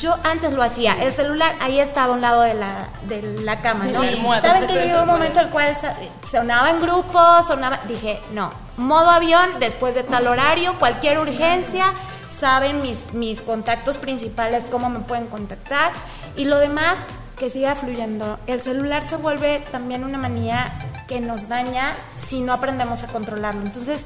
Yo 0.00 0.16
antes 0.24 0.52
lo 0.52 0.60
hacía, 0.60 1.00
el 1.00 1.12
celular 1.12 1.54
ahí 1.60 1.78
estaba 1.78 2.12
a 2.12 2.16
un 2.16 2.20
lado 2.20 2.40
de 2.42 2.54
la, 2.54 2.88
de 3.02 3.22
la 3.44 3.60
cama, 3.60 3.84
¿no? 3.84 4.02
¿Saben 4.40 4.66
que 4.66 4.84
llegó 4.84 5.02
un 5.02 5.06
momento 5.06 5.38
en 5.38 5.46
el 5.46 5.52
cual 5.52 5.76
sonaba 6.28 6.70
en 6.70 6.80
grupo, 6.80 7.20
sonaba, 7.46 7.78
dije, 7.86 8.20
no, 8.32 8.50
modo 8.76 9.10
avión, 9.10 9.48
después 9.60 9.94
de 9.94 10.02
tal 10.02 10.26
horario, 10.26 10.76
cualquier 10.80 11.20
urgencia, 11.20 11.92
saben 12.30 12.82
mis, 12.82 13.12
mis 13.12 13.40
contactos 13.42 13.96
principales, 13.96 14.66
cómo 14.68 14.90
me 14.90 14.98
pueden 14.98 15.28
contactar 15.28 15.92
y 16.34 16.46
lo 16.46 16.58
demás 16.58 16.96
que 17.38 17.48
siga 17.48 17.76
fluyendo. 17.76 18.40
El 18.48 18.60
celular 18.60 19.06
se 19.06 19.16
vuelve 19.16 19.64
también 19.70 20.04
una 20.04 20.18
manía 20.18 20.72
que 21.10 21.20
nos 21.20 21.48
daña 21.48 21.96
si 22.16 22.40
no 22.40 22.52
aprendemos 22.52 23.02
a 23.02 23.08
controlarlo. 23.08 23.62
Entonces, 23.62 24.02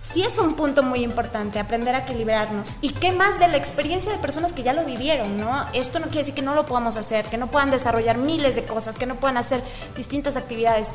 sí 0.00 0.22
es 0.22 0.38
un 0.38 0.54
punto 0.54 0.82
muy 0.82 1.04
importante, 1.04 1.58
aprender 1.58 1.94
a 1.94 1.98
equilibrarnos. 1.98 2.74
¿Y 2.80 2.94
qué 2.94 3.12
más 3.12 3.38
de 3.38 3.46
la 3.46 3.58
experiencia 3.58 4.10
de 4.10 4.16
personas 4.16 4.54
que 4.54 4.62
ya 4.62 4.72
lo 4.72 4.86
vivieron, 4.86 5.36
no? 5.36 5.66
Esto 5.74 5.98
no 5.98 6.06
quiere 6.06 6.20
decir 6.20 6.34
que 6.34 6.40
no 6.40 6.54
lo 6.54 6.64
podamos 6.64 6.96
hacer, 6.96 7.26
que 7.26 7.36
no 7.36 7.48
puedan 7.48 7.70
desarrollar 7.70 8.16
miles 8.16 8.54
de 8.56 8.64
cosas, 8.64 8.96
que 8.96 9.04
no 9.04 9.16
puedan 9.16 9.36
hacer 9.36 9.62
distintas 9.94 10.38
actividades 10.38 10.92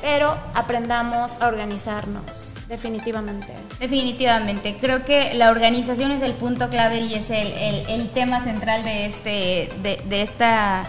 pero 0.00 0.36
aprendamos 0.54 1.36
a 1.40 1.48
organizarnos, 1.48 2.52
definitivamente. 2.68 3.48
Definitivamente, 3.80 4.76
creo 4.78 5.04
que 5.04 5.34
la 5.34 5.50
organización 5.50 6.10
es 6.12 6.22
el 6.22 6.34
punto 6.34 6.68
clave 6.68 7.00
y 7.00 7.14
es 7.14 7.30
el, 7.30 8.10
tema 8.10 8.44
central 8.44 8.84
de, 8.84 9.06
este, 9.06 9.72
de, 9.82 10.22
esta 10.22 10.84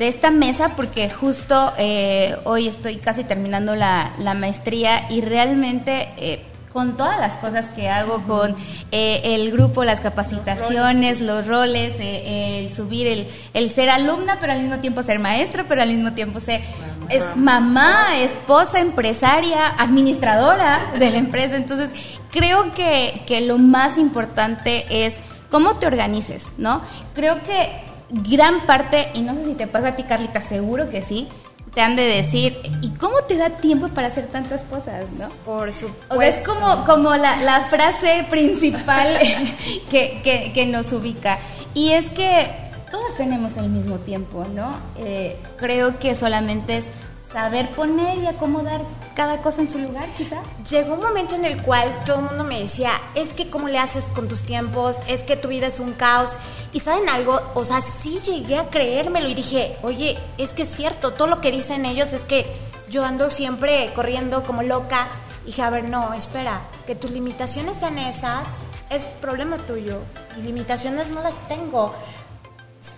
de 0.00 0.08
esta 0.08 0.30
mesa 0.30 0.70
porque 0.76 1.10
justo 1.10 1.74
eh, 1.76 2.34
hoy 2.44 2.68
estoy 2.68 2.96
casi 2.96 3.22
terminando 3.22 3.76
la, 3.76 4.10
maestría 4.34 5.10
y 5.10 5.20
realmente 5.20 6.08
eh, 6.16 6.42
con 6.72 6.96
todas 6.96 7.20
las 7.20 7.34
cosas 7.34 7.68
que 7.68 7.90
hago, 7.90 8.22
con 8.22 8.56
eh, 8.92 9.20
el 9.22 9.52
grupo, 9.52 9.84
las 9.84 10.00
capacitaciones, 10.00 11.20
los 11.20 11.46
roles, 11.46 11.96
eh, 12.00 12.60
el 12.60 12.74
subir, 12.74 13.08
el, 13.08 13.26
el, 13.52 13.70
ser 13.70 13.90
alumna, 13.90 14.38
pero 14.40 14.54
al 14.54 14.62
mismo 14.62 14.78
tiempo 14.78 15.02
ser 15.02 15.18
maestra, 15.18 15.66
pero 15.68 15.82
al 15.82 15.90
mismo 15.90 16.12
tiempo 16.12 16.40
ser 16.40 16.62
es 17.10 17.22
mamá, 17.36 18.06
esposa, 18.20 18.80
empresaria, 18.80 19.68
administradora 19.76 20.92
de 20.98 21.10
la 21.10 21.18
empresa. 21.18 21.56
Entonces, 21.56 21.90
creo 22.30 22.72
que, 22.72 23.20
que 23.26 23.42
lo 23.42 23.58
más 23.58 23.98
importante 23.98 25.04
es 25.04 25.16
cómo 25.50 25.76
te 25.76 25.86
organices, 25.86 26.44
¿no? 26.56 26.80
Creo 27.14 27.42
que 27.42 27.89
gran 28.10 28.66
parte, 28.66 29.10
y 29.14 29.22
no 29.22 29.34
sé 29.34 29.44
si 29.44 29.54
te 29.54 29.66
pasa 29.66 29.88
a 29.88 29.96
ti, 29.96 30.04
Carlita, 30.04 30.40
seguro 30.40 30.90
que 30.90 31.02
sí, 31.02 31.28
te 31.74 31.80
han 31.80 31.94
de 31.94 32.02
decir, 32.02 32.58
¿y 32.82 32.90
cómo 32.90 33.22
te 33.28 33.36
da 33.36 33.50
tiempo 33.50 33.88
para 33.88 34.08
hacer 34.08 34.26
tantas 34.26 34.62
cosas, 34.62 35.10
no? 35.18 35.28
Por 35.44 35.72
supuesto. 35.72 36.14
O 36.14 36.22
es 36.22 36.46
como, 36.46 36.84
como 36.84 37.14
la, 37.14 37.66
frase 37.68 38.26
principal 38.28 39.06
que, 39.90 40.50
que, 40.52 40.66
nos 40.66 40.92
ubica. 40.92 41.38
Y 41.74 41.92
es 41.92 42.10
que 42.10 42.50
todas 42.90 43.16
tenemos 43.16 43.56
el 43.56 43.68
mismo 43.68 43.98
tiempo, 43.98 44.44
¿no? 44.52 44.74
Eh, 44.98 45.36
creo 45.58 45.98
que 46.00 46.14
solamente 46.16 46.78
es 46.78 46.84
saber 47.32 47.68
poner 47.70 48.18
y 48.18 48.26
acomodar 48.26 48.82
cada 49.14 49.38
cosa 49.42 49.60
en 49.60 49.68
su 49.68 49.78
lugar, 49.78 50.08
quizá. 50.16 50.42
Llegó 50.68 50.94
un 50.94 51.00
momento 51.00 51.34
en 51.34 51.44
el 51.44 51.62
cual 51.62 51.88
todo 52.04 52.20
el 52.20 52.24
mundo 52.26 52.44
me 52.44 52.60
decía, 52.60 52.92
es 53.14 53.32
que 53.32 53.50
cómo 53.50 53.68
le 53.68 53.78
haces 53.78 54.04
con 54.14 54.28
tus 54.28 54.42
tiempos, 54.42 54.96
es 55.06 55.22
que 55.22 55.36
tu 55.36 55.48
vida 55.48 55.66
es 55.66 55.80
un 55.80 55.92
caos. 55.92 56.32
Y 56.72 56.80
saben 56.80 57.08
algo, 57.08 57.40
o 57.54 57.64
sea, 57.64 57.80
sí 57.80 58.18
llegué 58.20 58.58
a 58.58 58.70
creérmelo 58.70 59.28
y 59.28 59.34
dije, 59.34 59.76
oye, 59.82 60.18
es 60.38 60.52
que 60.52 60.62
es 60.62 60.68
cierto, 60.68 61.12
todo 61.12 61.28
lo 61.28 61.40
que 61.40 61.50
dicen 61.50 61.84
ellos 61.84 62.12
es 62.12 62.22
que 62.22 62.46
yo 62.88 63.04
ando 63.04 63.30
siempre 63.30 63.92
corriendo 63.94 64.42
como 64.42 64.62
loca. 64.62 65.08
Dije, 65.44 65.62
a 65.62 65.70
ver, 65.70 65.84
no, 65.84 66.12
espera, 66.14 66.62
que 66.86 66.94
tus 66.94 67.10
limitaciones 67.10 67.78
sean 67.78 67.98
esas 67.98 68.46
es 68.90 69.08
problema 69.20 69.56
tuyo. 69.58 69.98
Y 70.36 70.42
limitaciones 70.42 71.08
no 71.08 71.22
las 71.22 71.34
tengo 71.48 71.94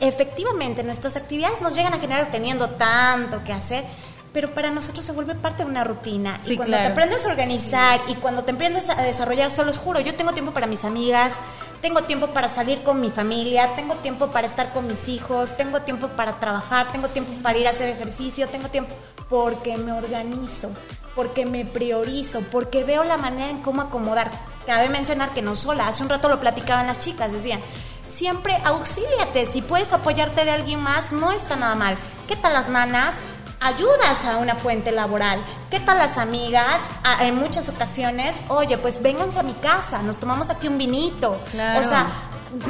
efectivamente 0.00 0.82
nuestras 0.82 1.16
actividades 1.16 1.60
nos 1.60 1.76
llegan 1.76 1.94
a 1.94 1.98
generar 1.98 2.30
teniendo 2.30 2.70
tanto 2.70 3.44
que 3.44 3.52
hacer, 3.52 3.84
pero 4.32 4.54
para 4.54 4.70
nosotros 4.70 5.04
se 5.04 5.12
vuelve 5.12 5.34
parte 5.34 5.64
de 5.64 5.70
una 5.70 5.84
rutina. 5.84 6.40
y 6.46 6.56
cuando 6.56 6.76
te 6.76 6.86
aprendes 6.86 7.24
a 7.24 7.28
organizar 7.28 8.00
y 8.08 8.14
cuando 8.14 8.44
te 8.44 8.50
empiezas 8.50 8.90
a 8.96 9.02
desarrollar, 9.02 9.50
se 9.50 9.64
los 9.64 9.78
juro, 9.78 10.00
yo 10.00 10.14
tengo 10.14 10.32
tiempo 10.32 10.52
para 10.52 10.66
mis 10.66 10.84
amigas, 10.84 11.34
tengo 11.80 12.02
tiempo 12.02 12.28
para 12.28 12.48
salir 12.48 12.82
con 12.82 13.00
mi 13.00 13.10
familia, 13.10 13.74
tengo 13.74 13.96
tiempo 13.96 14.28
para 14.28 14.46
estar 14.46 14.72
con 14.72 14.86
mis 14.86 15.08
hijos, 15.08 15.56
tengo 15.56 15.82
tiempo 15.82 16.08
para 16.08 16.40
trabajar, 16.40 16.90
tengo 16.92 17.08
tiempo 17.08 17.32
para 17.42 17.58
ir 17.58 17.66
a 17.66 17.70
hacer 17.70 17.88
ejercicio, 17.88 18.48
tengo 18.48 18.68
tiempo 18.68 18.94
porque 19.28 19.76
me 19.76 19.92
organizo, 19.92 20.70
porque 21.14 21.44
me 21.44 21.64
priorizo, 21.64 22.40
porque 22.50 22.84
veo 22.84 23.04
la 23.04 23.18
manera 23.18 23.50
en 23.50 23.60
cómo 23.62 23.82
acomodar. 23.82 24.30
Cabe 24.66 24.88
mencionar 24.88 25.30
que 25.30 25.42
no 25.42 25.56
sola, 25.56 25.88
hace 25.88 26.02
un 26.02 26.08
rato 26.08 26.28
lo 26.28 26.40
platicaban 26.40 26.86
las 26.86 27.00
chicas, 27.00 27.32
decían, 27.32 27.60
siempre 28.06 28.56
auxíliate, 28.64 29.44
si 29.46 29.60
puedes 29.60 29.92
apoyarte 29.92 30.44
de 30.44 30.52
alguien 30.52 30.80
más, 30.80 31.12
no 31.12 31.32
está 31.32 31.56
nada 31.56 31.74
mal. 31.74 31.96
¿Qué 32.28 32.36
tal 32.36 32.52
las 32.52 32.68
nanas? 32.68 33.14
Ayudas 33.62 34.24
a 34.24 34.38
una 34.38 34.54
fuente 34.54 34.92
laboral. 34.92 35.40
¿Qué 35.70 35.80
tal 35.80 35.98
las 35.98 36.18
amigas? 36.18 36.80
en 37.20 37.36
muchas 37.36 37.68
ocasiones, 37.68 38.36
oye, 38.48 38.78
pues 38.78 39.02
vénganse 39.02 39.38
a 39.38 39.42
mi 39.42 39.54
casa, 39.54 40.02
nos 40.02 40.18
tomamos 40.18 40.50
aquí 40.50 40.68
un 40.68 40.78
vinito. 40.78 41.32
O 41.32 41.82
sea, 41.82 42.06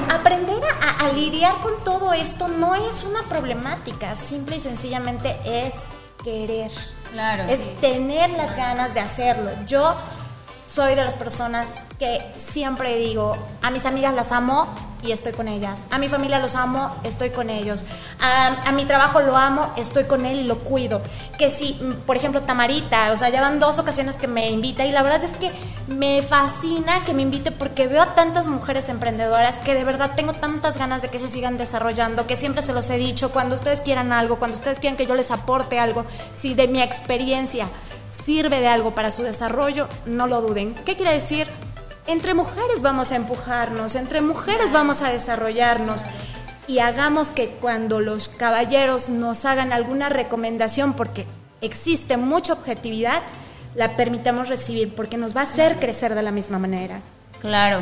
aprender 0.09 0.62
a, 0.64 1.12
lidiar 1.12 1.55
con 1.61 1.72
todo 1.84 2.12
esto 2.12 2.49
no 2.49 2.74
es 2.74 3.05
una 3.05 3.22
problemática, 3.24 4.16
simple 4.16 4.57
y 4.57 4.61
sencillamente 4.61 5.36
es 5.45 5.74
querer. 6.22 6.70
Claro. 7.12 7.45
Es 7.45 7.80
tener 7.80 8.30
las 8.30 8.57
ganas 8.57 8.95
de 8.95 9.01
hacerlo. 9.01 9.51
Yo 9.66 9.95
soy 10.66 10.95
de 10.95 11.05
las 11.05 11.16
personas 11.16 11.68
que 12.03 12.20
siempre 12.36 12.96
digo, 12.96 13.36
a 13.62 13.70
mis 13.70 13.86
amigas 13.86 14.12
las 14.12 14.32
amo, 14.32 14.66
y 15.05 15.12
estoy 15.12 15.32
con 15.32 15.46
ellas. 15.46 15.84
A 15.92 15.98
mi 15.98 16.09
familia 16.09 16.40
los 16.40 16.57
amo, 16.57 16.90
estoy 17.05 17.30
con 17.30 17.48
ellos. 17.48 17.84
A, 18.20 18.72
mi 18.72 18.86
trabajo 18.86 19.20
lo 19.20 19.36
amo, 19.36 19.72
estoy 19.76 20.05
con 20.05 20.26
él 20.26 20.40
y 20.40 20.44
lo 20.44 20.59
cuido. 20.59 21.00
Que 21.38 21.48
si, 21.48 21.74
por 22.05 22.16
ejemplo, 22.16 22.42
Tamarita, 22.42 23.12
o 23.12 23.16
sea, 23.16 23.28
ya 23.28 23.40
van 23.40 23.61
dos 23.61 23.78
ocasiones 23.78 24.16
que 24.16 24.26
me 24.26 24.50
invita 24.50 24.84
y 24.84 24.90
la 24.90 25.03
verdad 25.05 25.22
es 25.22 25.30
que 25.32 25.53
me 25.86 26.22
fascina 26.22 27.05
que 27.05 27.14
me 27.14 27.22
invite 27.22 27.53
porque 27.53 27.86
veo 27.86 28.03
a 28.03 28.16
tantas 28.16 28.48
mujeres 28.48 28.88
emprendedoras 28.88 29.59
que 29.59 29.74
de 29.74 29.84
verdad 29.84 30.12
tengo 30.16 30.32
tantas 30.32 30.78
ganas 30.78 31.03
de 31.03 31.09
que 31.09 31.20
se 31.20 31.28
sigan 31.28 31.57
desarrollando, 31.57 32.26
que 32.26 32.34
siempre 32.34 32.62
se 32.62 32.72
los 32.72 32.90
he 32.90 32.96
dicho, 32.96 33.30
cuando 33.30 33.55
ustedes 33.55 33.80
quieran 33.80 34.12
algo, 34.12 34.40
cuando 34.40 34.57
ustedes 34.57 34.80
quieran 34.80 34.96
que 34.96 35.07
yo 35.07 35.14
les 35.14 35.30
aporte 35.30 35.78
algo, 35.78 36.05
si 36.34 36.55
de 36.55 36.66
mi 36.66 36.82
experiencia 36.82 37.68
sirve 38.11 38.61
de 38.61 38.66
algo 38.66 38.92
para 38.92 39.12
su 39.12 39.22
desarrollo, 39.22 39.88
no 40.05 40.26
lo 40.26 40.42
duden. 40.42 40.74
¿Qué 40.74 40.96
quiere 40.96 41.12
decir? 41.12 41.48
Entre 42.12 42.34
mujeres 42.34 42.82
vamos 42.82 43.10
a 43.10 43.16
empujarnos, 43.16 43.94
entre 43.94 44.20
mujeres 44.20 44.70
vamos 44.70 45.02
a 45.02 45.10
desarrollarnos 45.10 46.02
y 46.68 46.78
hagamos 46.78 47.30
que 47.30 47.48
cuando 47.48 48.00
los 48.00 48.28
caballeros 48.28 49.08
nos 49.08 49.44
hagan 49.44 49.72
alguna 49.72 50.08
recomendación, 50.08 50.92
porque 50.92 51.26
existe 51.60 52.16
mucha 52.16 52.52
objetividad, 52.52 53.22
la 53.74 53.96
permitamos 53.96 54.48
recibir, 54.48 54.94
porque 54.94 55.16
nos 55.16 55.34
va 55.34 55.40
a 55.40 55.44
hacer 55.44 55.78
crecer 55.80 56.14
de 56.14 56.22
la 56.22 56.30
misma 56.30 56.58
manera. 56.58 57.00
Claro, 57.40 57.80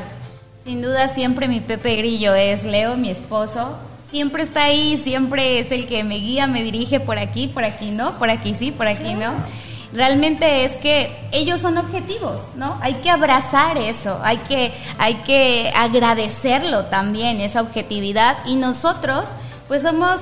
sin 0.65 0.81
duda 0.81 1.09
siempre 1.09 1.49
mi 1.49 1.61
Pepe 1.61 1.97
Grillo 1.97 2.35
es 2.35 2.65
Leo, 2.65 2.97
mi 2.97 3.11
esposo, 3.11 3.77
siempre 4.11 4.45
está 4.45 4.65
ahí, 4.65 4.99
siempre 5.03 5.59
es 5.59 5.73
el 5.73 5.87
que 5.87 6.05
me 6.05 6.17
guía, 6.17 6.47
me 6.47 6.63
dirige 6.63 7.01
por 7.01 7.19
aquí, 7.19 7.49
por 7.49 7.65
aquí 7.65 7.91
no, 7.91 8.19
por 8.19 8.31
aquí 8.31 8.55
sí, 8.55 8.71
por 8.71 8.87
aquí 8.87 9.15
no 9.15 9.35
realmente 9.93 10.65
es 10.65 10.77
que 10.77 11.15
ellos 11.33 11.61
son 11.61 11.79
objetivos, 11.79 12.41
¿no? 12.55 12.79
Hay 12.81 12.95
que 12.95 13.11
abrazar 13.11 13.77
eso, 13.79 14.21
hay 14.23 14.39
que, 14.39 14.73
hay 14.99 15.17
que 15.23 15.73
agradecerlo 15.75 16.87
también, 16.87 17.41
esa 17.41 17.61
objetividad, 17.61 18.39
y 18.47 18.57
nosotros, 18.57 19.25
pues 19.69 19.83
somos 19.83 20.21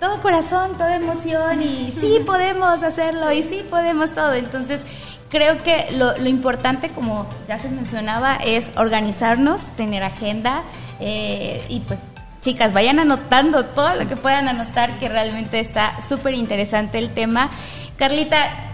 todo 0.00 0.20
corazón, 0.20 0.72
toda 0.72 0.96
emoción, 0.96 1.62
y 1.62 1.92
sí 2.00 2.20
podemos 2.24 2.82
hacerlo, 2.82 3.32
y 3.32 3.42
sí 3.42 3.64
podemos 3.68 4.12
todo. 4.14 4.32
Entonces, 4.32 4.82
creo 5.28 5.62
que 5.62 5.88
lo, 5.96 6.16
importante, 6.26 6.88
como 6.88 7.26
ya 7.46 7.58
se 7.58 7.68
mencionaba, 7.68 8.36
es 8.36 8.70
organizarnos, 8.76 9.70
tener 9.76 10.02
agenda, 10.02 10.62
eh, 11.00 11.64
y 11.68 11.80
pues 11.80 12.00
chicas, 12.40 12.72
vayan 12.72 12.98
anotando 12.98 13.64
todo 13.64 13.94
lo 13.94 14.08
que 14.08 14.16
puedan 14.16 14.48
anotar, 14.48 14.98
que 14.98 15.08
realmente 15.08 15.60
está 15.60 15.96
súper 16.06 16.34
interesante 16.34 16.98
el 16.98 17.10
tema. 17.10 17.48
Carlita, 17.96 18.71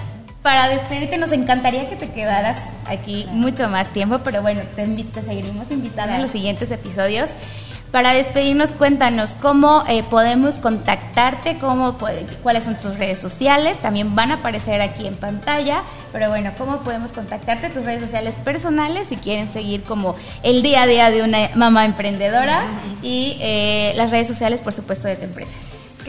para 0.49 0.71
despedirte 0.71 1.19
nos 1.19 1.31
encantaría 1.33 1.91
que 1.91 1.97
te 1.97 2.09
quedaras 2.11 2.57
aquí 2.87 3.27
mucho 3.33 3.69
más 3.69 3.87
tiempo, 3.93 4.21
pero 4.25 4.41
bueno, 4.41 4.63
te, 4.75 4.87
te 4.87 5.23
seguiremos 5.23 5.71
invitando 5.71 6.15
en 6.15 6.23
los 6.23 6.31
siguientes 6.31 6.71
episodios. 6.71 7.33
Para 7.93 8.15
despedirnos, 8.15 8.73
cuéntanos 8.73 9.35
cómo 9.35 9.85
eh, 9.89 10.03
podemos 10.05 10.57
contactarte, 10.57 11.59
cómo 11.59 11.99
puede- 11.99 12.25
cuáles 12.43 12.65
son 12.65 12.77
tus 12.81 12.97
redes 12.99 13.19
sociales, 13.19 13.77
también 13.83 14.15
van 14.15 14.31
a 14.31 14.37
aparecer 14.37 14.81
aquí 14.81 15.07
en 15.07 15.17
pantalla, 15.17 15.83
pero 16.13 16.31
bueno, 16.31 16.51
cómo 16.57 16.79
podemos 16.79 17.13
contactarte, 17.13 17.69
tus 17.69 17.85
redes 17.85 18.01
sociales 18.01 18.35
personales, 18.43 19.09
si 19.09 19.17
quieren 19.17 19.53
seguir 19.53 19.83
como 19.83 20.17
el 20.43 20.63
día 20.63 20.85
a 20.85 20.87
día 20.87 21.11
de 21.11 21.23
una 21.25 21.51
mamá 21.57 21.85
emprendedora. 21.85 22.63
Y 23.03 23.37
eh, 23.43 23.93
las 23.97 24.11
redes 24.11 24.29
sociales, 24.29 24.63
por 24.63 24.73
supuesto, 24.73 25.09
de 25.09 25.17
tu 25.17 25.25
empresa. 25.25 25.53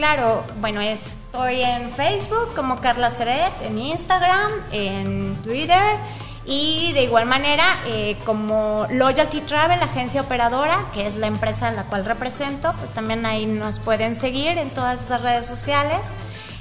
Claro, 0.00 0.44
bueno, 0.62 0.80
estoy 0.80 1.60
en 1.60 1.92
Facebook 1.92 2.54
como 2.56 2.80
Carla 2.80 3.10
Seret, 3.10 3.52
en 3.60 3.78
Instagram, 3.78 4.50
en 4.72 5.36
Twitter 5.42 5.98
y 6.46 6.94
de 6.94 7.02
igual 7.02 7.26
manera 7.26 7.64
eh, 7.86 8.16
como 8.24 8.86
Loyalty 8.90 9.42
Travel, 9.42 9.78
agencia 9.82 10.22
operadora, 10.22 10.86
que 10.94 11.06
es 11.06 11.16
la 11.16 11.26
empresa 11.26 11.68
a 11.68 11.72
la 11.72 11.82
cual 11.84 12.06
represento, 12.06 12.72
pues 12.78 12.94
también 12.94 13.26
ahí 13.26 13.44
nos 13.44 13.78
pueden 13.78 14.16
seguir 14.16 14.56
en 14.56 14.70
todas 14.70 15.04
esas 15.04 15.20
redes 15.20 15.44
sociales. 15.44 16.00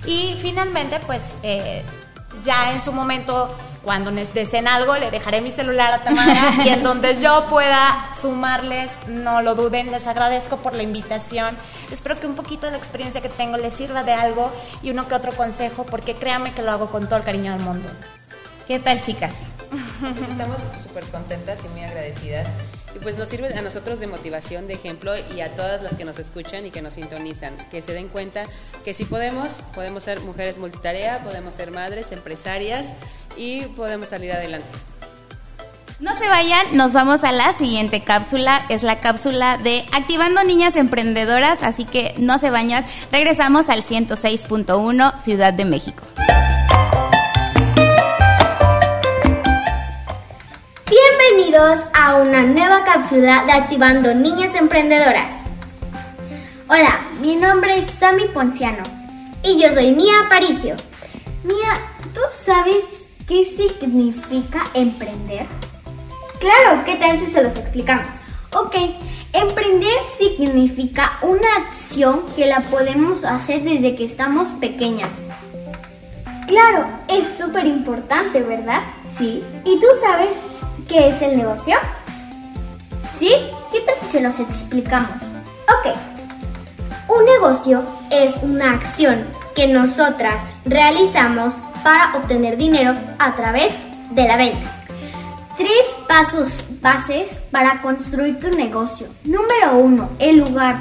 Y 0.05 0.35
finalmente, 0.41 0.99
pues 1.07 1.21
eh, 1.41 1.85
ya 2.43 2.73
en 2.73 2.81
su 2.81 2.91
momento, 2.91 3.55
cuando 3.83 4.11
les 4.11 4.33
deseen 4.33 4.67
algo, 4.67 4.95
le 4.95 5.11
dejaré 5.11 5.41
mi 5.41 5.51
celular 5.51 5.93
a 5.93 5.99
Tamara 6.03 6.53
y 6.65 6.69
en 6.69 6.83
donde 6.83 7.19
yo 7.21 7.45
pueda 7.49 8.09
sumarles, 8.19 8.91
no 9.07 9.41
lo 9.41 9.55
duden, 9.55 9.91
les 9.91 10.07
agradezco 10.07 10.57
por 10.57 10.75
la 10.75 10.83
invitación. 10.83 11.57
Espero 11.91 12.19
que 12.19 12.27
un 12.27 12.35
poquito 12.35 12.65
de 12.65 12.73
la 12.73 12.77
experiencia 12.77 13.21
que 13.21 13.29
tengo 13.29 13.57
les 13.57 13.73
sirva 13.73 14.03
de 14.03 14.13
algo 14.13 14.51
y 14.83 14.91
uno 14.91 15.07
que 15.07 15.15
otro 15.15 15.31
consejo, 15.31 15.85
porque 15.85 16.15
créanme 16.15 16.53
que 16.53 16.61
lo 16.61 16.71
hago 16.71 16.89
con 16.89 17.07
todo 17.07 17.17
el 17.17 17.23
cariño 17.23 17.53
del 17.53 17.61
mundo. 17.61 17.89
¿Qué 18.67 18.79
tal, 18.79 19.01
chicas? 19.01 19.35
Pues 19.99 20.29
estamos 20.29 20.57
súper 20.81 21.03
contentas 21.05 21.63
y 21.63 21.69
muy 21.69 21.83
agradecidas. 21.83 22.49
Y 22.95 22.99
pues 22.99 23.17
nos 23.17 23.29
sirve 23.29 23.53
a 23.53 23.61
nosotros 23.61 23.99
de 23.99 24.07
motivación, 24.07 24.67
de 24.67 24.73
ejemplo 24.73 25.13
y 25.35 25.41
a 25.41 25.55
todas 25.55 25.81
las 25.83 25.95
que 25.95 26.05
nos 26.05 26.19
escuchan 26.19 26.65
y 26.65 26.71
que 26.71 26.81
nos 26.81 26.93
sintonizan. 26.93 27.55
Que 27.69 27.81
se 27.81 27.93
den 27.93 28.07
cuenta 28.07 28.45
que 28.83 28.93
si 28.93 29.05
podemos, 29.05 29.61
podemos 29.75 30.03
ser 30.03 30.21
mujeres 30.21 30.57
multitarea, 30.57 31.23
podemos 31.23 31.53
ser 31.53 31.71
madres, 31.71 32.11
empresarias 32.11 32.93
y 33.37 33.63
podemos 33.65 34.09
salir 34.09 34.31
adelante. 34.31 34.69
No 35.99 36.17
se 36.17 36.29
vayan, 36.29 36.77
nos 36.77 36.93
vamos 36.93 37.25
a 37.25 37.33
la 37.33 37.51
siguiente 37.51 38.01
cápsula, 38.01 38.65
es 38.69 38.83
la 38.83 39.01
cápsula 39.01 39.57
de 39.57 39.83
Activando 39.91 40.41
Niñas 40.45 40.77
Emprendedoras, 40.77 41.61
así 41.61 41.83
que 41.83 42.15
no 42.17 42.37
se 42.37 42.49
vayan, 42.49 42.85
regresamos 43.11 43.67
al 43.67 43.83
106.1 43.83 45.19
Ciudad 45.19 45.53
de 45.53 45.65
México. 45.65 46.05
Bienvenidos 51.29 51.79
a 51.93 52.15
una 52.15 52.41
nueva 52.41 52.83
cápsula 52.83 53.43
de 53.45 53.51
Activando 53.51 54.15
Niñas 54.15 54.55
Emprendedoras. 54.55 55.31
Hola, 56.67 57.01
mi 57.21 57.35
nombre 57.35 57.77
es 57.77 57.85
Sammy 57.85 58.25
Ponciano 58.29 58.81
y 59.43 59.61
yo 59.61 59.71
soy 59.71 59.91
Mía 59.91 60.13
Aparicio. 60.25 60.75
Mía, 61.43 61.73
¿tú 62.15 62.21
sabes 62.31 63.05
qué 63.27 63.45
significa 63.45 64.63
emprender? 64.73 65.45
Claro, 66.39 66.83
¿qué 66.85 66.95
tal 66.95 67.19
si 67.19 67.27
se 67.27 67.43
los 67.43 67.55
explicamos? 67.57 68.13
Ok, 68.55 68.75
emprender 69.33 69.99
significa 70.17 71.19
una 71.21 71.57
acción 71.57 72.23
que 72.35 72.47
la 72.47 72.61
podemos 72.61 73.23
hacer 73.23 73.61
desde 73.63 73.95
que 73.95 74.05
estamos 74.05 74.49
pequeñas. 74.59 75.27
Claro, 76.47 76.87
es 77.07 77.37
súper 77.37 77.67
importante, 77.67 78.41
¿verdad? 78.41 78.81
Sí. 79.15 79.43
¿Y 79.65 79.79
tú 79.79 79.85
sabes 80.01 80.35
qué 80.89 81.07
es 81.07 81.21
el 81.21 81.37
negocio? 81.37 81.77
¿Sí? 83.17 83.31
¿Qué 83.71 83.79
tal 83.81 83.95
si 84.01 84.07
se 84.07 84.21
los 84.21 84.39
explicamos? 84.39 85.21
Ok. 85.67 85.95
Un 87.07 87.25
negocio 87.25 87.83
es 88.09 88.35
una 88.41 88.73
acción 88.73 89.23
que 89.55 89.67
nosotras 89.67 90.43
realizamos 90.65 91.53
para 91.83 92.15
obtener 92.17 92.57
dinero 92.57 92.95
a 93.19 93.35
través 93.35 93.71
de 94.11 94.27
la 94.27 94.35
venta. 94.35 94.69
Tres 95.57 95.85
pasos 96.07 96.63
bases 96.81 97.39
para 97.51 97.81
construir 97.81 98.39
tu 98.39 98.49
negocio. 98.49 99.07
Número 99.25 99.77
uno, 99.77 100.09
el 100.17 100.39
lugar. 100.39 100.79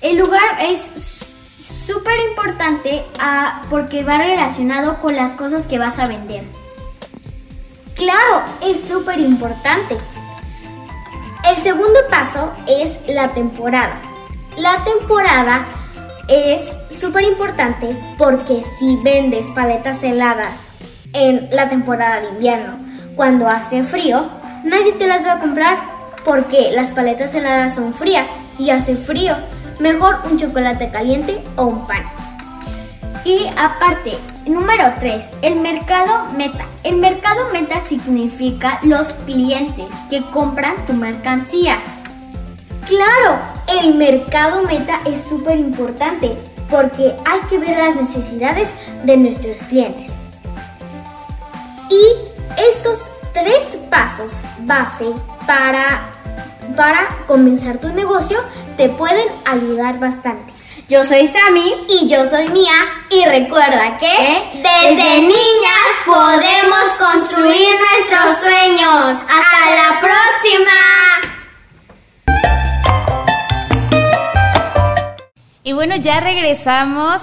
El 0.00 0.18
lugar 0.18 0.58
es 0.60 0.82
súper 1.86 2.18
importante 2.28 3.04
ah, 3.20 3.62
porque 3.70 4.02
va 4.02 4.18
relacionado 4.18 5.00
con 5.00 5.14
las 5.14 5.32
cosas 5.32 5.66
que 5.66 5.78
vas 5.78 5.98
a 5.98 6.08
vender. 6.08 6.44
Claro, 7.94 8.42
es 8.60 8.82
súper 8.88 9.20
importante. 9.20 9.96
El 11.48 11.56
segundo 11.62 12.00
paso 12.10 12.52
es 12.66 12.96
la 13.06 13.28
temporada. 13.32 14.00
La 14.56 14.82
temporada 14.84 15.66
es 16.28 16.62
súper 16.98 17.24
importante 17.24 17.96
porque 18.18 18.62
si 18.78 18.96
vendes 18.96 19.46
paletas 19.54 20.02
heladas 20.02 20.66
en 21.12 21.48
la 21.52 21.68
temporada 21.68 22.20
de 22.20 22.28
invierno, 22.30 22.78
cuando 23.14 23.48
hace 23.48 23.84
frío, 23.84 24.28
nadie 24.64 24.92
te 24.94 25.06
las 25.06 25.24
va 25.24 25.34
a 25.34 25.40
comprar 25.40 25.78
porque 26.24 26.72
las 26.72 26.90
paletas 26.90 27.34
heladas 27.34 27.74
son 27.74 27.94
frías 27.94 28.28
y 28.58 28.70
hace 28.70 28.96
frío. 28.96 29.36
Mejor 29.78 30.18
un 30.30 30.38
chocolate 30.38 30.90
caliente 30.90 31.42
o 31.56 31.66
un 31.66 31.86
pan. 31.86 32.04
Y 33.24 33.46
aparte, 33.56 34.12
número 34.46 34.92
3, 34.98 35.24
el 35.42 35.60
mercado 35.60 36.26
meta. 36.36 36.66
El 36.82 36.96
mercado 36.96 37.48
meta 37.52 37.80
significa 37.80 38.80
los 38.82 39.14
clientes 39.14 39.86
que 40.10 40.22
compran 40.30 40.74
tu 40.86 40.92
mercancía. 40.92 41.78
Claro, 42.86 43.38
el 43.80 43.94
mercado 43.94 44.62
meta 44.62 45.00
es 45.06 45.24
súper 45.24 45.58
importante 45.58 46.36
porque 46.68 47.14
hay 47.24 47.40
que 47.48 47.58
ver 47.58 47.76
las 47.76 47.96
necesidades 47.96 48.68
de 49.04 49.16
nuestros 49.16 49.58
clientes. 49.58 50.12
Y 51.90 52.02
estos 52.60 52.98
tres 53.32 53.76
pasos 53.90 54.32
base 54.60 55.06
para, 55.46 56.10
para 56.76 57.08
comenzar 57.26 57.78
tu 57.78 57.88
negocio 57.88 58.38
te 58.76 58.88
pueden 58.88 59.26
ayudar 59.44 59.98
bastante. 59.98 60.53
Yo 60.86 61.02
soy 61.02 61.26
Sami 61.28 61.86
y 61.88 62.08
yo 62.10 62.28
soy 62.28 62.46
Mía 62.48 62.74
y 63.08 63.24
recuerda 63.24 63.96
que 63.96 64.50
desde 64.56 65.20
niñas 65.22 65.88
podemos 66.04 66.84
construir 66.98 67.70
nuestros 67.80 68.38
sueños. 68.40 69.16
Hasta 69.26 69.70
la 69.76 70.00
próxima. 70.00 70.72
Y 75.62 75.72
bueno, 75.72 75.96
ya 75.96 76.20
regresamos 76.20 77.22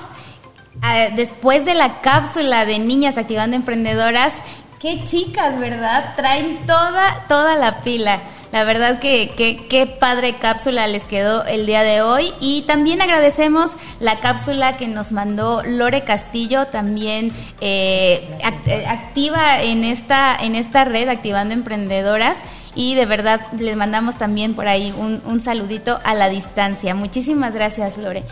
ah, 0.82 1.10
después 1.16 1.64
de 1.64 1.76
la 1.76 2.02
cápsula 2.02 2.66
de 2.66 2.80
niñas 2.80 3.20
activando 3.20 3.56
emprendedoras. 3.56 4.34
Qué 4.80 5.04
chicas, 5.04 5.60
¿verdad? 5.60 6.16
Traen 6.16 6.66
toda, 6.66 7.26
toda 7.28 7.56
la 7.56 7.82
pila. 7.82 8.22
La 8.52 8.66
verdad 8.66 9.00
que, 9.00 9.32
qué 9.70 9.88
padre 9.88 10.36
cápsula 10.36 10.86
les 10.88 11.04
quedó 11.04 11.46
el 11.46 11.66
día 11.66 11.84
de 11.84 12.02
hoy. 12.02 12.32
Y 12.42 12.64
también 12.64 13.02
agradecemos 13.02 13.72
la 14.00 14.20
cápsula 14.20 14.76
que 14.76 14.88
nos 14.88 15.12
mandó 15.12 15.64
Lore 15.64 16.04
Castillo, 16.04 16.66
también 16.68 17.32
eh, 17.62 18.28
eh, 18.66 18.86
activa 18.88 19.62
en 19.62 19.86
esta, 19.86 20.36
en 20.36 20.56
esta 20.56 20.84
red, 20.84 21.08
activando 21.08 21.54
emprendedoras. 21.54 22.40
Y 22.76 22.96
de 22.96 23.06
verdad 23.06 23.42
les 23.58 23.76
mandamos 23.78 24.18
también 24.18 24.54
por 24.54 24.68
ahí 24.68 24.94
un, 24.98 25.22
un 25.26 25.42
saludito 25.42 26.00
a 26.04 26.14
la 26.14 26.30
distancia. 26.30 26.94
Muchísimas 26.94 27.54
gracias, 27.54 27.98
Lore. 27.98 28.24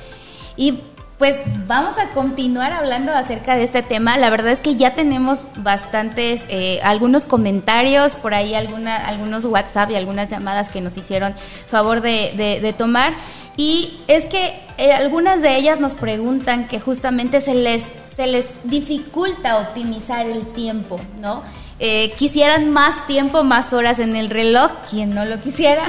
Y 0.58 0.80
pues 1.20 1.36
vamos 1.68 1.98
a 2.00 2.08
continuar 2.14 2.72
hablando 2.72 3.12
acerca 3.14 3.56
de 3.56 3.64
este 3.66 3.84
tema. 3.84 4.18
La 4.18 4.30
verdad 4.32 4.52
es 4.54 4.62
que 4.62 4.76
ya 4.76 4.96
tenemos 4.96 5.44
bastantes, 5.58 6.44
eh, 6.50 6.80
algunos 6.82 7.26
comentarios, 7.26 8.16
por 8.16 8.34
ahí 8.34 8.56
alguna, 8.56 8.96
algunos 9.06 9.44
WhatsApp 9.46 9.92
y 9.92 9.96
algunas 9.96 10.30
llamadas 10.30 10.70
que 10.70 10.80
nos 10.82 10.96
hicieron 10.98 11.36
favor 11.70 12.00
de, 12.02 12.34
de- 12.38 12.62
de 12.62 12.74
tomar. 12.74 13.14
Y 13.58 14.00
es 14.08 14.24
que 14.26 14.58
eh, 14.78 14.94
algunas 14.94 15.42
de 15.42 15.58
ellas 15.58 15.82
nos 15.82 15.94
preguntan 15.94 16.68
que 16.70 16.80
justamente 16.80 17.42
se 17.42 17.54
les, 17.54 17.84
se 18.16 18.26
les 18.28 18.54
dificulta 18.64 19.58
optimizar 19.60 20.26
el 20.26 20.44
tiempo, 20.54 20.98
¿no? 21.20 21.44
Eh, 21.82 22.12
quisieran 22.18 22.70
más 22.70 23.06
tiempo, 23.08 23.44
más 23.44 23.74
horas 23.74 24.00
en 24.00 24.16
el 24.16 24.30
reloj, 24.30 24.72
quien 24.90 25.14
no 25.14 25.26
lo 25.26 25.40
quisiera, 25.42 25.84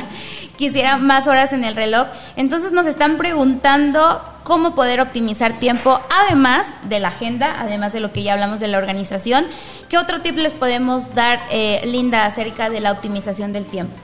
quisiera 0.58 0.96
más 0.98 1.26
horas 1.26 1.52
en 1.52 1.64
el 1.64 1.74
reloj. 1.76 2.06
Entonces 2.36 2.72
nos 2.72 2.86
están 2.86 3.16
preguntando 3.16 4.22
cómo 4.46 4.76
poder 4.76 5.00
optimizar 5.00 5.58
tiempo, 5.58 6.00
además 6.24 6.68
de 6.84 7.00
la 7.00 7.08
agenda, 7.08 7.56
además 7.58 7.92
de 7.92 7.98
lo 7.98 8.12
que 8.12 8.22
ya 8.22 8.34
hablamos 8.34 8.60
de 8.60 8.68
la 8.68 8.78
organización. 8.78 9.44
¿Qué 9.88 9.98
otro 9.98 10.20
tip 10.20 10.36
les 10.36 10.52
podemos 10.52 11.16
dar, 11.16 11.40
eh, 11.50 11.82
Linda, 11.84 12.26
acerca 12.26 12.70
de 12.70 12.80
la 12.80 12.92
optimización 12.92 13.52
del 13.52 13.66
tiempo? 13.66 13.96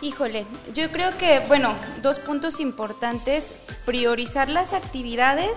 Híjole, 0.00 0.46
yo 0.72 0.90
creo 0.90 1.14
que, 1.18 1.40
bueno, 1.40 1.74
dos 2.00 2.20
puntos 2.20 2.58
importantes, 2.58 3.52
priorizar 3.84 4.48
las 4.48 4.72
actividades 4.72 5.50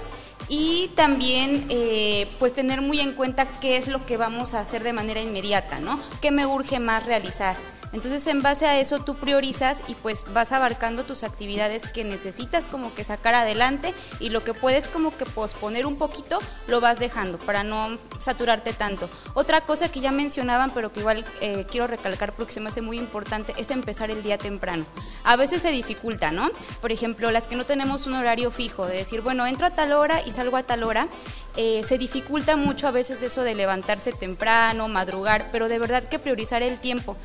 y 0.50 0.90
también 0.96 1.66
eh, 1.70 2.28
pues 2.40 2.54
tener 2.54 2.82
muy 2.82 3.00
en 3.00 3.14
cuenta 3.14 3.48
qué 3.62 3.78
es 3.78 3.88
lo 3.88 4.06
que 4.06 4.18
vamos 4.18 4.54
a 4.54 4.60
hacer 4.60 4.84
de 4.84 4.92
manera 4.92 5.22
inmediata, 5.22 5.80
¿no? 5.80 5.98
¿Qué 6.22 6.30
me 6.30 6.46
urge 6.46 6.82
más 6.82 7.06
realizar? 7.06 7.56
Entonces 7.94 8.26
en 8.28 8.42
base 8.42 8.66
a 8.66 8.80
eso 8.80 9.00
tú 9.00 9.16
priorizas 9.16 9.80
y 9.88 9.94
pues 9.96 10.26
vas 10.34 10.52
abarcando 10.52 11.04
tus 11.04 11.24
actividades 11.24 11.88
que 11.88 12.04
necesitas 12.04 12.68
como 12.68 12.94
que 12.94 13.04
sacar 13.04 13.36
adelante 13.36 13.94
y 14.20 14.30
lo 14.30 14.44
que 14.44 14.54
puedes 14.54 14.88
como 14.88 15.16
que 15.16 15.26
posponer 15.26 15.86
un 15.86 15.98
poquito 15.98 16.40
lo 16.68 16.82
vas 16.82 17.00
dejando 17.00 17.38
para 17.38 17.64
no 17.64 17.98
saturarte 18.20 18.74
tanto. 18.74 19.10
Otra 19.36 19.62
cosa 19.62 19.90
que 19.90 20.02
ya 20.02 20.12
mencionaban 20.12 20.72
pero 20.72 20.92
que 20.92 21.02
igual 21.02 21.24
eh, 21.40 21.66
quiero 21.70 21.88
recalcar 21.88 22.34
porque 22.34 22.52
se 22.52 22.60
me 22.60 22.70
hace 22.70 22.82
muy 22.82 22.98
importante 22.98 23.54
es 23.58 23.70
empezar 23.70 24.10
el 24.10 24.24
día 24.24 24.38
temprano. 24.38 24.86
A 25.24 25.36
veces 25.36 25.62
se 25.62 25.70
dificulta, 25.70 26.32
¿no? 26.32 26.50
Por 26.82 26.92
ejemplo, 26.92 27.32
las 27.32 27.48
que 27.48 27.56
no 27.56 27.66
tenemos 27.66 28.08
un 28.08 28.16
horario 28.16 28.52
fijo 28.52 28.88
de 28.88 28.98
decir, 28.98 29.22
bueno, 29.22 29.46
entro 29.46 29.68
a 29.68 29.72
tal 29.72 29.94
hora 29.94 30.22
y 30.26 30.32
salgo 30.32 30.58
a 30.58 30.64
tal 30.64 30.84
hora, 30.84 31.08
eh, 31.56 31.84
se 31.84 32.00
dificulta 32.00 32.58
mucho 32.58 32.88
a 32.88 32.92
veces 32.92 33.22
eso 33.22 33.44
de 33.44 33.54
levantarse 33.54 34.12
temprano, 34.12 34.88
madrugar, 34.88 35.50
pero 35.52 35.70
de 35.70 35.78
verdad 35.78 36.04
que 36.04 36.18
priorizar 36.18 36.64
el 36.64 36.80
tiempo, 36.80 37.16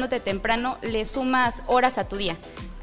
levantándote 0.00 0.20
temprano, 0.20 0.78
le 0.82 1.04
sumas 1.04 1.62
horas 1.66 1.98
a 1.98 2.08
tu 2.08 2.16
día. 2.16 2.36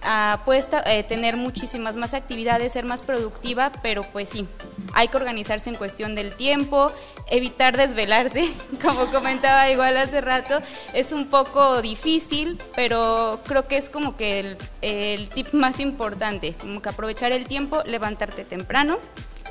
Ah, 0.03 0.41
puedes 0.45 0.69
eh, 0.85 1.03
tener 1.03 1.35
muchísimas 1.35 1.95
más 1.95 2.13
actividades, 2.13 2.73
ser 2.73 2.85
más 2.85 3.01
productiva, 3.01 3.71
pero 3.81 4.03
pues 4.03 4.29
sí, 4.29 4.47
hay 4.93 5.07
que 5.07 5.17
organizarse 5.17 5.69
en 5.71 5.75
cuestión 5.75 6.13
del 6.13 6.35
tiempo, 6.35 6.91
evitar 7.29 7.75
desvelarse, 7.75 8.47
como 8.81 9.07
comentaba 9.07 9.69
igual 9.71 9.97
hace 9.97 10.21
rato, 10.21 10.61
es 10.93 11.11
un 11.11 11.27
poco 11.27 11.81
difícil, 11.81 12.59
pero 12.75 13.39
creo 13.47 13.67
que 13.67 13.77
es 13.77 13.89
como 13.89 14.15
que 14.15 14.39
el, 14.39 14.57
el 14.81 15.29
tip 15.29 15.53
más 15.53 15.79
importante, 15.79 16.53
como 16.53 16.81
que 16.81 16.89
aprovechar 16.89 17.31
el 17.31 17.47
tiempo, 17.47 17.81
levantarte 17.85 18.45
temprano 18.45 18.99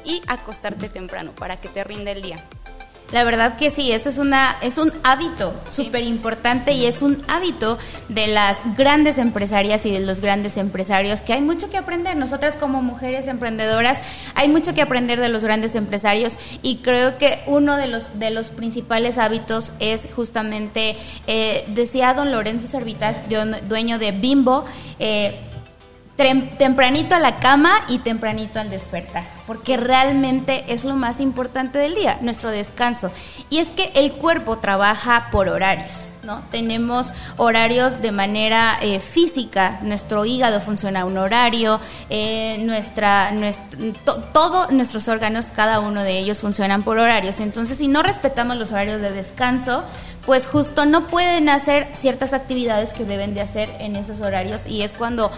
y 0.04 0.22
acostarte 0.28 0.88
temprano 0.88 1.32
para 1.32 1.56
que 1.56 1.68
te 1.68 1.82
rinda 1.82 2.12
el 2.12 2.22
día. 2.22 2.44
La 3.12 3.22
verdad 3.22 3.56
que 3.56 3.70
sí, 3.70 3.92
eso 3.92 4.08
es 4.08 4.18
una 4.18 4.56
es 4.62 4.78
un 4.78 4.92
hábito 5.04 5.54
súper 5.70 6.02
importante 6.02 6.72
y 6.72 6.86
es 6.86 7.02
un 7.02 7.22
hábito 7.28 7.78
de 8.08 8.26
las 8.26 8.58
grandes 8.76 9.18
empresarias 9.18 9.86
y 9.86 9.92
de 9.92 10.00
los 10.00 10.20
grandes 10.20 10.56
empresarios 10.56 11.20
que 11.20 11.32
hay 11.32 11.40
mucho 11.40 11.70
que 11.70 11.76
aprender. 11.76 12.16
Nosotras 12.16 12.56
como 12.56 12.82
mujeres 12.82 13.28
emprendedoras 13.28 14.00
hay 14.34 14.48
mucho 14.48 14.74
que 14.74 14.82
aprender 14.82 15.20
de 15.20 15.28
los 15.28 15.44
grandes 15.44 15.76
empresarios 15.76 16.36
y 16.62 16.78
creo 16.78 17.16
que 17.16 17.38
uno 17.46 17.76
de 17.76 17.86
los 17.86 18.18
de 18.18 18.30
los 18.30 18.50
principales 18.50 19.18
hábitos 19.18 19.72
es 19.78 20.08
justamente 20.14 20.96
eh, 21.28 21.64
decía 21.68 22.12
don 22.12 22.32
Lorenzo 22.32 22.66
Servitas, 22.66 23.16
dueño 23.68 24.00
de 24.00 24.10
Bimbo. 24.10 24.64
Eh, 24.98 25.38
tempranito 26.16 27.14
a 27.14 27.18
la 27.18 27.36
cama 27.36 27.72
y 27.88 27.98
tempranito 27.98 28.58
al 28.58 28.70
despertar, 28.70 29.24
porque 29.46 29.76
realmente 29.76 30.64
es 30.68 30.84
lo 30.84 30.96
más 30.96 31.20
importante 31.20 31.78
del 31.78 31.94
día, 31.94 32.18
nuestro 32.22 32.50
descanso. 32.50 33.10
Y 33.50 33.58
es 33.58 33.68
que 33.68 33.92
el 33.94 34.12
cuerpo 34.12 34.58
trabaja 34.58 35.28
por 35.30 35.48
horarios. 35.48 36.10
¿No? 36.22 36.40
Tenemos 36.50 37.12
horarios 37.36 38.02
de 38.02 38.10
manera 38.10 38.78
eh, 38.82 38.98
física, 38.98 39.78
nuestro 39.82 40.24
hígado 40.24 40.60
funciona 40.60 41.02
a 41.02 41.04
un 41.04 41.18
horario, 41.18 41.78
eh, 42.10 42.60
nuestra, 42.64 43.30
todos 44.32 44.72
nuestros 44.72 45.06
órganos, 45.06 45.46
cada 45.54 45.78
uno 45.78 46.02
de 46.02 46.18
ellos 46.18 46.40
funcionan 46.40 46.82
por 46.82 46.98
horarios. 46.98 47.38
Entonces, 47.38 47.78
si 47.78 47.86
no 47.86 48.02
respetamos 48.02 48.56
los 48.56 48.72
horarios 48.72 49.00
de 49.00 49.12
descanso, 49.12 49.84
pues 50.26 50.48
justo 50.48 50.84
no 50.84 51.06
pueden 51.06 51.48
hacer 51.48 51.86
ciertas 51.94 52.32
actividades 52.32 52.92
que 52.92 53.04
deben 53.04 53.32
de 53.32 53.40
hacer 53.40 53.70
en 53.78 53.94
esos 53.94 54.20
horarios 54.20 54.66
y 54.66 54.82
es 54.82 54.92
cuando 54.92 55.30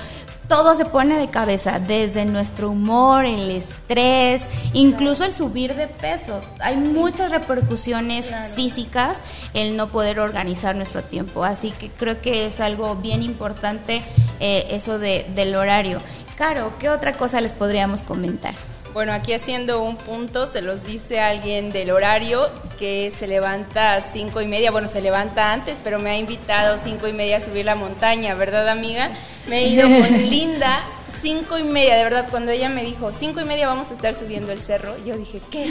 todo 0.49 0.75
se 0.75 0.87
pone 0.87 1.19
de 1.19 1.29
cabeza, 1.29 1.79
desde 1.79 2.25
nuestro 2.25 2.71
humor, 2.71 3.27
el 3.27 3.51
estrés, 3.51 4.43
incluso 4.73 5.25
el 5.25 5.35
subir 5.35 5.75
de 5.75 5.87
peso. 5.87 6.41
Hay 6.59 6.77
muchas 6.77 7.31
repercusiones 7.31 8.31
físicas 8.55 9.23
el 9.53 9.77
no 9.77 9.89
poder 9.89 10.21
organizar 10.21 10.75
nuestro 10.75 11.03
tiempo, 11.03 11.45
así 11.45 11.71
que 11.73 11.91
creo 11.91 12.21
que 12.21 12.47
es 12.47 12.61
algo 12.61 12.97
bien 12.97 13.23
importante 13.23 14.03
eh, 14.41 14.67
eso 14.71 14.99
de, 14.99 15.27
del 15.35 15.55
horario. 15.55 16.01
Caro, 16.37 16.73
¿qué 16.79 16.89
otra 16.89 17.13
cosa 17.13 17.41
les 17.41 17.53
podríamos 17.53 18.03
comentar? 18.03 18.55
Bueno, 18.99 19.13
aquí 19.13 19.33
haciendo 19.33 19.81
un 19.81 19.97
punto, 19.97 20.49
se 20.49 20.61
los 20.61 20.83
dice 20.83 21.21
alguien 21.21 21.71
del 21.71 21.93
horario 21.93 22.51
que 22.81 23.13
se 23.13 23.29
levanta 23.29 23.95
a 23.95 24.01
cinco 24.01 24.41
y 24.41 24.49
media, 24.49 24.73
bueno, 24.73 24.89
se 24.89 25.01
levanta 25.01 25.53
antes, 25.53 25.81
pero 25.85 26.01
me 26.01 26.11
ha 26.11 26.19
invitado 26.19 26.79
cinco 26.79 27.07
y 27.07 27.13
media 27.13 27.37
a 27.37 27.41
subir 27.41 27.65
la 27.65 27.77
montaña, 27.77 28.35
¿verdad, 28.35 28.69
amiga? 28.69 29.13
Me 29.47 29.61
he 29.61 29.69
ido 29.69 29.83
con 29.85 30.19
Linda, 30.29 30.81
cinco 31.23 31.59
y 31.59 31.63
media, 31.63 31.95
de 31.95 32.03
verdad, 32.03 32.27
cuando 32.29 32.51
ella 32.51 32.69
me 32.71 32.83
dijo, 32.83 33.13
cinco 33.13 33.41
y 33.41 33.45
media 33.45 33.69
vamos 33.69 33.93
a 33.93 33.95
estar 33.95 34.17
subiendo 34.17 34.51
el 34.51 34.61
cerro, 34.61 34.97
yo 35.07 35.17
dije, 35.17 35.41
¿qué? 35.49 35.63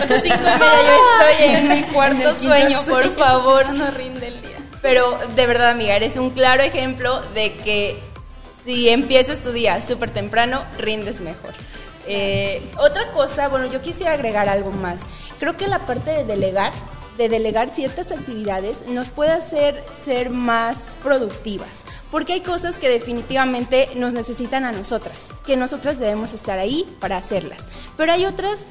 O 0.00 0.06
sea, 0.06 0.20
cinco 0.20 0.38
y 0.38 0.44
media 0.44 0.60
yo 0.86 1.30
estoy 1.32 1.56
en 1.56 1.68
mi 1.68 1.82
cuarto 1.92 2.36
sueño, 2.36 2.82
por 2.88 3.16
favor. 3.16 3.68
No 3.74 3.90
rinde 3.90 4.28
el 4.28 4.40
día. 4.42 4.58
Pero 4.80 5.18
de 5.34 5.46
verdad, 5.46 5.70
amiga, 5.70 5.96
eres 5.96 6.16
un 6.18 6.30
claro 6.30 6.62
ejemplo 6.62 7.20
de 7.34 7.52
que 7.52 7.98
si 8.64 8.88
empiezas 8.90 9.40
tu 9.40 9.50
día 9.50 9.82
súper 9.82 10.10
temprano, 10.10 10.62
rindes 10.78 11.20
mejor. 11.20 11.52
Eh, 12.06 12.62
otra 12.78 13.10
cosa, 13.12 13.48
bueno, 13.48 13.66
yo 13.66 13.82
quisiera 13.82 14.12
agregar 14.12 14.48
algo 14.48 14.70
más. 14.70 15.02
Creo 15.38 15.56
que 15.56 15.66
la 15.68 15.80
parte 15.86 16.10
de 16.10 16.24
delegar, 16.24 16.72
de 17.18 17.28
delegar 17.28 17.70
ciertas 17.70 18.12
actividades, 18.12 18.86
nos 18.86 19.08
puede 19.08 19.32
hacer 19.32 19.84
ser 19.92 20.30
más 20.30 20.96
productivas. 21.02 21.84
Porque 22.10 22.34
hay 22.34 22.40
cosas 22.40 22.78
que 22.78 22.88
definitivamente 22.88 23.88
nos 23.96 24.14
necesitan 24.14 24.64
a 24.64 24.72
nosotras, 24.72 25.28
que 25.44 25.56
nosotras 25.56 25.98
debemos 25.98 26.32
estar 26.32 26.58
ahí 26.58 26.86
para 27.00 27.16
hacerlas. 27.16 27.68
Pero 27.96 28.12
hay 28.12 28.24
otras 28.24 28.66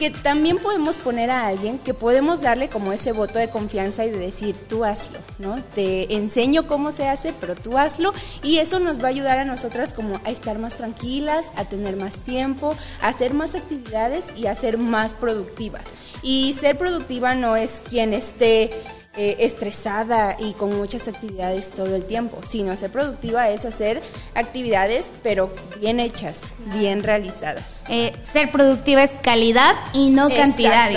que 0.00 0.08
también 0.08 0.56
podemos 0.56 0.96
poner 0.96 1.30
a 1.30 1.46
alguien 1.46 1.78
que 1.78 1.92
podemos 1.92 2.40
darle 2.40 2.70
como 2.70 2.90
ese 2.90 3.12
voto 3.12 3.38
de 3.38 3.50
confianza 3.50 4.06
y 4.06 4.10
de 4.10 4.18
decir, 4.18 4.56
tú 4.56 4.86
hazlo, 4.86 5.18
¿no? 5.38 5.62
Te 5.74 6.16
enseño 6.16 6.66
cómo 6.66 6.90
se 6.90 7.06
hace, 7.06 7.34
pero 7.38 7.54
tú 7.54 7.76
hazlo 7.76 8.14
y 8.42 8.56
eso 8.56 8.80
nos 8.80 8.98
va 8.98 9.08
a 9.08 9.10
ayudar 9.10 9.38
a 9.38 9.44
nosotras 9.44 9.92
como 9.92 10.18
a 10.24 10.30
estar 10.30 10.58
más 10.58 10.76
tranquilas, 10.76 11.52
a 11.54 11.66
tener 11.66 11.96
más 11.96 12.16
tiempo, 12.16 12.74
a 13.02 13.08
hacer 13.08 13.34
más 13.34 13.54
actividades 13.54 14.28
y 14.34 14.46
a 14.46 14.54
ser 14.54 14.78
más 14.78 15.14
productivas. 15.14 15.84
Y 16.22 16.54
ser 16.54 16.78
productiva 16.78 17.34
no 17.34 17.56
es 17.56 17.82
quien 17.86 18.14
esté 18.14 18.70
eh, 19.16 19.38
estresada 19.40 20.36
y 20.38 20.52
con 20.52 20.76
muchas 20.76 21.08
actividades 21.08 21.72
todo 21.72 21.96
el 21.96 22.04
tiempo, 22.04 22.38
sino 22.48 22.76
ser 22.76 22.92
productiva 22.92 23.48
es 23.50 23.64
hacer 23.64 24.00
actividades 24.36 25.10
pero 25.24 25.52
bien 25.80 25.98
hechas, 25.98 26.54
bien 26.72 27.02
realizadas. 27.02 27.82
Eh, 27.88 28.12
ser 28.22 28.52
productiva 28.52 29.02
es 29.02 29.10
calidad 29.20 29.74
y 29.92 30.10
no 30.10 30.28
cantidad. 30.28 30.90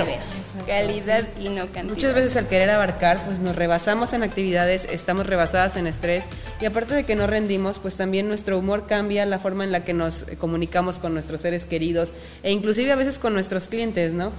Calidad 0.67 1.27
y 1.39 1.49
no 1.49 1.65
cantidad. 1.65 1.85
Muchas 1.85 2.13
veces 2.13 2.35
al 2.35 2.47
querer 2.47 2.69
abarcar, 2.69 3.25
pues 3.25 3.39
nos 3.39 3.55
rebasamos 3.55 4.13
en 4.13 4.21
actividades, 4.21 4.85
estamos 4.91 5.25
rebasadas 5.25 5.75
en 5.75 5.87
estrés 5.87 6.25
y 6.61 6.65
aparte 6.65 6.93
de 6.93 7.05
que 7.05 7.15
no 7.15 7.25
rendimos, 7.25 7.79
pues 7.79 7.95
también 7.95 8.27
nuestro 8.27 8.59
humor 8.59 8.85
cambia, 8.85 9.25
la 9.25 9.39
forma 9.39 9.63
en 9.63 9.71
la 9.71 9.83
que 9.83 9.93
nos 9.93 10.27
comunicamos 10.37 10.99
con 10.99 11.15
nuestros 11.15 11.41
seres 11.41 11.65
queridos 11.65 12.13
e 12.43 12.51
inclusive 12.51 12.91
a 12.91 12.95
veces 12.95 13.17
con 13.17 13.33
nuestros 13.33 13.67
clientes, 13.67 14.13
¿no? 14.13 14.33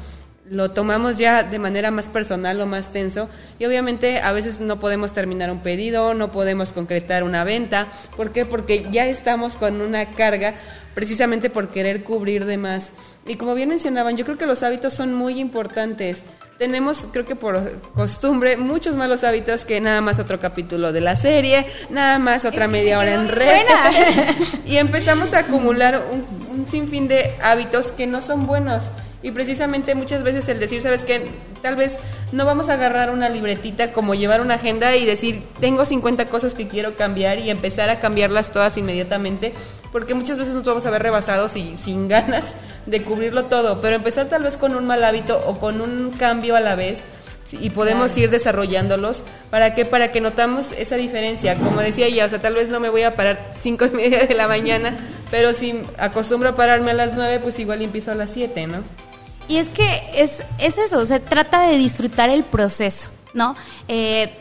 Lo 0.50 0.72
tomamos 0.72 1.16
ya 1.16 1.42
de 1.42 1.58
manera 1.58 1.90
más 1.90 2.08
personal 2.08 2.60
o 2.60 2.66
más 2.66 2.92
tenso 2.92 3.30
y 3.58 3.64
obviamente 3.64 4.20
a 4.20 4.32
veces 4.32 4.60
no 4.60 4.78
podemos 4.78 5.14
terminar 5.14 5.50
un 5.50 5.60
pedido, 5.60 6.12
no 6.14 6.30
podemos 6.32 6.72
concretar 6.72 7.24
una 7.24 7.44
venta. 7.44 7.88
¿Por 8.16 8.30
qué? 8.30 8.44
Porque 8.44 8.86
ya 8.90 9.06
estamos 9.06 9.56
con 9.56 9.80
una 9.80 10.10
carga 10.10 10.54
precisamente 10.94 11.50
por 11.50 11.68
querer 11.68 12.04
cubrir 12.04 12.44
de 12.44 12.56
más. 12.56 12.92
Y 13.26 13.36
como 13.36 13.54
bien 13.54 13.70
mencionaban, 13.70 14.16
yo 14.16 14.24
creo 14.24 14.38
que 14.38 14.46
los 14.46 14.62
hábitos 14.62 14.92
son 14.92 15.14
muy 15.14 15.40
importantes. 15.40 16.24
Tenemos, 16.58 17.08
creo 17.10 17.24
que 17.24 17.34
por 17.34 17.80
costumbre, 17.94 18.56
muchos 18.56 18.96
malos 18.96 19.24
hábitos 19.24 19.64
que 19.64 19.80
nada 19.80 20.00
más 20.02 20.20
otro 20.20 20.38
capítulo 20.38 20.92
de 20.92 21.00
la 21.00 21.16
serie, 21.16 21.66
nada 21.90 22.20
más 22.20 22.44
otra 22.44 22.68
media 22.68 22.98
hora 22.98 23.14
en 23.14 23.28
red. 23.28 23.64
y 24.66 24.76
empezamos 24.76 25.34
a 25.34 25.40
acumular 25.40 26.00
un, 26.12 26.24
un 26.56 26.66
sinfín 26.66 27.08
de 27.08 27.34
hábitos 27.42 27.90
que 27.90 28.06
no 28.06 28.22
son 28.22 28.46
buenos. 28.46 28.84
Y 29.24 29.30
precisamente 29.30 29.94
muchas 29.94 30.22
veces 30.22 30.46
el 30.50 30.60
decir, 30.60 30.82
¿sabes 30.82 31.06
qué? 31.06 31.26
Tal 31.62 31.76
vez 31.76 32.00
no 32.30 32.44
vamos 32.44 32.68
a 32.68 32.74
agarrar 32.74 33.08
una 33.08 33.30
libretita 33.30 33.90
como 33.90 34.14
llevar 34.14 34.42
una 34.42 34.56
agenda 34.56 34.94
y 34.96 35.06
decir, 35.06 35.42
tengo 35.60 35.86
50 35.86 36.28
cosas 36.28 36.54
que 36.54 36.68
quiero 36.68 36.94
cambiar 36.94 37.38
y 37.38 37.48
empezar 37.48 37.88
a 37.88 38.00
cambiarlas 38.00 38.52
todas 38.52 38.76
inmediatamente, 38.76 39.54
porque 39.92 40.12
muchas 40.12 40.36
veces 40.36 40.52
nos 40.52 40.64
vamos 40.64 40.84
a 40.84 40.90
ver 40.90 41.02
rebasados 41.02 41.56
y 41.56 41.78
sin 41.78 42.06
ganas 42.08 42.54
de 42.84 43.02
cubrirlo 43.02 43.46
todo, 43.46 43.80
pero 43.80 43.96
empezar 43.96 44.26
tal 44.26 44.42
vez 44.42 44.58
con 44.58 44.76
un 44.76 44.86
mal 44.86 45.02
hábito 45.02 45.42
o 45.46 45.58
con 45.58 45.80
un 45.80 46.10
cambio 46.10 46.54
a 46.54 46.60
la 46.60 46.74
vez 46.74 47.04
y 47.50 47.70
podemos 47.70 48.14
ir 48.18 48.28
desarrollándolos. 48.28 49.22
¿Para 49.48 49.74
qué? 49.74 49.86
Para 49.86 50.12
que 50.12 50.20
notamos 50.20 50.72
esa 50.72 50.96
diferencia. 50.96 51.54
Como 51.54 51.80
decía 51.80 52.08
ella, 52.08 52.26
o 52.26 52.28
sea, 52.28 52.42
tal 52.42 52.56
vez 52.56 52.68
no 52.68 52.78
me 52.78 52.90
voy 52.90 53.04
a 53.04 53.16
parar 53.16 53.52
cinco 53.56 53.86
y 53.86 53.90
media 53.90 54.26
de 54.26 54.34
la 54.34 54.48
mañana, 54.48 54.94
pero 55.30 55.54
si 55.54 55.80
acostumbro 55.96 56.50
a 56.50 56.54
pararme 56.54 56.90
a 56.90 56.94
las 56.94 57.14
nueve, 57.14 57.40
pues 57.42 57.58
igual 57.58 57.80
empiezo 57.80 58.12
a 58.12 58.14
las 58.14 58.30
siete, 58.30 58.66
¿no? 58.66 58.82
Y 59.48 59.58
es 59.58 59.68
que 59.68 59.84
es, 60.14 60.42
es 60.58 60.78
eso, 60.78 61.04
se 61.06 61.20
trata 61.20 61.68
de 61.68 61.76
disfrutar 61.78 62.30
el 62.30 62.44
proceso, 62.44 63.10
¿no? 63.34 63.56
Eh, 63.88 64.38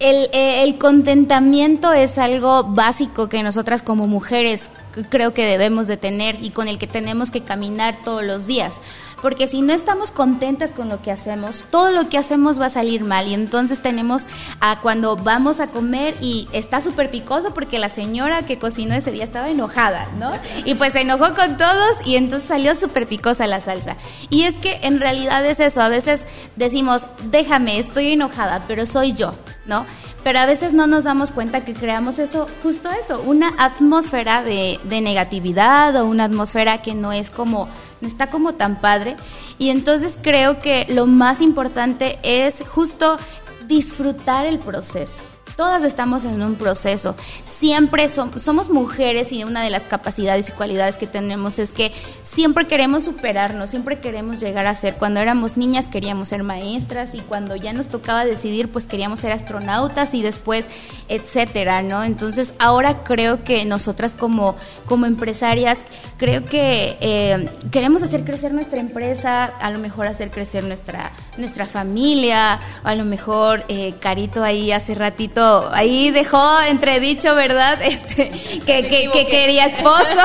el, 0.00 0.28
eh, 0.32 0.64
el, 0.64 0.76
contentamiento 0.76 1.92
es 1.92 2.18
algo 2.18 2.64
básico 2.64 3.28
que 3.28 3.42
nosotras 3.42 3.82
como 3.82 4.06
mujeres 4.06 4.68
creo 5.08 5.32
que 5.32 5.46
debemos 5.46 5.86
de 5.86 5.96
tener 5.96 6.36
y 6.42 6.50
con 6.50 6.68
el 6.68 6.78
que 6.78 6.86
tenemos 6.86 7.30
que 7.30 7.42
caminar 7.42 7.98
todos 8.04 8.22
los 8.22 8.46
días. 8.46 8.80
Porque 9.24 9.48
si 9.48 9.62
no 9.62 9.72
estamos 9.72 10.10
contentas 10.10 10.72
con 10.72 10.90
lo 10.90 11.00
que 11.00 11.10
hacemos, 11.10 11.64
todo 11.70 11.92
lo 11.92 12.06
que 12.08 12.18
hacemos 12.18 12.60
va 12.60 12.66
a 12.66 12.68
salir 12.68 13.04
mal 13.04 13.26
y 13.26 13.32
entonces 13.32 13.80
tenemos 13.80 14.26
a 14.60 14.82
cuando 14.82 15.16
vamos 15.16 15.60
a 15.60 15.68
comer 15.68 16.14
y 16.20 16.46
está 16.52 16.82
súper 16.82 17.10
picoso 17.10 17.54
porque 17.54 17.78
la 17.78 17.88
señora 17.88 18.44
que 18.44 18.58
cocinó 18.58 18.94
ese 18.94 19.12
día 19.12 19.24
estaba 19.24 19.48
enojada, 19.48 20.08
¿no? 20.18 20.30
Y 20.66 20.74
pues 20.74 20.92
se 20.92 21.00
enojó 21.00 21.34
con 21.34 21.56
todos 21.56 22.04
y 22.04 22.16
entonces 22.16 22.46
salió 22.46 22.74
súper 22.74 23.08
picosa 23.08 23.46
la 23.46 23.62
salsa. 23.62 23.96
Y 24.28 24.42
es 24.42 24.56
que 24.58 24.78
en 24.82 25.00
realidad 25.00 25.42
es 25.46 25.58
eso, 25.58 25.80
a 25.80 25.88
veces 25.88 26.20
decimos, 26.56 27.06
déjame, 27.30 27.78
estoy 27.78 28.12
enojada, 28.12 28.64
pero 28.68 28.84
soy 28.84 29.14
yo, 29.14 29.32
¿no? 29.64 29.86
Pero 30.24 30.38
a 30.38 30.46
veces 30.46 30.72
no 30.72 30.86
nos 30.86 31.04
damos 31.04 31.32
cuenta 31.32 31.66
que 31.66 31.74
creamos 31.74 32.18
eso, 32.18 32.48
justo 32.62 32.88
eso, 32.90 33.22
una 33.26 33.52
atmósfera 33.58 34.42
de, 34.42 34.78
negatividad 34.88 35.94
o 35.96 36.06
una 36.06 36.24
atmósfera 36.24 36.80
que 36.80 36.94
no 36.94 37.12
es 37.12 37.28
como, 37.28 37.68
no 38.00 38.08
está 38.08 38.30
como 38.30 38.54
tan 38.54 38.80
padre. 38.80 39.16
Y 39.58 39.70
entonces 39.70 40.18
creo 40.20 40.60
que 40.60 40.86
lo 40.88 41.06
más 41.06 41.40
importante 41.40 42.18
es 42.22 42.62
justo 42.68 43.18
disfrutar 43.66 44.46
el 44.46 44.58
proceso. 44.58 45.22
Todas 45.56 45.84
estamos 45.84 46.24
en 46.24 46.42
un 46.42 46.56
proceso. 46.56 47.14
Siempre 47.44 48.08
somos 48.08 48.70
mujeres 48.70 49.30
y 49.30 49.44
una 49.44 49.62
de 49.62 49.70
las 49.70 49.84
capacidades 49.84 50.48
y 50.48 50.52
cualidades 50.52 50.98
que 50.98 51.06
tenemos 51.06 51.60
es 51.60 51.70
que 51.70 51.92
siempre 52.24 52.66
queremos 52.66 53.04
superarnos, 53.04 53.70
siempre 53.70 54.00
queremos 54.00 54.40
llegar 54.40 54.66
a 54.66 54.74
ser. 54.74 54.94
Cuando 54.94 55.20
éramos 55.20 55.56
niñas 55.56 55.86
queríamos 55.86 56.30
ser 56.30 56.42
maestras 56.42 57.14
y 57.14 57.20
cuando 57.20 57.54
ya 57.54 57.72
nos 57.72 57.86
tocaba 57.86 58.24
decidir, 58.24 58.68
pues 58.72 58.86
queríamos 58.86 59.20
ser 59.20 59.30
astronautas 59.30 60.14
y 60.14 60.22
después, 60.22 60.68
etcétera, 61.08 61.82
¿no? 61.82 62.02
Entonces 62.02 62.52
ahora 62.58 63.04
creo 63.04 63.44
que 63.44 63.64
nosotras 63.64 64.16
como, 64.16 64.56
como 64.86 65.06
empresarias, 65.06 65.78
creo 66.16 66.44
que 66.46 66.96
eh, 67.00 67.48
queremos 67.70 68.02
hacer 68.02 68.24
crecer 68.24 68.52
nuestra 68.52 68.80
empresa, 68.80 69.44
a 69.44 69.70
lo 69.70 69.78
mejor 69.78 70.08
hacer 70.08 70.32
crecer 70.32 70.64
nuestra, 70.64 71.12
nuestra 71.38 71.68
familia, 71.68 72.58
a 72.82 72.94
lo 72.96 73.04
mejor 73.04 73.64
eh, 73.68 73.94
Carito 74.00 74.42
ahí 74.42 74.72
hace 74.72 74.96
ratito 74.96 75.43
ahí 75.72 76.10
dejó 76.10 76.60
entredicho, 76.68 77.34
¿verdad? 77.34 77.78
Este, 77.84 78.30
que, 78.66 79.26
quería 79.28 79.66
esposo. 79.66 80.20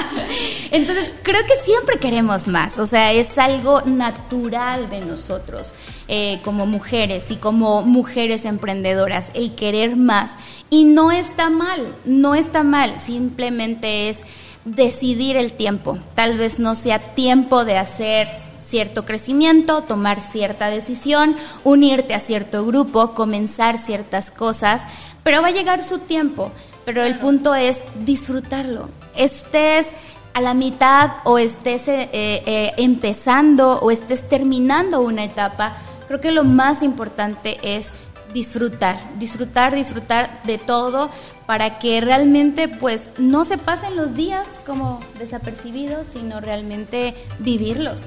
Entonces, 0.70 1.10
creo 1.22 1.42
que 1.42 1.64
siempre 1.64 1.98
queremos 1.98 2.46
más, 2.46 2.78
o 2.78 2.86
sea, 2.86 3.12
es 3.12 3.36
algo 3.38 3.82
natural 3.82 4.88
de 4.88 5.00
nosotros 5.00 5.74
eh, 6.08 6.40
como 6.44 6.66
mujeres 6.66 7.30
y 7.30 7.36
como 7.36 7.82
mujeres 7.82 8.44
emprendedoras, 8.44 9.28
el 9.34 9.54
querer 9.54 9.96
más. 9.96 10.32
Y 10.70 10.84
no 10.84 11.10
está 11.10 11.50
mal, 11.50 11.94
no 12.04 12.34
está 12.34 12.62
mal, 12.62 13.00
simplemente 13.00 14.08
es 14.08 14.18
decidir 14.64 15.36
el 15.36 15.52
tiempo. 15.52 15.98
Tal 16.14 16.38
vez 16.38 16.58
no 16.58 16.74
sea 16.74 16.98
tiempo 16.98 17.64
de 17.64 17.78
hacer 17.78 18.28
cierto 18.70 19.04
crecimiento, 19.04 19.82
tomar 19.82 20.20
cierta 20.20 20.70
decisión, 20.70 21.36
unirte 21.64 22.14
a 22.14 22.20
cierto 22.20 22.64
grupo, 22.64 23.14
comenzar 23.14 23.78
ciertas 23.78 24.30
cosas, 24.30 24.84
pero 25.24 25.42
va 25.42 25.48
a 25.48 25.52
llegar 25.52 25.82
su 25.84 25.98
tiempo. 25.98 26.52
Pero 26.84 27.02
el 27.02 27.18
punto 27.18 27.54
es 27.54 27.82
disfrutarlo. 28.04 28.88
Estés 29.16 29.88
a 30.34 30.40
la 30.40 30.54
mitad 30.54 31.10
o 31.24 31.38
estés 31.38 31.88
eh, 31.88 32.08
eh, 32.12 32.72
empezando 32.76 33.80
o 33.80 33.90
estés 33.90 34.28
terminando 34.28 35.00
una 35.00 35.24
etapa, 35.24 35.76
creo 36.06 36.20
que 36.20 36.30
lo 36.30 36.44
más 36.44 36.82
importante 36.82 37.58
es 37.62 37.90
disfrutar, 38.32 38.96
disfrutar, 39.18 39.74
disfrutar 39.74 40.42
de 40.44 40.58
todo 40.58 41.10
para 41.46 41.80
que 41.80 42.00
realmente 42.00 42.68
pues 42.68 43.10
no 43.18 43.44
se 43.44 43.58
pasen 43.58 43.96
los 43.96 44.14
días 44.14 44.46
como 44.64 45.00
desapercibidos, 45.18 46.06
sino 46.06 46.40
realmente 46.40 47.14
vivirlos. 47.40 48.00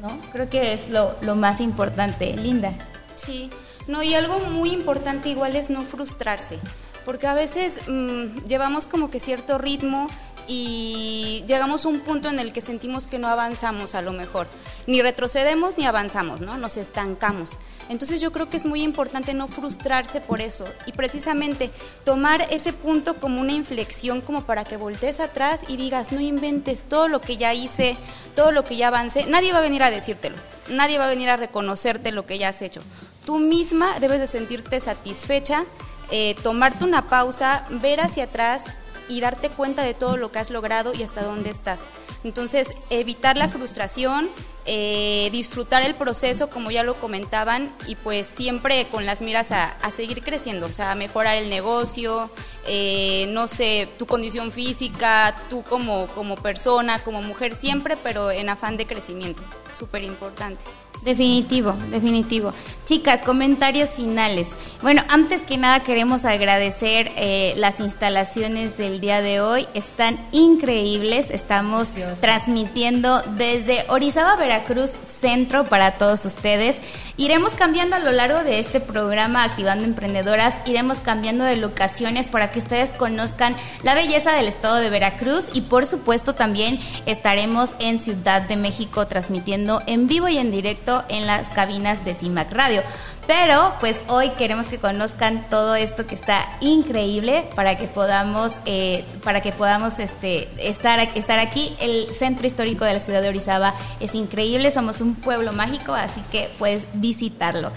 ¿No? 0.00 0.20
Creo 0.32 0.48
que 0.48 0.72
es 0.72 0.90
lo, 0.90 1.14
más 1.36 1.60
importante, 1.60 2.34
Linda. 2.36 2.72
Sí, 3.14 3.50
no, 3.86 4.02
y 4.02 4.14
algo 4.14 4.38
muy 4.40 4.70
importante 4.70 5.28
igual 5.28 5.56
es 5.56 5.70
no 5.70 5.82
frustrarse, 5.82 6.58
porque 7.04 7.26
a 7.26 7.34
veces 7.34 7.88
mm, 7.88 8.46
llevamos 8.46 8.86
como 8.86 9.10
que 9.10 9.20
cierto 9.20 9.58
ritmo 9.58 10.08
y 10.52 11.44
llegamos 11.46 11.84
a 11.84 11.88
un 11.88 12.00
punto 12.00 12.28
en 12.28 12.40
el 12.40 12.52
que 12.52 12.60
sentimos 12.60 13.06
que 13.06 13.20
no 13.20 13.28
avanzamos 13.28 13.94
a 13.94 14.02
lo 14.02 14.12
mejor. 14.12 14.48
Ni 14.88 15.00
retrocedemos 15.00 15.78
ni 15.78 15.86
avanzamos, 15.86 16.40
¿no? 16.40 16.58
Nos 16.58 16.76
estancamos. 16.76 17.52
Entonces 17.88 18.20
yo 18.20 18.32
creo 18.32 18.50
que 18.50 18.56
es 18.56 18.66
muy 18.66 18.82
importante 18.82 19.32
no 19.32 19.46
frustrarse 19.46 20.20
por 20.20 20.40
eso 20.40 20.64
y 20.86 20.92
precisamente 20.92 21.70
tomar 22.04 22.48
ese 22.50 22.72
punto 22.72 23.14
como 23.20 23.40
una 23.40 23.52
inflexión 23.52 24.20
como 24.22 24.42
para 24.42 24.64
que 24.64 24.76
voltees 24.76 25.20
atrás 25.20 25.60
y 25.68 25.76
digas, 25.76 26.10
no 26.10 26.20
inventes 26.20 26.82
todo 26.82 27.06
lo 27.06 27.20
que 27.20 27.36
ya 27.36 27.54
hice, 27.54 27.96
todo 28.34 28.50
lo 28.50 28.64
que 28.64 28.76
ya 28.76 28.88
avancé. 28.88 29.26
Nadie 29.26 29.52
va 29.52 29.58
a 29.58 29.62
venir 29.62 29.84
a 29.84 29.90
decírtelo, 29.90 30.34
nadie 30.68 30.98
va 30.98 31.04
a 31.04 31.10
venir 31.10 31.30
a 31.30 31.36
reconocerte 31.36 32.10
lo 32.10 32.26
que 32.26 32.38
ya 32.38 32.48
has 32.48 32.60
hecho. 32.60 32.82
Tú 33.24 33.38
misma 33.38 34.00
debes 34.00 34.18
de 34.18 34.26
sentirte 34.26 34.80
satisfecha, 34.80 35.64
eh, 36.10 36.34
tomarte 36.42 36.84
una 36.84 37.08
pausa, 37.08 37.64
ver 37.70 38.00
hacia 38.00 38.24
atrás 38.24 38.64
y 39.10 39.20
darte 39.20 39.50
cuenta 39.50 39.82
de 39.82 39.92
todo 39.92 40.16
lo 40.16 40.30
que 40.32 40.38
has 40.38 40.50
logrado 40.50 40.94
y 40.94 41.02
hasta 41.02 41.22
dónde 41.22 41.50
estás. 41.50 41.80
Entonces, 42.22 42.68
evitar 42.90 43.36
la 43.36 43.48
frustración, 43.48 44.28
eh, 44.66 45.30
disfrutar 45.32 45.82
el 45.82 45.94
proceso, 45.94 46.48
como 46.48 46.70
ya 46.70 46.84
lo 46.84 46.94
comentaban, 46.94 47.74
y 47.86 47.96
pues 47.96 48.26
siempre 48.26 48.86
con 48.86 49.06
las 49.06 49.20
miras 49.20 49.52
a, 49.52 49.74
seguir 49.96 50.22
creciendo, 50.22 50.66
o 50.66 50.72
sea, 50.72 50.92
a 50.92 50.94
mejorar 50.94 51.36
el 51.36 51.50
negocio, 51.50 52.30
eh, 52.66 53.26
no 53.30 53.48
sé, 53.48 53.88
tu 53.98 54.06
condición 54.06 54.52
física, 54.52 55.34
tú 55.50 55.64
como, 55.64 56.06
como 56.08 56.36
persona, 56.36 57.00
como 57.00 57.20
mujer, 57.20 57.56
siempre, 57.56 57.96
pero 57.96 58.30
en 58.30 58.48
afán 58.48 58.76
de 58.76 58.86
crecimiento, 58.86 59.42
súper 59.76 60.04
importante. 60.04 60.64
Definitivo, 61.02 61.72
definitivo. 61.90 62.52
Chicas, 62.84 63.22
comentarios 63.22 63.94
finales. 63.94 64.48
Bueno, 64.82 65.02
antes 65.08 65.42
que 65.42 65.56
nada 65.56 65.80
queremos 65.80 66.26
agradecer 66.26 67.10
eh, 67.16 67.54
las 67.56 67.80
instalaciones 67.80 68.76
del 68.76 69.00
día 69.00 69.22
de 69.22 69.40
hoy. 69.40 69.66
Están 69.72 70.18
increíbles. 70.32 71.30
Estamos 71.30 71.92
transmitiendo 72.20 73.22
desde 73.36 73.84
Orizaba, 73.88 74.36
Veracruz, 74.36 74.90
centro 74.90 75.64
para 75.64 75.92
todos 75.92 76.26
ustedes. 76.26 76.80
Iremos 77.16 77.54
cambiando 77.54 77.96
a 77.96 78.00
lo 78.00 78.12
largo 78.12 78.42
de 78.42 78.58
este 78.58 78.80
programa 78.80 79.44
Activando 79.44 79.84
Emprendedoras. 79.84 80.54
Iremos 80.66 80.98
cambiando 80.98 81.44
de 81.44 81.56
locaciones 81.56 82.28
para 82.28 82.50
que 82.50 82.58
ustedes 82.58 82.92
conozcan 82.92 83.54
la 83.82 83.94
belleza 83.94 84.32
del 84.32 84.48
estado 84.48 84.76
de 84.76 84.90
Veracruz 84.90 85.50
y 85.54 85.62
por 85.62 85.86
supuesto 85.86 86.34
también 86.34 86.78
estaremos 87.06 87.76
en 87.78 88.00
Ciudad 88.00 88.42
de 88.42 88.56
México 88.56 89.06
transmitiendo 89.06 89.82
en 89.86 90.06
vivo 90.06 90.28
y 90.28 90.38
en 90.38 90.50
directo 90.50 90.89
en 91.08 91.26
las 91.26 91.48
cabinas 91.48 92.04
de 92.04 92.14
CIMAC 92.14 92.52
Radio. 92.52 92.82
Pero 93.26 93.74
pues 93.78 94.00
hoy 94.08 94.30
queremos 94.30 94.66
que 94.66 94.78
conozcan 94.78 95.46
todo 95.48 95.76
esto 95.76 96.06
que 96.06 96.14
está 96.14 96.48
increíble 96.60 97.44
para 97.54 97.76
que 97.76 97.86
podamos, 97.86 98.54
eh, 98.66 99.04
para 99.22 99.40
que 99.40 99.52
podamos 99.52 99.98
este, 99.98 100.48
estar, 100.58 100.98
estar 101.14 101.38
aquí. 101.38 101.76
El 101.80 102.12
centro 102.12 102.46
histórico 102.46 102.84
de 102.84 102.94
la 102.94 103.00
ciudad 103.00 103.22
de 103.22 103.28
Orizaba 103.28 103.74
es 104.00 104.14
increíble, 104.14 104.70
somos 104.70 105.00
un 105.00 105.14
pueblo 105.14 105.52
mágico, 105.52 105.94
así 105.94 106.22
que 106.32 106.50
puedes 106.58 106.86
visitarlo. 106.94 107.70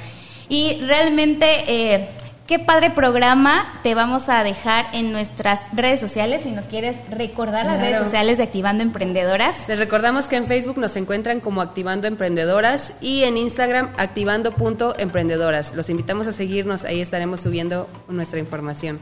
Y 0.49 0.81
realmente 0.81 1.45
eh, 1.67 2.09
Qué 2.47 2.59
padre 2.59 2.89
programa 2.89 3.79
te 3.83 3.95
vamos 3.95 4.27
a 4.27 4.43
dejar 4.43 4.85
en 4.91 5.13
nuestras 5.13 5.63
redes 5.71 6.01
sociales 6.01 6.43
si 6.43 6.51
nos 6.51 6.65
quieres 6.65 6.97
recordar 7.09 7.65
las 7.65 7.79
redes 7.79 7.99
sociales 7.99 8.37
de 8.37 8.43
Activando 8.43 8.83
Emprendedoras. 8.83 9.65
Les 9.69 9.79
recordamos 9.79 10.27
que 10.27 10.35
en 10.35 10.45
Facebook 10.45 10.77
nos 10.77 10.97
encuentran 10.97 11.39
como 11.39 11.61
Activando 11.61 12.05
Emprendedoras 12.05 12.95
y 12.99 13.23
en 13.23 13.37
Instagram 13.37 13.91
activando.emprendedoras. 13.97 15.73
Los 15.73 15.89
invitamos 15.89 16.27
a 16.27 16.33
seguirnos, 16.33 16.83
ahí 16.83 16.99
estaremos 16.99 17.39
subiendo 17.39 17.87
nuestra 18.09 18.39
información. 18.39 18.99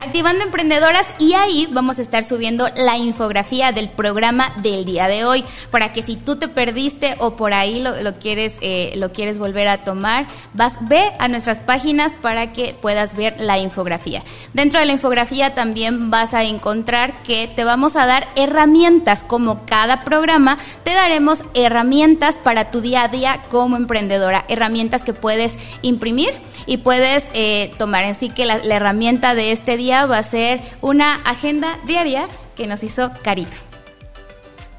Activando 0.00 0.44
Emprendedoras 0.44 1.08
y 1.18 1.32
ahí 1.32 1.66
vamos 1.72 1.98
a 1.98 2.02
estar 2.02 2.22
subiendo 2.22 2.68
la 2.76 2.96
infografía 2.96 3.72
del 3.72 3.88
programa 3.88 4.52
del 4.62 4.84
día 4.84 5.08
de 5.08 5.24
hoy 5.24 5.44
para 5.72 5.92
que 5.92 6.02
si 6.02 6.14
tú 6.14 6.36
te 6.36 6.46
perdiste 6.46 7.16
o 7.18 7.34
por 7.34 7.52
ahí 7.52 7.82
lo, 7.82 8.14
quieres 8.20 8.54
eh, 8.60 8.92
lo 8.94 9.10
quieres 9.10 9.40
volver 9.40 9.66
a 9.66 9.82
tomar, 9.82 10.28
vas 10.54 10.74
ve 10.82 11.02
a 11.18 11.26
nuestras 11.26 11.58
páginas 11.58 12.14
para 12.14 12.52
que 12.52 12.76
puedas 12.80 13.16
ver 13.16 13.40
la 13.40 13.58
infografía. 13.58 14.22
Dentro 14.52 14.78
de 14.78 14.86
la 14.86 14.92
infografía 14.92 15.54
también 15.54 16.10
vas 16.10 16.32
a 16.32 16.44
encontrar 16.44 17.20
que 17.24 17.48
te 17.48 17.64
vamos 17.64 17.96
a 17.96 18.06
dar 18.06 18.28
herramientas 18.36 19.24
como 19.24 19.66
cada 19.66 20.04
programa 20.04 20.58
te 20.84 20.92
daremos 20.92 21.42
herramientas 21.54 22.38
para 22.38 22.70
tu 22.70 22.80
día 22.80 23.02
a 23.02 23.08
día 23.08 23.42
como 23.50 23.76
emprendedora, 23.76 24.44
herramientas 24.46 25.02
que 25.02 25.12
puedes 25.12 25.58
imprimir 25.82 26.30
y 26.66 26.76
puedes 26.76 27.28
eh, 27.34 27.72
tomar. 27.78 28.04
Así 28.04 28.30
que 28.30 28.46
la 28.46 28.60
herramienta 28.62 29.34
de 29.34 29.50
este 29.50 29.76
día 29.76 29.87
va 29.92 30.18
a 30.18 30.22
ser 30.22 30.60
una 30.80 31.14
agenda 31.24 31.78
diaria 31.86 32.28
que 32.56 32.66
nos 32.66 32.82
hizo 32.82 33.10
Carito. 33.22 33.56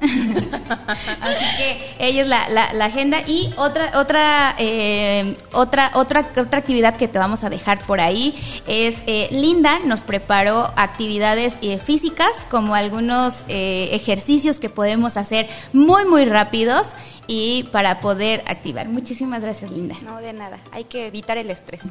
Así 0.00 1.44
que 1.58 1.94
ella 1.98 2.22
es 2.22 2.26
la, 2.28 2.48
la- 2.72 2.84
agenda 2.86 3.20
y 3.26 3.52
otra 3.58 3.98
otra 3.98 4.54
eh, 4.58 5.36
otra 5.52 5.90
otra 5.94 6.26
otra 6.38 6.58
actividad 6.58 6.96
que 6.96 7.06
te 7.06 7.18
vamos 7.18 7.44
a 7.44 7.50
dejar 7.50 7.80
por 7.84 8.00
ahí 8.00 8.34
es 8.66 8.96
eh, 9.06 9.28
Linda 9.30 9.78
nos 9.84 10.02
preparó 10.02 10.72
actividades 10.76 11.56
eh, 11.60 11.78
físicas 11.78 12.30
como 12.50 12.74
algunos 12.74 13.44
eh, 13.48 13.90
ejercicios 13.92 14.58
que 14.58 14.70
podemos 14.70 15.18
hacer 15.18 15.48
muy 15.74 16.06
muy 16.06 16.24
rápidos 16.24 16.92
y 17.26 17.64
para 17.64 18.00
poder 18.00 18.42
activar. 18.46 18.88
Muchísimas 18.88 19.42
gracias 19.42 19.70
Linda. 19.70 19.96
No, 20.02 20.16
de 20.18 20.32
nada. 20.32 20.60
Hay 20.72 20.84
que 20.84 21.08
evitar 21.08 21.36
el 21.36 21.50
estrés. 21.50 21.82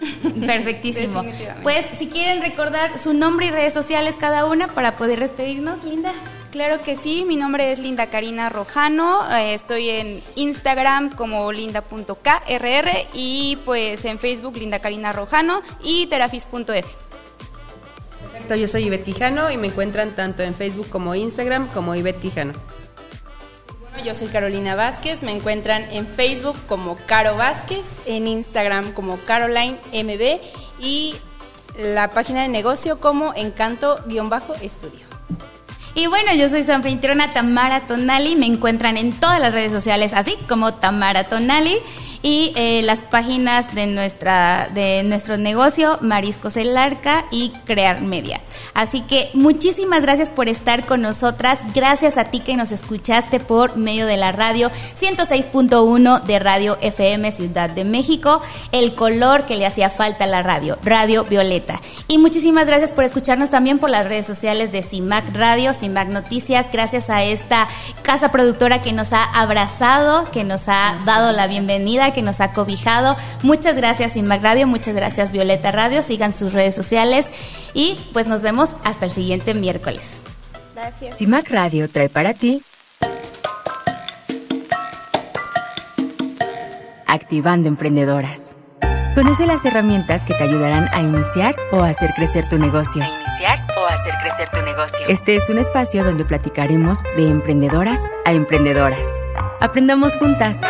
Perfectísimo. 0.46 1.24
Pues 1.62 1.84
si 1.98 2.08
quieren 2.08 2.42
recordar 2.42 2.98
su 2.98 3.12
nombre 3.12 3.46
y 3.46 3.50
redes 3.50 3.72
sociales 3.72 4.14
cada 4.18 4.46
una 4.46 4.68
para 4.68 4.96
poder 4.96 5.20
despedirnos, 5.20 5.84
Linda. 5.84 6.12
Claro 6.50 6.82
que 6.82 6.96
sí, 6.96 7.24
mi 7.24 7.36
nombre 7.36 7.70
es 7.70 7.78
Linda 7.78 8.06
Karina 8.08 8.48
Rojano, 8.48 9.30
eh, 9.36 9.54
estoy 9.54 9.88
en 9.88 10.20
Instagram 10.34 11.10
como 11.14 11.52
linda.krr 11.52 12.88
y 13.14 13.56
pues 13.64 14.04
en 14.04 14.18
Facebook 14.18 14.56
Linda 14.56 14.80
Karina 14.80 15.12
Rojano 15.12 15.62
y 15.84 16.06
terafis.f. 16.06 16.88
Perfecto, 18.20 18.56
yo 18.56 18.66
soy 18.66 18.86
Ivette 18.86 19.04
Tijano 19.04 19.48
y 19.52 19.58
me 19.58 19.68
encuentran 19.68 20.16
tanto 20.16 20.42
en 20.42 20.56
Facebook 20.56 20.88
como 20.88 21.14
Instagram 21.14 21.68
como 21.68 21.94
Ivette 21.94 22.18
Tijano. 22.18 22.54
Bueno, 22.54 22.79
yo 24.04 24.14
soy 24.14 24.28
Carolina 24.28 24.74
Vázquez, 24.74 25.22
me 25.22 25.32
encuentran 25.32 25.84
en 25.90 26.06
Facebook 26.06 26.56
como 26.66 26.96
Caro 27.06 27.36
Vázquez, 27.36 27.86
en 28.06 28.26
Instagram 28.26 28.92
como 28.92 29.16
Caroline 29.18 29.78
MB 29.92 30.40
y 30.80 31.14
la 31.78 32.10
página 32.10 32.42
de 32.42 32.48
negocio 32.48 33.00
como 33.00 33.34
Encanto-Estudio. 33.34 35.10
Y 35.94 36.06
bueno, 36.06 36.32
yo 36.34 36.48
soy 36.48 36.62
su 36.64 36.72
Tamara 37.32 37.80
Tonali. 37.80 38.36
Me 38.36 38.46
encuentran 38.46 38.96
en 38.96 39.12
todas 39.12 39.40
las 39.40 39.52
redes 39.52 39.72
sociales, 39.72 40.14
así 40.14 40.36
como 40.48 40.74
Tamara 40.74 41.24
Tonali. 41.24 41.76
Y 42.22 42.52
eh, 42.56 42.82
las 42.82 43.00
páginas 43.00 43.74
de, 43.74 43.86
nuestra, 43.86 44.68
de 44.74 45.02
nuestro 45.04 45.38
negocio, 45.38 45.98
Mariscos 46.02 46.56
El 46.56 46.76
Arca 46.76 47.24
y 47.30 47.50
Crear 47.64 48.02
Media. 48.02 48.40
Así 48.74 49.00
que 49.00 49.30
muchísimas 49.34 50.02
gracias 50.02 50.30
por 50.30 50.48
estar 50.48 50.86
con 50.86 51.02
nosotras. 51.02 51.60
Gracias 51.74 52.18
a 52.18 52.24
ti 52.24 52.40
que 52.40 52.56
nos 52.56 52.72
escuchaste 52.72 53.40
por 53.40 53.76
medio 53.76 54.06
de 54.06 54.16
la 54.16 54.32
radio 54.32 54.70
106.1 55.00 56.20
de 56.22 56.38
Radio 56.38 56.78
FM 56.80 57.32
Ciudad 57.32 57.70
de 57.70 57.84
México. 57.84 58.42
El 58.72 58.94
color 58.94 59.46
que 59.46 59.56
le 59.56 59.66
hacía 59.66 59.90
falta 59.90 60.24
a 60.24 60.28
la 60.28 60.42
radio, 60.42 60.78
Radio 60.82 61.24
Violeta. 61.24 61.80
Y 62.08 62.18
muchísimas 62.18 62.66
gracias 62.66 62.90
por 62.90 63.04
escucharnos 63.04 63.50
también 63.50 63.78
por 63.78 63.90
las 63.90 64.06
redes 64.06 64.26
sociales 64.26 64.72
de 64.72 64.82
CIMAC 64.82 65.34
Radio, 65.34 65.74
CIMAC 65.74 66.08
Noticias. 66.08 66.66
Gracias 66.72 67.10
a 67.10 67.22
esta 67.22 67.68
casa 68.02 68.30
productora 68.30 68.82
que 68.82 68.92
nos 68.92 69.12
ha 69.12 69.24
abrazado, 69.24 70.30
que 70.30 70.44
nos 70.44 70.68
ha 70.68 70.98
dado 71.04 71.32
la 71.32 71.46
bienvenida, 71.46 72.09
que 72.12 72.22
nos 72.22 72.40
ha 72.40 72.52
cobijado. 72.52 73.16
Muchas 73.42 73.76
gracias 73.76 74.14
CIMAC 74.14 74.42
Radio, 74.42 74.66
muchas 74.66 74.94
gracias 74.94 75.32
Violeta 75.32 75.72
Radio. 75.72 76.02
Sigan 76.02 76.34
sus 76.34 76.52
redes 76.52 76.74
sociales 76.74 77.28
y 77.74 77.98
pues 78.12 78.26
nos 78.26 78.42
vemos 78.42 78.70
hasta 78.84 79.06
el 79.06 79.12
siguiente 79.12 79.54
miércoles. 79.54 80.20
Gracias. 80.74 81.16
CIMAC 81.18 81.50
Radio 81.50 81.88
trae 81.88 82.08
para 82.08 82.34
ti 82.34 82.62
Activando 87.06 87.68
Emprendedoras. 87.68 88.54
Conoce 89.14 89.44
las 89.44 89.64
herramientas 89.64 90.24
que 90.24 90.34
te 90.34 90.44
ayudarán 90.44 90.88
a 90.92 91.02
iniciar 91.02 91.56
o 91.72 91.82
a 91.82 91.88
hacer 91.88 92.14
crecer 92.14 92.48
tu 92.48 92.58
negocio. 92.58 93.02
A 93.02 93.08
iniciar 93.08 93.66
o 93.76 93.86
hacer 93.86 94.14
crecer 94.22 94.48
tu 94.50 94.62
negocio. 94.62 95.06
Este 95.08 95.34
es 95.34 95.50
un 95.50 95.58
espacio 95.58 96.04
donde 96.04 96.24
platicaremos 96.24 97.02
de 97.16 97.28
emprendedoras 97.28 98.00
a 98.24 98.32
emprendedoras. 98.32 99.08
Aprendamos 99.60 100.16
juntas. 100.16 100.60